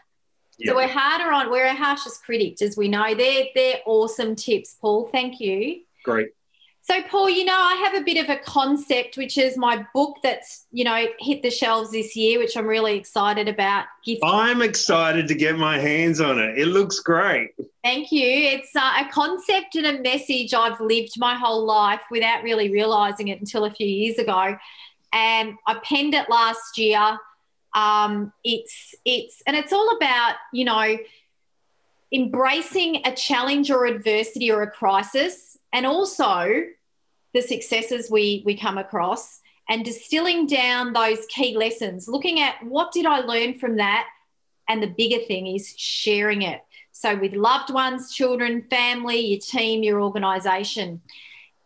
So 0.65 0.75
we're 0.75 0.87
harder 0.87 1.31
on, 1.31 1.51
we're 1.51 1.65
a 1.65 1.75
harshest 1.75 2.23
critic 2.23 2.61
as 2.61 2.75
we 2.75 2.87
know. 2.87 3.13
They're, 3.13 3.45
they're 3.53 3.79
awesome 3.85 4.35
tips, 4.35 4.75
Paul. 4.81 5.07
Thank 5.11 5.39
you. 5.39 5.81
Great. 6.03 6.29
So, 6.81 7.01
Paul, 7.03 7.29
you 7.29 7.43
know, 7.43 7.53
I 7.53 7.75
have 7.83 8.01
a 8.01 8.05
bit 8.05 8.17
of 8.23 8.29
a 8.29 8.37
concept, 8.37 9.17
which 9.17 9.37
is 9.37 9.57
my 9.57 9.85
book 9.93 10.15
that's, 10.23 10.67
you 10.71 10.85
know, 10.85 11.05
hit 11.19 11.43
the 11.43 11.49
shelves 11.49 11.91
this 11.91 12.15
year, 12.15 12.39
which 12.39 12.55
I'm 12.55 12.65
really 12.65 12.95
excited 12.95 13.49
about. 13.49 13.87
Gift- 14.05 14.21
I'm 14.23 14.61
excited 14.61 15.27
to 15.27 15.35
get 15.35 15.57
my 15.57 15.79
hands 15.79 16.21
on 16.21 16.39
it. 16.39 16.57
It 16.57 16.67
looks 16.67 17.01
great. 17.01 17.49
Thank 17.83 18.13
you. 18.13 18.25
It's 18.25 18.73
uh, 18.73 19.03
a 19.05 19.11
concept 19.11 19.75
and 19.75 19.85
a 19.85 20.01
message 20.01 20.53
I've 20.53 20.79
lived 20.79 21.15
my 21.17 21.35
whole 21.35 21.65
life 21.65 22.03
without 22.09 22.41
really 22.41 22.71
realizing 22.71 23.27
it 23.27 23.41
until 23.41 23.65
a 23.65 23.71
few 23.71 23.87
years 23.87 24.17
ago. 24.17 24.55
And 25.11 25.55
I 25.67 25.75
penned 25.83 26.13
it 26.13 26.29
last 26.29 26.77
year. 26.77 27.17
Um, 27.77 28.33
it's, 28.43 28.95
it's, 29.05 29.43
and 29.45 29.55
it's 29.55 29.71
all 29.71 29.95
about, 29.95 30.35
you 30.51 30.65
know, 30.65 30.97
embracing 32.11 33.01
a 33.05 33.13
challenge 33.13 33.69
or 33.69 33.85
adversity 33.85 34.51
or 34.51 34.61
a 34.61 34.71
crisis 34.71 35.57
and 35.73 35.85
also 35.85 36.63
the 37.33 37.41
successes 37.41 38.09
we 38.09 38.41
we 38.45 38.55
come 38.55 38.77
across 38.77 39.41
and 39.69 39.83
distilling 39.83 40.47
down 40.47 40.93
those 40.93 41.25
key 41.27 41.57
lessons 41.57 42.07
looking 42.07 42.39
at 42.39 42.55
what 42.63 42.91
did 42.93 43.05
i 43.05 43.19
learn 43.19 43.59
from 43.59 43.77
that? 43.77 44.07
And 44.69 44.81
the 44.81 44.87
bigger 44.87 45.23
thing 45.23 45.47
is 45.47 45.73
sharing 45.77 46.41
it. 46.41 46.61
So 46.91 47.15
with 47.15 47.33
loved 47.33 47.73
ones 47.73 48.13
children 48.13 48.65
family 48.69 49.19
your 49.19 49.39
team 49.39 49.83
your 49.83 50.01
organization. 50.01 51.01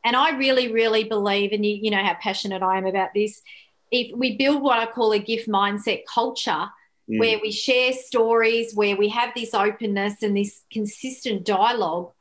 And 0.04 0.16
i 0.16 0.32
really 0.32 0.72
really 0.72 1.04
believe 1.04 1.52
and 1.52 1.64
you, 1.64 1.76
you 1.76 1.92
know 1.92 2.04
how 2.04 2.16
passionate 2.20 2.64
i 2.64 2.80
am 2.80 2.88
about 2.88 3.14
this 3.14 3.44
if 3.92 4.16
we 4.16 4.38
build 4.38 4.62
what 4.62 4.80
i 4.80 4.86
call 4.86 5.12
a 5.12 5.20
gift 5.20 5.48
mindset 5.48 6.02
culture 6.12 6.66
mm. 7.10 7.20
where 7.20 7.40
we 7.42 7.52
share 7.52 7.94
stories 7.94 8.74
where 8.74 8.96
we 8.96 9.10
have 9.10 9.32
this 9.36 9.54
openness 9.54 10.24
and 10.24 10.36
this 10.36 10.62
consistent 10.72 11.46
dialogue 11.46 12.12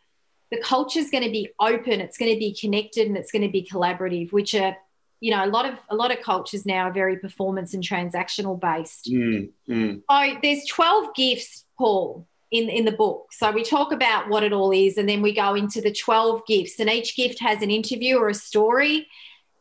the 0.51 0.61
culture 0.61 0.99
is 0.99 1.11
going 1.11 1.25
to 1.25 1.31
be 1.31 1.49
open 1.61 2.01
it's 2.01 2.19
going 2.19 2.33
to 2.33 2.39
be 2.39 2.55
connected 2.55 3.07
and 3.07 3.17
it's 3.17 3.33
going 3.33 3.43
to 3.43 3.49
be 3.49 3.67
collaborative 3.71 4.33
which 4.33 4.55
are 4.55 4.77
you 5.21 5.31
know 5.31 5.45
a 5.45 5.47
lot 5.47 5.67
of 5.67 5.79
a 5.89 5.95
lot 5.95 6.11
of 6.11 6.21
cultures 6.23 6.67
now 6.67 6.89
are 6.89 6.93
very 6.93 7.17
performance 7.17 7.75
and 7.75 7.85
transactional 7.85 8.61
based 8.61 9.07
mm, 9.11 9.51
mm. 9.69 10.03
so 10.11 10.39
there's 10.43 10.65
12 10.67 11.15
gifts 11.15 11.65
paul 11.79 12.27
in 12.51 12.69
in 12.69 12.85
the 12.85 12.93
book 12.93 13.29
so 13.31 13.51
we 13.53 13.63
talk 13.63 13.93
about 13.93 14.29
what 14.29 14.43
it 14.43 14.53
all 14.53 14.73
is 14.73 14.97
and 14.97 15.09
then 15.09 15.23
we 15.23 15.33
go 15.33 15.55
into 15.55 15.81
the 15.81 15.93
12 15.93 16.47
gifts 16.47 16.81
and 16.81 16.91
each 16.91 17.17
gift 17.17 17.39
has 17.39 17.63
an 17.63 17.71
interview 17.71 18.17
or 18.17 18.29
a 18.29 18.35
story 18.35 19.07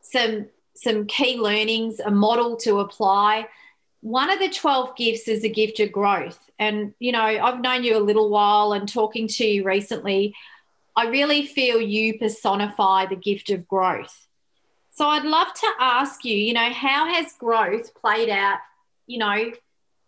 some 0.01 0.47
some 0.81 1.05
key 1.05 1.37
learnings 1.37 1.99
a 1.99 2.11
model 2.11 2.55
to 2.55 2.79
apply 2.79 3.45
one 4.01 4.29
of 4.29 4.39
the 4.39 4.49
12 4.49 4.95
gifts 4.95 5.27
is 5.27 5.43
a 5.43 5.49
gift 5.49 5.79
of 5.79 5.91
growth 5.91 6.49
and 6.57 6.93
you 6.99 7.11
know 7.11 7.21
i've 7.21 7.61
known 7.61 7.83
you 7.83 7.97
a 7.97 7.99
little 7.99 8.29
while 8.29 8.73
and 8.73 8.87
talking 8.87 9.27
to 9.27 9.45
you 9.45 9.63
recently 9.63 10.33
I 10.99 11.05
really 11.05 11.45
feel 11.45 11.79
you 11.79 12.19
personify 12.19 13.05
the 13.05 13.15
gift 13.15 13.49
of 13.51 13.69
growth. 13.69 14.27
So 14.91 15.07
I'd 15.07 15.23
love 15.23 15.53
to 15.53 15.67
ask 15.79 16.25
you, 16.25 16.35
you 16.35 16.51
know, 16.51 16.73
how 16.73 17.07
has 17.07 17.31
growth 17.39 17.95
played 17.95 18.27
out, 18.27 18.59
you 19.07 19.17
know, 19.17 19.53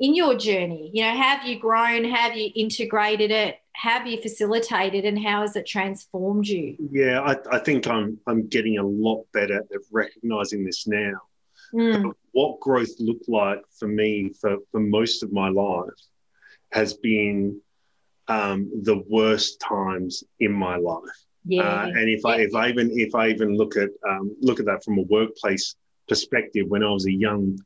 in 0.01 0.15
your 0.15 0.35
journey? 0.35 0.91
You 0.93 1.03
know, 1.03 1.11
have 1.11 1.45
you 1.45 1.57
grown? 1.57 2.03
Have 2.03 2.35
you 2.35 2.51
integrated 2.53 3.31
it? 3.31 3.60
Have 3.73 4.05
you 4.05 4.21
facilitated 4.21 5.05
and 5.05 5.17
how 5.17 5.41
has 5.41 5.55
it 5.55 5.65
transformed 5.65 6.47
you? 6.47 6.75
Yeah, 6.91 7.21
I, 7.21 7.37
I 7.55 7.59
think 7.59 7.87
I'm 7.87 8.19
I'm 8.27 8.47
getting 8.47 8.77
a 8.77 8.83
lot 8.83 9.25
better 9.33 9.57
at 9.57 9.81
recognizing 9.91 10.63
this 10.63 10.87
now. 10.87 11.13
Mm. 11.73 12.11
What 12.33 12.59
growth 12.59 12.91
looked 12.99 13.29
like 13.29 13.61
for 13.79 13.87
me 13.87 14.33
for, 14.39 14.57
for 14.71 14.79
most 14.81 15.23
of 15.23 15.31
my 15.31 15.49
life 15.49 15.87
has 16.71 16.93
been 16.93 17.61
um, 18.27 18.69
the 18.83 19.03
worst 19.09 19.59
times 19.59 20.23
in 20.39 20.51
my 20.51 20.75
life. 20.77 21.01
Yeah. 21.45 21.63
Uh, 21.63 21.85
and 21.87 22.09
if 22.09 22.21
yeah. 22.23 22.31
I 22.31 22.35
if 22.41 22.55
I 22.55 22.69
even 22.69 22.91
if 22.91 23.15
I 23.15 23.29
even 23.29 23.57
look 23.57 23.77
at 23.77 23.89
um, 24.07 24.35
look 24.41 24.59
at 24.59 24.65
that 24.65 24.83
from 24.83 24.99
a 24.99 25.03
workplace 25.03 25.75
perspective, 26.07 26.67
when 26.67 26.83
I 26.83 26.91
was 26.91 27.07
a 27.07 27.11
young 27.11 27.57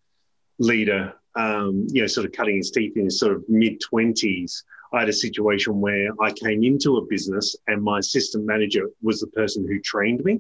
leader, 0.59 1.13
um, 1.35 1.85
you 1.89 2.01
know, 2.01 2.07
sort 2.07 2.25
of 2.25 2.31
cutting 2.31 2.57
his 2.57 2.71
teeth 2.71 2.95
in 2.95 3.05
his 3.05 3.19
sort 3.19 3.33
of 3.33 3.43
mid 3.49 3.81
twenties, 3.81 4.63
I 4.93 4.99
had 4.99 5.09
a 5.09 5.13
situation 5.13 5.81
where 5.81 6.09
I 6.21 6.31
came 6.31 6.63
into 6.63 6.97
a 6.97 7.05
business 7.05 7.55
and 7.67 7.81
my 7.81 7.99
assistant 7.99 8.45
manager 8.45 8.89
was 9.01 9.19
the 9.19 9.27
person 9.27 9.67
who 9.67 9.79
trained 9.79 10.23
me. 10.23 10.39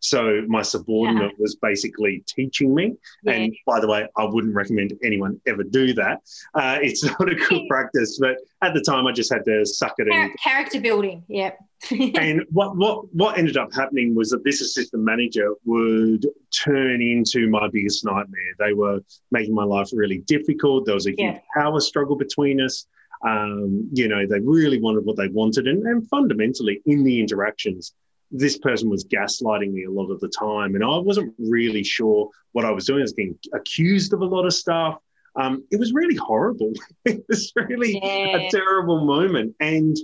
So 0.00 0.42
my 0.48 0.62
subordinate 0.62 1.32
yeah. 1.32 1.38
was 1.42 1.56
basically 1.56 2.24
teaching 2.26 2.74
me. 2.74 2.94
Yeah. 3.22 3.32
And 3.32 3.56
by 3.66 3.80
the 3.80 3.88
way, 3.88 4.06
I 4.16 4.24
wouldn't 4.24 4.54
recommend 4.54 4.94
anyone 5.04 5.40
ever 5.46 5.62
do 5.62 5.92
that. 5.94 6.22
Uh, 6.54 6.78
it's 6.82 7.04
not 7.20 7.30
a 7.30 7.34
good 7.34 7.62
practice. 7.68 8.18
But 8.18 8.36
at 8.62 8.74
the 8.74 8.80
time, 8.80 9.06
I 9.06 9.12
just 9.12 9.32
had 9.32 9.44
to 9.44 9.64
suck 9.64 9.94
it 9.98 10.08
Char- 10.08 10.24
in. 10.24 10.34
Character 10.42 10.80
building, 10.80 11.24
yeah. 11.28 11.52
and 11.90 12.42
what 12.52 12.74
what 12.76 13.14
what 13.14 13.36
ended 13.36 13.58
up 13.58 13.72
happening 13.74 14.14
was 14.14 14.30
that 14.30 14.42
this 14.44 14.62
assistant 14.62 15.02
manager 15.02 15.52
would 15.66 16.26
turn 16.50 17.02
into 17.02 17.50
my 17.50 17.68
biggest 17.68 18.02
nightmare. 18.02 18.54
They 18.58 18.72
were 18.72 19.00
making 19.30 19.54
my 19.54 19.64
life 19.64 19.90
really 19.92 20.18
difficult. 20.26 20.86
There 20.86 20.94
was 20.94 21.06
a 21.06 21.10
huge 21.10 21.18
yeah. 21.18 21.38
power 21.54 21.80
struggle 21.80 22.16
between 22.16 22.62
us. 22.62 22.86
Um, 23.26 23.88
you 23.92 24.08
know, 24.08 24.26
they 24.26 24.40
really 24.40 24.80
wanted 24.80 25.04
what 25.04 25.16
they 25.16 25.28
wanted, 25.28 25.66
and, 25.66 25.86
and 25.86 26.08
fundamentally 26.08 26.80
in 26.86 27.02
the 27.02 27.20
interactions, 27.20 27.92
this 28.30 28.58
person 28.58 28.90
was 28.90 29.04
gaslighting 29.04 29.72
me 29.72 29.84
a 29.84 29.90
lot 29.90 30.10
of 30.10 30.20
the 30.20 30.28
time, 30.28 30.74
and 30.74 30.84
I 30.84 30.98
wasn't 30.98 31.34
really 31.38 31.82
sure 31.82 32.30
what 32.52 32.64
I 32.64 32.70
was 32.70 32.86
doing. 32.86 33.00
I 33.00 33.02
was 33.02 33.12
getting 33.12 33.38
accused 33.54 34.12
of 34.12 34.20
a 34.20 34.24
lot 34.24 34.46
of 34.46 34.54
stuff. 34.54 34.98
Um, 35.36 35.64
it 35.70 35.78
was 35.78 35.92
really 35.92 36.16
horrible. 36.16 36.72
it 37.04 37.24
was 37.28 37.52
really 37.56 38.00
yeah. 38.02 38.38
a 38.38 38.50
terrible 38.50 39.04
moment. 39.04 39.54
And 39.60 39.96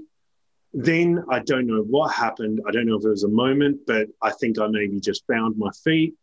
then 0.75 1.25
I 1.31 1.41
don't 1.41 1.67
know 1.67 1.83
what 1.83 2.13
happened. 2.13 2.61
I 2.67 2.71
don't 2.71 2.87
know 2.87 2.97
if 2.97 3.05
it 3.05 3.09
was 3.09 3.25
a 3.25 3.29
moment, 3.29 3.81
but 3.87 4.09
I 4.21 4.31
think 4.31 4.59
I 4.59 4.67
maybe 4.69 5.01
just 5.01 5.27
found 5.27 5.57
my 5.57 5.71
feet. 5.85 6.15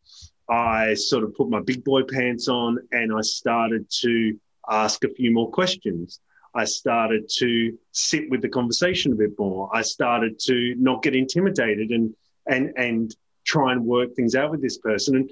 I 0.50 0.96
sort 0.96 1.24
of 1.24 1.36
put 1.36 1.50
my 1.50 1.62
big 1.62 1.84
boy 1.84 2.04
pants 2.04 2.48
on 2.48 2.80
and 2.92 3.14
I 3.16 3.22
started 3.22 3.88
to 4.02 4.40
ask 4.70 5.04
a 5.04 5.10
few 5.10 5.32
more 5.32 5.52
questions. 5.52 6.20
I 6.60 6.66
started 6.66 7.30
to 7.38 7.78
sit 7.94 8.30
with 8.30 8.42
the 8.42 8.50
conversation 8.50 9.14
a 9.14 9.16
bit 9.16 9.32
more. 9.40 9.70
I 9.74 9.82
started 9.82 10.38
to 10.48 10.76
not 10.78 11.02
get 11.02 11.16
intimidated 11.16 11.92
and 11.92 12.14
and 12.48 12.74
and 12.76 13.16
try 13.46 13.72
and 13.72 13.86
work 13.86 14.14
things 14.14 14.36
out 14.36 14.52
with 14.52 14.62
this 14.62 14.78
person. 14.78 15.16
And 15.16 15.32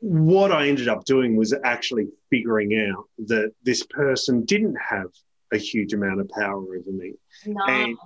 what 0.00 0.52
I 0.52 0.68
ended 0.68 0.88
up 0.88 1.04
doing 1.04 1.36
was 1.36 1.54
actually 1.64 2.06
figuring 2.30 2.70
out 2.88 3.04
that 3.26 3.52
this 3.62 3.84
person 3.84 4.46
didn't 4.46 4.76
have 4.76 5.08
a 5.52 5.58
huge 5.58 5.92
amount 5.92 6.20
of 6.22 6.30
power 6.30 6.62
over 6.76 6.92
me. 7.02 7.12
No. 7.44 7.64
And 7.68 7.96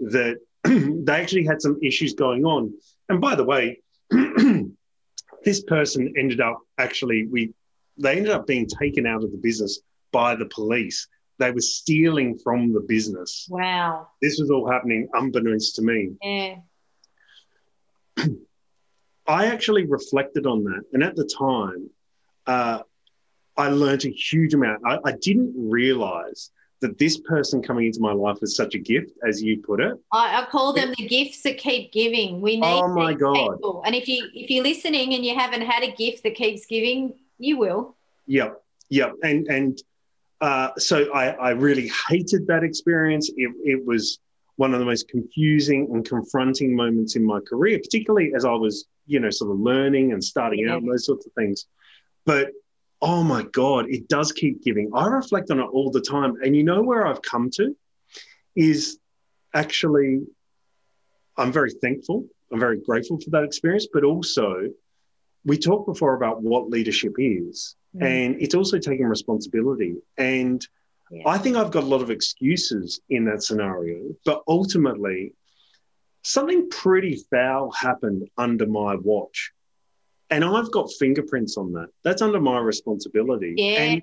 that 0.00 0.36
they 0.64 1.12
actually 1.22 1.46
had 1.46 1.62
some 1.62 1.78
issues 1.82 2.12
going 2.12 2.44
on. 2.44 2.74
And 3.08 3.18
by 3.18 3.34
the 3.34 3.44
way, 3.44 3.80
this 4.10 5.62
person 5.62 6.12
ended 6.18 6.42
up 6.42 6.58
actually 6.76 7.28
we 7.32 7.54
they 7.96 8.16
ended 8.18 8.32
up 8.32 8.46
being 8.46 8.66
taken 8.66 9.06
out 9.06 9.24
of 9.24 9.30
the 9.32 9.38
business 9.38 9.80
by 10.12 10.34
the 10.36 10.46
police. 10.46 11.08
They 11.38 11.50
were 11.50 11.60
stealing 11.60 12.38
from 12.38 12.72
the 12.72 12.80
business. 12.80 13.46
wow. 13.50 14.08
This 14.22 14.38
was 14.38 14.50
all 14.50 14.70
happening 14.70 15.08
unbeknownst 15.14 15.74
to 15.76 15.82
me. 15.82 16.12
Yeah. 16.22 16.56
I 19.26 19.46
actually 19.46 19.86
reflected 19.86 20.46
on 20.46 20.64
that. 20.64 20.82
And 20.92 21.02
at 21.02 21.16
the 21.16 21.24
time, 21.24 21.90
uh, 22.46 22.80
I 23.56 23.68
learned 23.68 24.04
a 24.04 24.10
huge 24.10 24.54
amount. 24.54 24.82
I, 24.86 24.98
I 25.04 25.12
didn't 25.12 25.54
realize 25.56 26.50
that 26.80 26.98
this 26.98 27.18
person 27.20 27.62
coming 27.62 27.86
into 27.86 28.00
my 28.00 28.12
life 28.12 28.38
was 28.42 28.54
such 28.56 28.74
a 28.74 28.78
gift, 28.78 29.12
as 29.26 29.42
you 29.42 29.62
put 29.62 29.80
it. 29.80 29.96
I, 30.12 30.42
I 30.42 30.46
call 30.46 30.74
them 30.74 30.92
the 30.98 31.06
gifts 31.06 31.40
that 31.42 31.56
keep 31.56 31.92
giving. 31.92 32.40
We 32.42 32.56
need 32.56 32.66
Oh 32.66 32.88
my 32.88 33.14
God. 33.14 33.54
people. 33.54 33.82
And 33.86 33.94
if 33.94 34.06
you 34.08 34.28
if 34.34 34.50
you're 34.50 34.64
listening 34.64 35.14
and 35.14 35.24
you 35.24 35.34
haven't 35.34 35.62
had 35.62 35.82
a 35.82 35.92
gift 35.92 36.24
that 36.24 36.34
keeps 36.34 36.66
giving, 36.66 37.14
you 37.38 37.56
will. 37.56 37.96
Yep, 38.26 38.60
yep. 38.90 39.12
And 39.22 39.46
and 39.46 39.78
uh, 40.40 40.70
so 40.76 41.12
I, 41.12 41.28
I 41.30 41.50
really 41.50 41.90
hated 42.08 42.46
that 42.48 42.62
experience. 42.64 43.30
It, 43.36 43.52
it 43.64 43.86
was 43.86 44.18
one 44.56 44.72
of 44.72 44.80
the 44.80 44.86
most 44.86 45.08
confusing 45.08 45.88
and 45.92 46.04
confronting 46.08 46.76
moments 46.76 47.16
in 47.16 47.24
my 47.24 47.40
career, 47.40 47.78
particularly 47.78 48.32
as 48.36 48.44
I 48.44 48.52
was, 48.52 48.86
you 49.06 49.18
know, 49.18 49.30
sort 49.30 49.50
of 49.50 49.58
learning 49.58 50.12
and 50.12 50.22
starting 50.22 50.68
out 50.68 50.82
and 50.82 50.90
those 50.90 51.06
sorts 51.06 51.26
of 51.26 51.32
things. 51.32 51.66
But 52.24 52.50
oh 53.02 53.22
my 53.22 53.42
God, 53.52 53.86
it 53.88 54.08
does 54.08 54.32
keep 54.32 54.62
giving. 54.62 54.90
I 54.94 55.06
reflect 55.06 55.50
on 55.50 55.58
it 55.58 55.64
all 55.64 55.90
the 55.90 56.00
time. 56.00 56.36
And 56.42 56.54
you 56.56 56.62
know 56.62 56.82
where 56.82 57.06
I've 57.06 57.22
come 57.22 57.50
to 57.56 57.76
is 58.54 58.98
actually, 59.54 60.22
I'm 61.36 61.52
very 61.52 61.72
thankful. 61.72 62.26
I'm 62.52 62.60
very 62.60 62.80
grateful 62.80 63.18
for 63.20 63.30
that 63.30 63.42
experience. 63.42 63.88
But 63.92 64.04
also, 64.04 64.68
we 65.44 65.58
talked 65.58 65.86
before 65.86 66.14
about 66.14 66.42
what 66.42 66.70
leadership 66.70 67.14
is, 67.18 67.76
Mm. 67.94 68.02
and 68.02 68.42
it's 68.42 68.54
also 68.54 68.78
taking 68.78 69.06
responsibility. 69.06 69.96
And 70.18 70.66
Yeah. 71.10 71.22
I 71.26 71.38
think 71.38 71.56
I've 71.56 71.70
got 71.70 71.84
a 71.84 71.86
lot 71.86 72.02
of 72.02 72.10
excuses 72.10 73.00
in 73.10 73.24
that 73.26 73.42
scenario, 73.42 74.16
but 74.24 74.42
ultimately, 74.48 75.34
something 76.22 76.68
pretty 76.70 77.16
foul 77.30 77.70
happened 77.70 78.28
under 78.38 78.66
my 78.66 78.96
watch. 78.96 79.52
And 80.30 80.44
I've 80.44 80.70
got 80.72 80.90
fingerprints 80.92 81.56
on 81.56 81.72
that. 81.74 81.88
That's 82.02 82.22
under 82.22 82.40
my 82.40 82.58
responsibility. 82.58 83.54
Yeah. 83.56 83.82
And, 83.82 84.02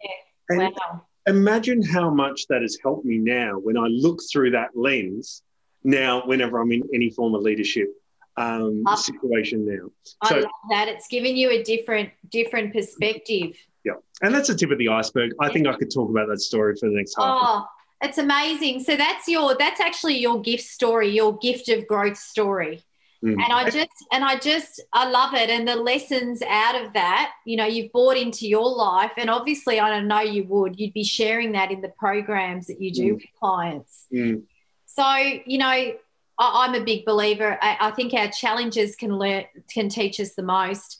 and 0.49 0.59
wow. 0.59 1.07
imagine 1.27 1.81
how 1.81 2.11
much 2.13 2.47
that 2.47 2.61
has 2.61 2.77
helped 2.81 3.05
me 3.05 3.17
now 3.17 3.57
when 3.57 3.77
I 3.77 3.87
look 3.87 4.21
through 4.31 4.51
that 4.51 4.69
lens 4.75 5.43
now, 5.83 6.21
whenever 6.27 6.59
I'm 6.59 6.71
in 6.71 6.87
any 6.93 7.09
form 7.09 7.33
of 7.33 7.41
leadership 7.41 7.89
um, 8.37 8.83
situation 8.95 9.65
now. 9.65 9.89
I 10.21 10.29
So- 10.29 10.35
love 10.35 10.51
that. 10.69 10.87
It's 10.87 11.07
given 11.07 11.35
you 11.35 11.49
a 11.51 11.63
different 11.63 12.09
different 12.29 12.73
perspective. 12.73 13.55
Yeah. 13.83 13.93
And 14.21 14.33
that's 14.33 14.47
the 14.47 14.55
tip 14.55 14.71
of 14.71 14.77
the 14.77 14.89
iceberg. 14.89 15.31
I 15.39 15.49
think 15.49 15.67
I 15.67 15.73
could 15.75 15.91
talk 15.91 16.09
about 16.09 16.27
that 16.29 16.39
story 16.39 16.75
for 16.79 16.87
the 16.89 16.95
next 16.95 17.15
half. 17.17 17.25
Oh, 17.27 17.65
it's 18.01 18.17
amazing. 18.17 18.83
So 18.83 18.95
that's 18.95 19.27
your 19.27 19.55
that's 19.57 19.79
actually 19.79 20.17
your 20.19 20.41
gift 20.41 20.63
story, 20.63 21.09
your 21.09 21.37
gift 21.39 21.69
of 21.69 21.87
growth 21.87 22.17
story. 22.17 22.83
Mm. 23.23 23.33
And 23.33 23.53
I 23.53 23.69
just 23.69 23.91
and 24.11 24.23
I 24.23 24.37
just 24.39 24.81
I 24.93 25.07
love 25.09 25.33
it. 25.35 25.49
And 25.49 25.67
the 25.67 25.75
lessons 25.75 26.41
out 26.41 26.75
of 26.83 26.93
that, 26.93 27.33
you 27.45 27.55
know, 27.57 27.65
you've 27.65 27.91
bought 27.91 28.17
into 28.17 28.47
your 28.47 28.67
life. 28.67 29.11
And 29.17 29.29
obviously 29.29 29.79
I 29.79 29.89
don't 29.89 30.07
know 30.07 30.21
you 30.21 30.43
would, 30.45 30.79
you'd 30.79 30.93
be 30.93 31.03
sharing 31.03 31.51
that 31.51 31.69
in 31.71 31.81
the 31.81 31.89
programs 31.89 32.65
that 32.67 32.81
you 32.81 32.91
do 32.91 33.09
Mm. 33.11 33.15
with 33.15 33.23
clients. 33.39 34.07
Mm. 34.13 34.43
So, 34.87 35.15
you 35.45 35.57
know, 35.59 35.93
I'm 36.37 36.75
a 36.75 36.83
big 36.83 37.05
believer. 37.05 37.57
I, 37.61 37.77
I 37.79 37.91
think 37.91 38.13
our 38.13 38.29
challenges 38.29 38.95
can 38.95 39.17
learn 39.17 39.45
can 39.71 39.89
teach 39.89 40.19
us 40.19 40.33
the 40.33 40.43
most. 40.43 40.99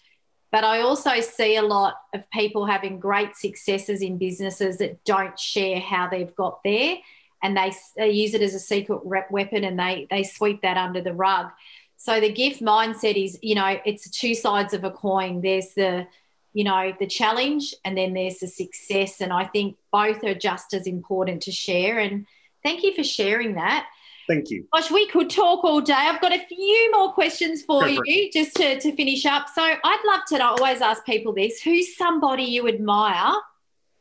But 0.52 0.66
I 0.66 0.82
also 0.82 1.22
see 1.22 1.56
a 1.56 1.62
lot 1.62 1.96
of 2.14 2.30
people 2.30 2.66
having 2.66 3.00
great 3.00 3.38
successes 3.38 4.02
in 4.02 4.18
businesses 4.18 4.78
that 4.80 5.04
don't 5.06 5.40
share 5.40 5.80
how 5.80 6.10
they've 6.10 6.36
got 6.36 6.62
there, 6.64 6.98
and 7.42 7.56
they, 7.56 7.72
they 7.96 8.10
use 8.12 8.34
it 8.34 8.42
as 8.42 8.54
a 8.54 8.60
secret 8.60 9.00
rep 9.06 9.32
weapon, 9.32 9.64
and 9.64 9.80
they 9.80 10.08
they 10.10 10.24
sweep 10.24 10.62
that 10.62 10.78
under 10.78 11.02
the 11.02 11.14
rug. 11.14 11.48
So 11.96 12.20
the 12.20 12.32
gift 12.32 12.62
mindset 12.62 13.24
is, 13.24 13.40
you 13.42 13.56
know, 13.56 13.80
it's 13.86 14.10
two 14.10 14.36
sides 14.36 14.74
of 14.74 14.84
a 14.84 14.92
coin. 14.92 15.42
There's 15.42 15.74
the, 15.76 16.08
you 16.52 16.64
know, 16.64 16.94
the 17.00 17.08
challenge, 17.08 17.74
and 17.86 17.98
then 17.98 18.14
there's 18.14 18.40
the 18.40 18.48
success. 18.48 19.22
And 19.22 19.32
I 19.32 19.46
think 19.46 19.78
both 19.92 20.24
are 20.24 20.36
just 20.36 20.74
as 20.74 20.88
important 20.88 21.44
to 21.44 21.52
share. 21.52 22.00
And 22.00 22.26
thank 22.64 22.84
you 22.84 22.94
for 22.94 23.04
sharing 23.04 23.54
that. 23.54 23.88
Thank 24.28 24.50
you. 24.50 24.66
Gosh, 24.74 24.92
we 24.92 25.08
could 25.08 25.30
talk 25.30 25.64
all 25.64 25.82
day. 25.82 25.94
I've 25.94 26.22
got 26.22 26.34
a 26.34 26.40
few 26.40 26.92
more 26.92 27.12
questions 27.12 27.64
for 27.64 27.88
you 27.88 28.32
just 28.32 28.56
to, 28.56 28.80
to 28.80 28.96
finish 28.96 29.26
up. 29.26 29.48
So 29.54 29.62
I'd 29.62 30.04
love 30.06 30.22
to 30.30 30.44
I 30.44 30.48
always 30.48 30.82
ask 30.82 31.06
people 31.06 31.34
this 31.34 31.62
who's 31.62 31.96
somebody 31.98 32.44
you 32.44 32.68
admire 32.68 33.34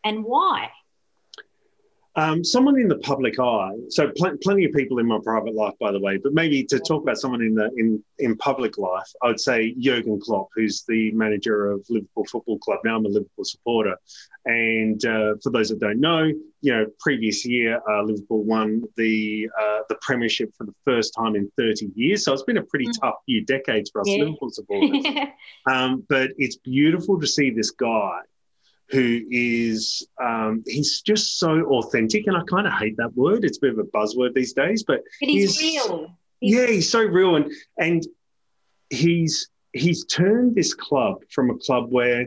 and 0.05 0.25
why? 0.25 0.71
Um, 2.16 2.42
someone 2.42 2.78
in 2.80 2.88
the 2.88 2.98
public 2.98 3.38
eye. 3.38 3.70
So 3.88 4.11
pl- 4.16 4.36
plenty 4.42 4.64
of 4.64 4.72
people 4.72 4.98
in 4.98 5.06
my 5.06 5.18
private 5.22 5.54
life, 5.54 5.74
by 5.78 5.92
the 5.92 6.00
way. 6.00 6.18
But 6.18 6.32
maybe 6.34 6.64
to 6.64 6.80
talk 6.80 7.02
about 7.04 7.18
someone 7.18 7.40
in 7.40 7.54
the 7.54 7.70
in 7.76 8.02
in 8.18 8.36
public 8.36 8.78
life, 8.78 9.06
I 9.22 9.28
would 9.28 9.38
say 9.40 9.74
Jurgen 9.78 10.18
Klopp, 10.20 10.48
who's 10.56 10.82
the 10.88 11.12
manager 11.12 11.70
of 11.70 11.86
Liverpool 11.88 12.24
Football 12.24 12.58
Club. 12.58 12.80
Now 12.84 12.96
I'm 12.96 13.06
a 13.06 13.08
Liverpool 13.08 13.44
supporter, 13.44 13.94
and 14.44 15.04
uh, 15.04 15.34
for 15.42 15.50
those 15.50 15.68
that 15.68 15.78
don't 15.78 16.00
know, 16.00 16.24
you 16.62 16.72
know, 16.72 16.86
previous 16.98 17.46
year 17.46 17.80
uh, 17.88 18.02
Liverpool 18.02 18.42
won 18.42 18.82
the 18.96 19.48
uh, 19.61 19.80
the 19.88 19.94
Premiership 20.00 20.50
for 20.58 20.64
the 20.66 20.74
first 20.84 21.14
time 21.16 21.36
in 21.36 21.48
30 21.56 21.92
years. 21.94 22.24
So 22.24 22.32
it's 22.32 22.42
been 22.42 22.58
a 22.58 22.62
pretty 22.64 22.86
Mm. 22.86 23.00
tough 23.02 23.14
few 23.26 23.44
decades 23.44 23.90
for 23.90 24.00
us 24.00 24.08
Yeah. 24.08 24.24
Liverpool 24.24 24.50
supporters. 24.50 25.06
Um, 25.70 26.04
but 26.08 26.30
it's 26.38 26.56
beautiful 26.56 27.20
to 27.20 27.26
see 27.26 27.50
this 27.50 27.70
guy 27.70 28.20
who 28.91 29.20
is 29.30 30.07
um, 30.22 30.62
he's 30.66 31.01
just 31.03 31.38
so 31.38 31.62
authentic, 31.66 32.26
and 32.26 32.36
I 32.36 32.41
kind 32.49 32.66
of 32.66 32.72
hate 32.72 32.97
that 32.97 33.14
word. 33.14 33.45
It's 33.45 33.59
a 33.59 33.61
bit 33.61 33.72
of 33.72 33.78
a 33.78 33.84
buzzword 33.84 34.34
these 34.34 34.53
days, 34.53 34.82
but 34.82 35.03
But 35.20 35.28
he's 35.28 35.59
He's- 35.59 35.86
real. 35.88 35.99
He's- 36.41 36.55
yeah, 36.59 36.66
he's 36.66 36.88
so 36.91 37.01
real, 37.03 37.36
and 37.36 37.53
and 37.78 38.07
he's 38.88 39.49
he's 39.72 40.05
turned 40.07 40.55
this 40.57 40.74
club 40.74 41.22
from 41.30 41.51
a 41.51 41.57
club 41.59 41.93
where 41.93 42.26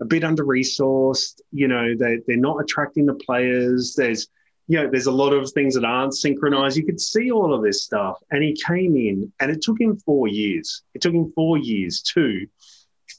a 0.00 0.04
bit 0.04 0.22
under 0.24 0.44
resourced. 0.44 1.40
You 1.52 1.68
know, 1.68 1.94
they 1.98 2.18
they're 2.26 2.36
not 2.36 2.60
attracting 2.60 3.06
the 3.06 3.14
players. 3.14 3.94
There's 3.96 4.28
you 4.66 4.78
know, 4.82 4.88
there's 4.90 5.06
a 5.06 5.12
lot 5.12 5.32
of 5.34 5.50
things 5.52 5.74
that 5.74 5.84
aren't 5.84 6.14
synchronized. 6.14 6.76
You 6.78 6.86
could 6.86 7.00
see 7.00 7.30
all 7.30 7.52
of 7.52 7.62
this 7.62 7.82
stuff, 7.84 8.18
and 8.30 8.42
he 8.42 8.54
came 8.66 8.96
in, 8.96 9.32
and 9.40 9.50
it 9.50 9.60
took 9.62 9.80
him 9.80 9.96
four 9.98 10.26
years. 10.28 10.82
It 10.94 11.00
took 11.02 11.12
him 11.12 11.32
four 11.34 11.58
years 11.58 12.00
to 12.14 12.46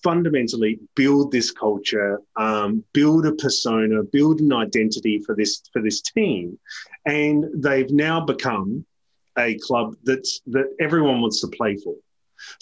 fundamentally 0.09 0.73
build 1.01 1.25
this 1.31 1.49
culture, 1.65 2.11
um, 2.45 2.71
build 2.99 3.23
a 3.25 3.33
persona, 3.45 3.97
build 4.17 4.37
an 4.45 4.53
identity 4.65 5.15
for 5.25 5.33
this 5.39 5.53
for 5.73 5.81
this 5.87 5.99
team, 6.15 6.43
and 7.21 7.37
they've 7.65 7.93
now 8.07 8.17
become 8.33 8.67
a 9.47 9.49
club 9.67 9.87
that's 10.07 10.31
that 10.55 10.67
everyone 10.85 11.17
wants 11.23 11.39
to 11.43 11.47
play 11.59 11.73
for. 11.83 11.95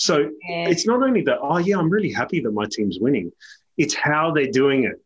So 0.07 0.13
Yeah. 0.49 0.69
it's 0.71 0.85
not 0.91 0.99
only 1.07 1.21
that, 1.27 1.39
oh 1.49 1.59
yeah, 1.67 1.77
I'm 1.79 1.91
really 1.97 2.13
happy 2.21 2.39
that 2.43 2.53
my 2.61 2.67
team's 2.75 2.97
winning. 3.05 3.27
It's 3.83 3.95
how 4.09 4.25
they're 4.35 4.55
doing 4.63 4.81
it. 4.91 4.97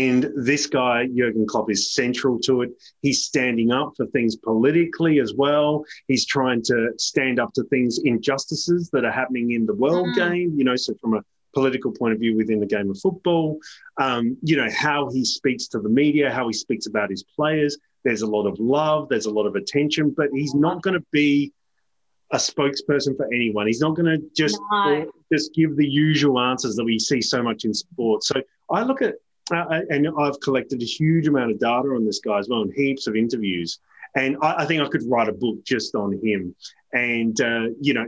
And 0.00 0.20
this 0.50 0.64
guy, 0.80 0.96
Jurgen 1.18 1.46
Klopp, 1.52 1.68
is 1.76 1.92
central 2.00 2.34
to 2.46 2.62
it. 2.64 2.70
He's 3.06 3.20
standing 3.30 3.70
up 3.78 3.88
for 3.96 4.06
things 4.14 4.32
politically 4.50 5.14
as 5.24 5.30
well. 5.42 5.70
He's 6.10 6.24
trying 6.36 6.62
to 6.70 6.76
stand 7.10 7.36
up 7.42 7.50
to 7.56 7.62
things, 7.72 7.92
injustices 8.12 8.82
that 8.92 9.04
are 9.08 9.16
happening 9.20 9.46
in 9.58 9.62
the 9.70 9.74
world 9.84 10.08
Mm. 10.10 10.16
game, 10.24 10.50
you 10.58 10.64
know, 10.68 10.76
so 10.84 10.94
from 11.02 11.12
a 11.18 11.22
political 11.54 11.92
point 11.92 12.12
of 12.14 12.20
view 12.20 12.36
within 12.36 12.60
the 12.60 12.66
game 12.66 12.90
of 12.90 12.98
football, 12.98 13.58
um, 14.00 14.36
you 14.42 14.56
know, 14.56 14.68
how 14.70 15.10
he 15.10 15.24
speaks 15.24 15.66
to 15.68 15.78
the 15.80 15.88
media, 15.88 16.30
how 16.30 16.46
he 16.46 16.52
speaks 16.52 16.86
about 16.86 17.10
his 17.10 17.22
players. 17.22 17.78
There's 18.04 18.22
a 18.22 18.26
lot 18.26 18.46
of 18.46 18.58
love, 18.58 19.08
there's 19.08 19.26
a 19.26 19.30
lot 19.30 19.46
of 19.46 19.54
attention, 19.54 20.10
but 20.16 20.28
he's 20.32 20.54
not 20.54 20.82
going 20.82 20.94
to 20.94 21.06
be 21.12 21.52
a 22.32 22.36
spokesperson 22.36 23.16
for 23.16 23.26
anyone. 23.32 23.66
He's 23.66 23.80
not 23.80 23.94
going 23.94 24.06
to 24.06 24.26
just 24.34 24.58
No. 24.72 25.10
just 25.32 25.54
give 25.54 25.76
the 25.76 25.86
usual 25.86 26.40
answers 26.40 26.76
that 26.76 26.84
we 26.84 26.98
see 26.98 27.20
so 27.20 27.42
much 27.42 27.64
in 27.64 27.74
sport. 27.74 28.24
So 28.24 28.42
I 28.70 28.82
look 28.82 29.02
at 29.02 29.16
uh, 29.50 29.80
and 29.90 30.08
I've 30.18 30.40
collected 30.40 30.80
a 30.80 30.84
huge 30.84 31.26
amount 31.26 31.50
of 31.50 31.58
data 31.58 31.88
on 31.88 32.06
this 32.06 32.20
guy 32.20 32.38
as 32.38 32.48
well, 32.48 32.62
and 32.62 32.72
heaps 32.72 33.06
of 33.06 33.16
interviews. 33.16 33.80
And 34.14 34.36
I, 34.40 34.62
I 34.62 34.66
think 34.66 34.80
I 34.82 34.88
could 34.88 35.02
write 35.06 35.28
a 35.28 35.32
book 35.32 35.62
just 35.64 35.94
on 35.94 36.12
him. 36.22 36.54
And 36.92 37.40
uh, 37.40 37.68
you 37.80 37.94
know, 37.94 38.04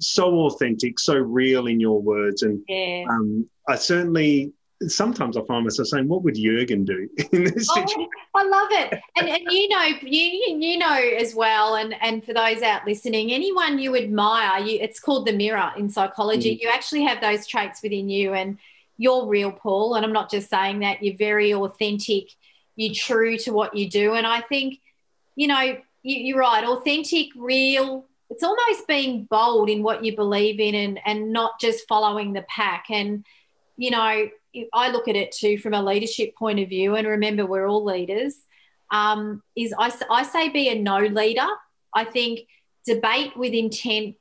so 0.00 0.46
authentic, 0.46 0.98
so 0.98 1.14
real 1.14 1.66
in 1.66 1.78
your 1.78 2.00
words. 2.00 2.42
And 2.42 2.62
Yeah. 2.68 3.04
um, 3.08 3.48
I 3.68 3.76
certainly 3.76 4.52
sometimes 4.88 5.36
I 5.36 5.44
find 5.44 5.64
myself 5.64 5.88
saying, 5.88 6.08
"What 6.08 6.22
would 6.24 6.34
Jurgen 6.34 6.84
do 6.84 7.08
in 7.32 7.44
this 7.44 7.68
situation?" 7.68 8.08
Oh, 8.34 8.40
I 8.40 8.44
love 8.44 8.68
it, 8.72 9.00
and 9.16 9.28
and 9.28 9.52
you 9.52 9.68
know 9.68 9.84
you 10.02 10.56
you 10.58 10.78
know 10.78 10.94
as 10.94 11.34
well, 11.34 11.76
and 11.76 11.94
and 12.00 12.24
for 12.24 12.34
those 12.34 12.60
out 12.62 12.86
listening, 12.86 13.32
anyone 13.32 13.78
you 13.78 13.96
admire, 13.96 14.60
you 14.60 14.78
it's 14.80 14.98
called 14.98 15.26
the 15.26 15.32
mirror 15.32 15.70
in 15.76 15.88
psychology. 15.88 16.56
Mm. 16.56 16.60
You 16.62 16.70
actually 16.72 17.04
have 17.04 17.20
those 17.20 17.46
traits 17.46 17.82
within 17.82 18.08
you, 18.08 18.34
and 18.34 18.58
you're 18.98 19.26
real, 19.26 19.52
Paul. 19.52 19.94
And 19.94 20.04
I'm 20.04 20.12
not 20.12 20.30
just 20.30 20.50
saying 20.50 20.80
that. 20.80 21.02
You're 21.02 21.16
very 21.16 21.54
authentic. 21.54 22.30
You're 22.76 22.94
true 22.94 23.38
to 23.38 23.52
what 23.52 23.76
you 23.76 23.88
do, 23.88 24.14
and 24.14 24.26
I 24.26 24.40
think 24.40 24.80
you 25.36 25.48
know, 25.48 25.76
you, 26.02 26.36
are 26.36 26.40
right, 26.40 26.64
authentic, 26.64 27.28
real. 27.36 28.06
It's 28.34 28.42
almost 28.42 28.88
being 28.88 29.24
bold 29.24 29.70
in 29.70 29.84
what 29.84 30.04
you 30.04 30.16
believe 30.16 30.58
in 30.58 30.74
and, 30.74 31.00
and 31.06 31.32
not 31.32 31.60
just 31.60 31.86
following 31.86 32.32
the 32.32 32.42
pack. 32.48 32.86
And, 32.90 33.24
you 33.76 33.92
know, 33.92 34.28
I 34.72 34.90
look 34.90 35.06
at 35.06 35.14
it 35.14 35.30
too 35.30 35.56
from 35.58 35.72
a 35.72 35.82
leadership 35.82 36.34
point 36.34 36.58
of 36.58 36.68
view. 36.68 36.96
And 36.96 37.06
remember, 37.06 37.46
we're 37.46 37.68
all 37.68 37.84
leaders. 37.84 38.34
Um, 38.90 39.40
is 39.54 39.72
I, 39.78 39.92
I 40.10 40.24
say 40.24 40.48
be 40.48 40.68
a 40.68 40.74
no 40.74 40.98
leader. 40.98 41.46
I 41.94 42.04
think 42.04 42.40
debate 42.84 43.36
with 43.36 43.52
intent 43.52 44.16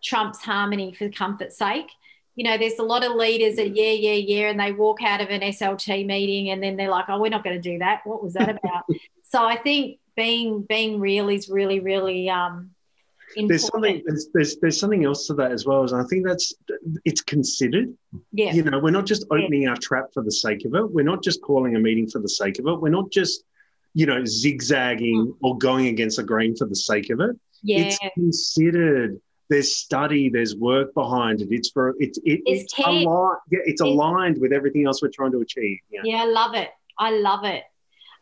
trumps 0.00 0.40
harmony 0.42 0.92
for 0.92 1.08
comfort's 1.08 1.58
sake. 1.58 1.90
You 2.36 2.44
know, 2.44 2.56
there's 2.56 2.78
a 2.78 2.84
lot 2.84 3.04
of 3.04 3.16
leaders 3.16 3.56
that, 3.56 3.74
yeah, 3.74 3.90
yeah, 3.90 4.12
yeah, 4.12 4.50
and 4.50 4.60
they 4.60 4.70
walk 4.70 5.02
out 5.02 5.20
of 5.20 5.30
an 5.30 5.40
SLT 5.40 6.06
meeting 6.06 6.50
and 6.50 6.62
then 6.62 6.76
they're 6.76 6.90
like, 6.90 7.06
oh, 7.08 7.18
we're 7.18 7.30
not 7.30 7.42
going 7.42 7.60
to 7.60 7.70
do 7.70 7.78
that. 7.78 8.02
What 8.04 8.22
was 8.22 8.34
that 8.34 8.48
about? 8.48 8.84
so 9.24 9.44
I 9.44 9.56
think 9.56 9.98
being 10.16 10.62
being 10.62 11.00
real 11.00 11.28
is 11.28 11.48
really, 11.48 11.80
really 11.80 12.30
um, 12.30 12.70
Important. 13.36 13.48
There's 13.48 13.66
something 13.66 14.02
there's, 14.06 14.28
there's 14.32 14.56
there's 14.60 14.80
something 14.80 15.04
else 15.04 15.26
to 15.26 15.34
that 15.34 15.52
as 15.52 15.66
well. 15.66 15.82
And 15.82 16.00
I 16.00 16.04
think 16.08 16.26
that's 16.26 16.54
it's 17.04 17.20
considered. 17.20 17.92
Yeah. 18.32 18.52
You 18.52 18.62
know, 18.62 18.78
we're 18.78 18.90
not 18.90 19.04
just 19.04 19.24
opening 19.30 19.62
yeah. 19.62 19.70
our 19.70 19.76
trap 19.76 20.06
for 20.14 20.22
the 20.22 20.32
sake 20.32 20.64
of 20.64 20.74
it. 20.74 20.90
We're 20.90 21.04
not 21.04 21.22
just 21.22 21.42
calling 21.42 21.76
a 21.76 21.78
meeting 21.78 22.08
for 22.08 22.18
the 22.18 22.28
sake 22.28 22.58
of 22.58 22.66
it. 22.66 22.80
We're 22.80 22.88
not 22.88 23.10
just, 23.10 23.44
you 23.92 24.06
know, 24.06 24.24
zigzagging 24.24 25.26
mm. 25.26 25.36
or 25.42 25.58
going 25.58 25.88
against 25.88 26.16
the 26.16 26.22
grain 26.22 26.56
for 26.56 26.66
the 26.66 26.76
sake 26.76 27.10
of 27.10 27.20
it. 27.20 27.36
Yeah. 27.62 27.80
It's 27.80 27.98
considered. 28.14 29.20
There's 29.50 29.76
study. 29.76 30.28
There's 30.28 30.56
work 30.56 30.94
behind 30.94 31.42
it. 31.42 31.48
It's 31.50 31.70
for 31.70 31.94
it's 32.00 32.18
it, 32.24 32.40
it's, 32.46 32.62
it's 32.62 32.78
aligned. 32.78 33.38
Yeah, 33.50 33.58
it's, 33.60 33.72
it's 33.72 33.80
aligned 33.82 34.40
with 34.40 34.52
everything 34.52 34.86
else 34.86 35.02
we're 35.02 35.08
trying 35.08 35.32
to 35.32 35.40
achieve. 35.40 35.78
Yeah. 35.90 36.00
yeah, 36.04 36.22
I 36.22 36.26
love 36.26 36.54
it. 36.54 36.70
I 36.98 37.10
love 37.10 37.44
it. 37.44 37.62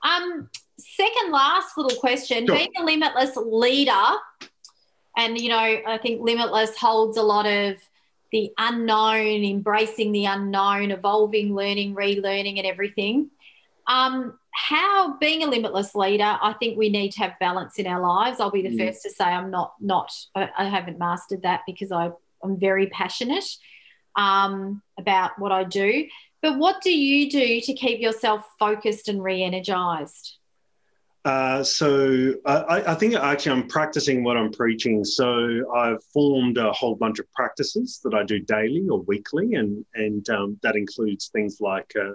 Um, 0.03 0.51
second 0.79 1.33
last 1.33 1.79
little 1.79 1.99
question: 1.99 2.47
sure. 2.47 2.57
Being 2.57 2.73
a 2.79 2.85
limitless 2.85 3.37
leader 3.37 3.93
and, 5.17 5.41
you 5.41 5.49
know, 5.49 5.57
I 5.57 5.99
think 6.03 6.23
Limitless 6.23 6.77
holds 6.77 7.17
a 7.17 7.23
lot 7.23 7.47
of 7.47 7.77
the 8.33 8.53
unknown, 8.59 9.45
embracing 9.45 10.11
the 10.11 10.25
unknown, 10.25 10.91
evolving, 10.91 11.55
learning, 11.55 11.95
relearning, 11.95 12.59
and 12.59 12.67
everything. 12.67 13.31
Um, 13.87 14.39
how 14.55 15.17
being 15.19 15.43
a 15.43 15.47
limitless 15.47 15.95
leader, 15.95 16.39
I 16.41 16.55
think 16.55 16.79
we 16.79 16.89
need 16.89 17.11
to 17.13 17.21
have 17.21 17.39
balance 17.39 17.79
in 17.79 17.87
our 17.87 18.01
lives. 18.01 18.41
I'll 18.41 18.51
be 18.51 18.63
the 18.63 18.71
mm. 18.71 18.87
first 18.87 19.03
to 19.03 19.11
say 19.11 19.25
I'm 19.25 19.51
not 19.51 19.75
not 19.81 20.13
I, 20.35 20.49
I 20.57 20.65
haven't 20.65 20.99
mastered 20.99 21.43
that 21.43 21.63
because 21.67 21.93
I, 21.93 22.11
I'm 22.43 22.59
very 22.59 22.87
passionate 22.87 23.45
um, 24.17 24.83
about 24.99 25.39
what 25.39 25.53
I 25.53 25.65
do. 25.65 26.07
But 26.41 26.59
what 26.59 26.83
do 26.83 26.97
you 26.97 27.31
do 27.31 27.61
to 27.61 27.73
keep 27.73 28.01
yourself 28.01 28.49
focused 28.59 29.09
and 29.09 29.23
re-energized? 29.23 30.39
Uh, 31.25 31.65
so 31.65 32.35
I, 32.45 32.83
I, 32.89 32.95
think 32.95 33.15
actually 33.15 33.53
I'm 33.53 33.67
practicing 33.67 34.23
what 34.25 34.37
I'm 34.37 34.53
preaching. 34.53 35.03
So 35.05 35.63
I've 35.75 36.05
formed 36.13 36.59
a 36.59 36.71
whole 36.73 36.97
bunch 36.97 37.19
of 37.19 37.33
practices 37.33 37.99
that 38.05 38.13
I 38.13 38.25
do 38.25 38.41
daily 38.41 38.87
or 38.91 39.01
weekly, 39.01 39.55
and 39.55 39.87
and 39.95 40.29
um, 40.29 40.59
that 40.63 40.77
includes 40.77 41.29
things 41.29 41.63
like 41.63 41.91
uh, 41.99 42.13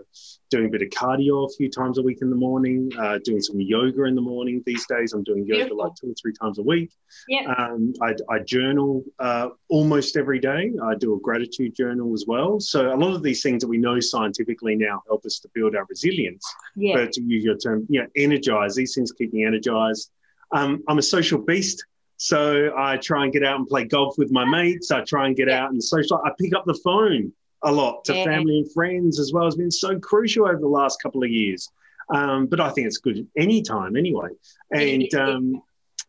doing 0.51 0.67
a 0.67 0.69
bit 0.69 0.83
of 0.83 0.89
cardio 0.89 1.47
a 1.47 1.53
few 1.57 1.71
times 1.71 1.97
a 1.97 2.03
week 2.03 2.19
in 2.21 2.29
the 2.29 2.35
morning, 2.35 2.91
uh, 2.99 3.17
doing 3.23 3.41
some 3.41 3.59
yoga 3.59 4.03
in 4.03 4.13
the 4.13 4.21
morning. 4.21 4.61
These 4.67 4.85
days, 4.87 5.13
I'm 5.13 5.23
doing 5.23 5.39
yoga 5.39 5.65
Beautiful. 5.65 5.77
like 5.77 5.95
two 5.95 6.11
or 6.11 6.15
three 6.21 6.33
times 6.33 6.59
a 6.59 6.63
week. 6.63 6.91
Yeah. 7.27 7.51
Um, 7.57 7.93
I, 8.03 8.13
I, 8.29 8.39
journal 8.39 9.03
uh, 9.17 9.49
almost 9.69 10.17
every 10.17 10.39
day. 10.39 10.71
I 10.83 10.95
do 10.95 11.15
a 11.15 11.19
gratitude 11.19 11.75
journal 11.75 12.13
as 12.13 12.25
well. 12.27 12.59
So 12.59 12.93
a 12.93 12.97
lot 12.97 13.15
of 13.15 13.23
these 13.23 13.41
things 13.41 13.61
that 13.61 13.67
we 13.67 13.77
know 13.77 13.99
scientifically 13.99 14.75
now 14.75 15.01
help 15.07 15.25
us 15.25 15.39
to 15.39 15.49
build 15.55 15.75
our 15.75 15.85
resilience. 15.89 16.45
Yeah. 16.75 16.95
But 16.95 17.13
to 17.13 17.21
use 17.23 17.43
your 17.43 17.57
term, 17.57 17.87
you 17.89 18.01
know, 18.01 18.07
energize. 18.15 18.75
These 18.75 18.95
things 18.99 19.11
keep 19.11 19.33
me 19.33 19.45
energized. 19.45 20.11
Um, 20.51 20.83
I'm 20.87 20.97
a 20.97 21.01
social 21.01 21.39
beast. 21.39 21.85
So 22.17 22.71
I 22.77 22.97
try 22.97 23.23
and 23.23 23.31
get 23.31 23.43
out 23.45 23.57
and 23.59 23.67
play 23.67 23.85
golf 23.85 24.17
with 24.17 24.29
my 24.29 24.43
mates. 24.43 24.91
I 24.91 25.01
try 25.01 25.27
and 25.27 25.35
get 25.35 25.47
yeah. 25.47 25.63
out 25.63 25.71
and 25.71 25.81
social. 25.81 26.21
I 26.25 26.31
pick 26.37 26.53
up 26.53 26.65
the 26.65 26.79
phone 26.83 27.31
a 27.63 27.71
lot 27.71 28.03
to 28.05 28.13
yeah. 28.13 28.25
family 28.25 28.59
and 28.59 28.71
friends 28.73 29.19
as 29.19 29.31
well. 29.33 29.47
It's 29.47 29.55
been 29.55 29.71
so 29.71 29.97
crucial 29.99 30.45
over 30.45 30.59
the 30.59 30.67
last 30.67 31.01
couple 31.01 31.23
of 31.23 31.29
years. 31.29 31.69
Um, 32.13 32.47
but 32.47 32.59
I 32.59 32.69
think 32.71 32.87
it's 32.87 32.97
good 32.97 33.25
anytime 33.37 33.95
anyway. 33.95 34.29
And 34.71 35.13
um, 35.15 35.61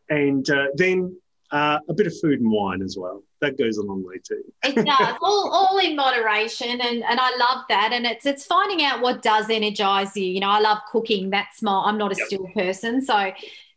and 0.09 0.49
uh, 0.49 0.67
then 0.75 1.15
uh, 1.51 1.79
a 1.87 1.93
bit 1.93 2.07
of 2.07 2.13
food 2.19 2.41
and 2.41 2.51
wine 2.51 2.81
as 2.81 2.97
well. 2.97 3.23
That 3.41 3.57
goes 3.57 3.77
a 3.77 3.81
long 3.81 4.03
way 4.05 4.19
too. 4.23 4.43
it 4.63 4.75
does, 4.75 5.15
all, 5.21 5.49
all 5.51 5.79
in 5.79 5.95
moderation, 5.95 6.69
and, 6.69 7.03
and 7.03 7.19
I 7.19 7.35
love 7.37 7.65
that. 7.69 7.91
And 7.91 8.05
it's 8.05 8.25
it's 8.25 8.45
finding 8.45 8.85
out 8.85 9.01
what 9.01 9.23
does 9.23 9.49
energize 9.49 10.15
you. 10.15 10.25
You 10.25 10.39
know, 10.41 10.49
I 10.49 10.59
love 10.59 10.77
cooking. 10.91 11.31
That's 11.31 11.61
my. 11.63 11.83
I'm 11.85 11.97
not 11.97 12.13
a 12.13 12.15
yep. 12.17 12.27
still 12.27 12.47
person, 12.53 13.03
so 13.03 13.31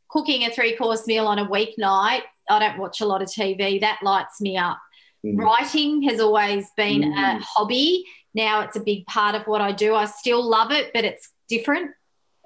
cooking 0.09 0.45
a 0.45 0.51
three 0.51 0.77
course 0.77 1.07
meal 1.07 1.27
on 1.27 1.39
a 1.39 1.47
weeknight. 1.47 2.23
I 2.49 2.59
don't 2.59 2.79
watch 2.79 3.01
a 3.01 3.07
lot 3.07 3.23
of 3.23 3.29
TV. 3.29 3.81
That 3.81 4.01
lights 4.03 4.41
me 4.41 4.59
up. 4.59 4.79
Mm. 5.25 5.39
Writing 5.39 6.03
has 6.03 6.21
always 6.21 6.67
been 6.77 7.03
mm. 7.03 7.17
a 7.17 7.41
hobby. 7.43 8.05
Now 8.35 8.61
it's 8.61 8.77
a 8.77 8.81
big 8.81 9.07
part 9.07 9.35
of 9.35 9.47
what 9.47 9.63
I 9.63 9.73
do. 9.73 9.95
I 9.95 10.05
still 10.05 10.47
love 10.47 10.73
it, 10.73 10.91
but 10.93 11.05
it's 11.05 11.31
different, 11.49 11.93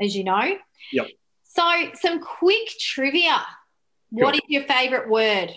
as 0.00 0.14
you 0.14 0.22
know. 0.22 0.56
Yep. 0.92 1.08
So, 1.42 1.90
some 2.00 2.20
quick 2.20 2.68
trivia. 2.78 3.44
Sure. 4.14 4.24
What 4.24 4.34
is 4.36 4.42
your 4.46 4.62
favorite 4.62 5.08
word? 5.08 5.50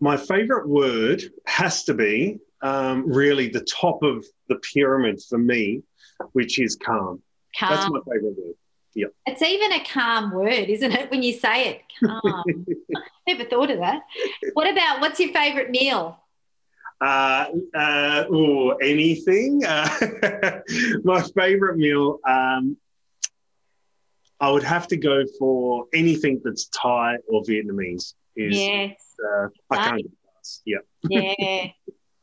My 0.00 0.16
favorite 0.16 0.68
word 0.68 1.22
has 1.46 1.84
to 1.84 1.94
be 1.94 2.38
um, 2.62 3.10
really 3.10 3.48
the 3.48 3.60
top 3.64 4.02
of 4.02 4.24
the 4.48 4.56
pyramid 4.72 5.20
for 5.28 5.38
me, 5.38 5.82
which 6.32 6.60
is 6.60 6.76
calm. 6.76 7.22
calm. 7.58 7.70
That's 7.70 7.90
my 7.90 8.00
favorite 8.00 8.36
word. 8.36 8.54
Yep. 8.94 9.12
It's 9.26 9.42
even 9.42 9.72
a 9.72 9.84
calm 9.84 10.32
word, 10.32 10.68
isn't 10.68 10.92
it, 10.92 11.10
when 11.10 11.22
you 11.22 11.34
say 11.34 11.68
it? 11.68 11.82
Calm. 12.04 12.66
Never 13.26 13.44
thought 13.44 13.70
of 13.70 13.78
that. 13.78 14.02
What 14.54 14.68
about 14.70 15.00
what's 15.00 15.20
your 15.20 15.32
favorite 15.32 15.70
meal? 15.70 16.18
Uh, 17.00 17.46
uh, 17.74 18.24
ooh, 18.32 18.72
anything. 18.78 19.64
Uh, 19.64 19.88
my 21.04 21.22
favorite 21.36 21.76
meal, 21.76 22.18
um, 22.26 22.76
I 24.40 24.50
would 24.50 24.64
have 24.64 24.88
to 24.88 24.96
go 24.96 25.24
for 25.38 25.86
anything 25.94 26.40
that's 26.42 26.66
Thai 26.68 27.18
or 27.28 27.42
Vietnamese. 27.42 28.14
Is, 28.38 28.56
yes. 28.56 29.14
Uh, 29.18 29.48
I. 29.72 29.98
Yeah. 30.64 30.78
Yeah. 31.10 31.66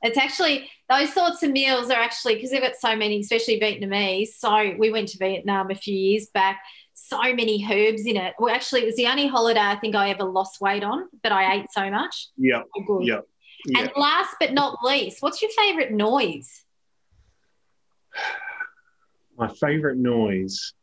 It's 0.01 0.18
actually 0.18 0.70
those 0.89 1.13
sorts 1.13 1.43
of 1.43 1.51
meals 1.51 1.89
are 1.89 1.99
actually 1.99 2.36
because 2.36 2.51
they've 2.51 2.61
got 2.61 2.76
so 2.80 2.95
many, 2.95 3.20
especially 3.20 3.59
Vietnamese. 3.59 4.30
So 4.38 4.76
we 4.78 4.91
went 4.91 5.09
to 5.09 5.18
Vietnam 5.18 5.72
a 5.72 5.76
few 5.76 5.95
years 5.95 6.28
back. 6.34 6.61
So 6.93 7.20
many 7.22 7.68
herbs 7.70 8.05
in 8.05 8.16
it. 8.16 8.34
Well, 8.39 8.53
actually, 8.53 8.84
it 8.84 8.86
was 8.86 8.95
the 8.95 9.07
only 9.07 9.28
holiday 9.28 9.59
I 9.59 9.76
think 9.76 9.95
I 9.95 10.11
ever 10.11 10.24
lost 10.24 10.61
weight 10.61 10.84
on, 10.84 11.09
but 11.22 11.34
I 11.34 11.55
ate 11.55 11.72
so 11.72 11.89
much. 11.89 12.30
Yeah. 12.38 12.61
So 12.88 13.01
yeah. 13.01 13.20
yeah. 13.66 13.80
And 13.80 13.91
last 13.97 14.36
but 14.39 14.53
not 14.53 14.78
least, 14.84 15.22
what's 15.22 15.41
your 15.41 15.51
favorite 15.51 15.91
noise? 15.91 16.63
My 19.38 19.49
favorite 19.49 19.97
noise. 19.97 20.74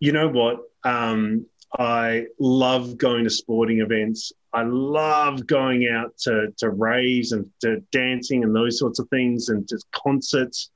You 0.00 0.12
know 0.12 0.28
what? 0.28 0.60
Um, 0.84 1.46
I 1.78 2.26
love 2.38 2.96
going 2.96 3.24
to 3.24 3.30
sporting 3.30 3.80
events. 3.80 4.32
I 4.52 4.64
love 4.64 5.46
going 5.46 5.88
out 5.88 6.16
to, 6.22 6.48
to 6.58 6.70
raves 6.70 7.32
and 7.32 7.50
to 7.60 7.80
dancing 7.90 8.44
and 8.44 8.54
those 8.54 8.78
sorts 8.78 8.98
of 8.98 9.08
things 9.08 9.48
and 9.48 9.66
to 9.68 9.78
concerts. 9.92 10.70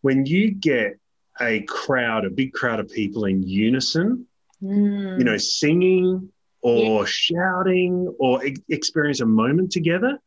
When 0.00 0.26
you 0.26 0.50
get 0.50 0.98
a 1.40 1.62
crowd, 1.62 2.24
a 2.24 2.30
big 2.30 2.52
crowd 2.52 2.80
of 2.80 2.90
people 2.90 3.26
in 3.26 3.42
unison, 3.42 4.26
mm. 4.62 5.18
you 5.18 5.24
know, 5.24 5.36
singing 5.36 6.30
or 6.62 7.00
yeah. 7.00 7.04
shouting 7.06 8.12
or 8.18 8.44
e- 8.44 8.56
experience 8.68 9.20
a 9.20 9.26
moment 9.26 9.70
together, 9.70 10.18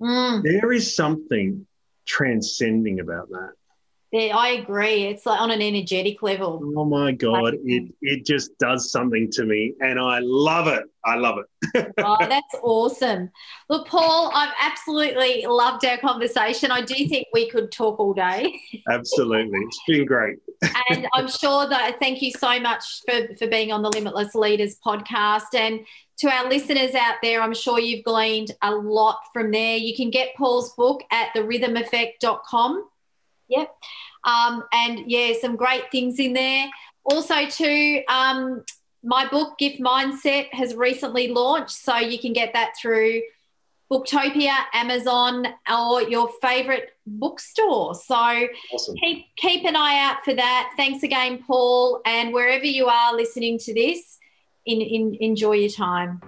mm. 0.00 0.42
there 0.42 0.72
is 0.72 0.94
something 0.94 1.66
transcending 2.04 2.98
about 2.98 3.28
that. 3.30 3.52
Yeah, 4.12 4.36
I 4.36 4.48
agree. 4.50 5.04
It's 5.04 5.24
like 5.24 5.40
on 5.40 5.52
an 5.52 5.62
energetic 5.62 6.20
level. 6.20 6.60
Oh 6.76 6.84
my 6.84 7.12
god, 7.12 7.54
it 7.64 7.92
it 8.02 8.26
just 8.26 8.58
does 8.58 8.90
something 8.90 9.30
to 9.32 9.44
me, 9.44 9.74
and 9.80 10.00
I 10.00 10.18
love 10.20 10.66
it. 10.66 10.82
I 11.04 11.14
love 11.14 11.38
it. 11.38 11.92
oh, 11.98 12.16
that's 12.18 12.54
awesome. 12.60 13.30
Look, 13.68 13.86
Paul, 13.86 14.32
I've 14.34 14.52
absolutely 14.60 15.46
loved 15.46 15.84
our 15.84 15.96
conversation. 15.98 16.72
I 16.72 16.80
do 16.80 17.06
think 17.06 17.28
we 17.32 17.48
could 17.48 17.70
talk 17.70 18.00
all 18.00 18.12
day. 18.12 18.60
absolutely, 18.90 19.60
it's 19.60 19.80
been 19.86 20.06
great. 20.06 20.38
and 20.90 21.06
I'm 21.14 21.28
sure 21.40 21.68
that 21.68 22.00
thank 22.00 22.20
you 22.20 22.32
so 22.32 22.58
much 22.58 23.02
for 23.08 23.34
for 23.36 23.46
being 23.46 23.70
on 23.70 23.82
the 23.82 23.90
Limitless 23.90 24.34
Leaders 24.34 24.76
podcast 24.84 25.54
and. 25.54 25.80
To 26.18 26.28
our 26.28 26.50
listeners 26.50 26.94
out 26.94 27.14
there, 27.22 27.40
I'm 27.40 27.54
sure 27.54 27.80
you've 27.80 28.04
gleaned 28.04 28.50
a 28.60 28.74
lot 28.74 29.20
from 29.32 29.50
there. 29.52 29.78
You 29.78 29.96
can 29.96 30.10
get 30.10 30.34
Paul's 30.36 30.74
book 30.74 31.02
at 31.10 31.34
therhythmeffect.com 31.34 32.84
Yep. 33.50 33.74
Um, 34.24 34.64
and 34.72 35.10
yeah, 35.10 35.32
some 35.40 35.56
great 35.56 35.90
things 35.90 36.18
in 36.18 36.32
there. 36.32 36.70
Also, 37.04 37.46
too, 37.46 38.02
um, 38.08 38.64
my 39.02 39.28
book 39.28 39.58
Gift 39.58 39.80
Mindset 39.80 40.52
has 40.52 40.74
recently 40.74 41.28
launched, 41.28 41.70
so 41.70 41.96
you 41.96 42.18
can 42.18 42.32
get 42.32 42.52
that 42.52 42.72
through 42.80 43.22
Booktopia, 43.90 44.54
Amazon, 44.72 45.46
or 45.70 46.02
your 46.02 46.30
favorite 46.40 46.90
bookstore. 47.06 47.94
So 47.94 48.14
awesome. 48.14 48.94
keep 48.96 49.26
keep 49.36 49.64
an 49.64 49.74
eye 49.74 49.98
out 50.00 50.22
for 50.24 50.34
that. 50.34 50.72
Thanks 50.76 51.02
again, 51.02 51.42
Paul, 51.44 52.00
and 52.04 52.32
wherever 52.32 52.66
you 52.66 52.86
are 52.86 53.16
listening 53.16 53.58
to 53.58 53.74
this, 53.74 54.18
in, 54.66 54.80
in, 54.80 55.16
enjoy 55.20 55.54
your 55.54 55.70
time. 55.70 56.20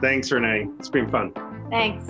Thanks, 0.00 0.30
Renee. 0.30 0.68
It's 0.78 0.88
been 0.88 1.08
fun. 1.08 1.32
Thanks. 1.70 2.08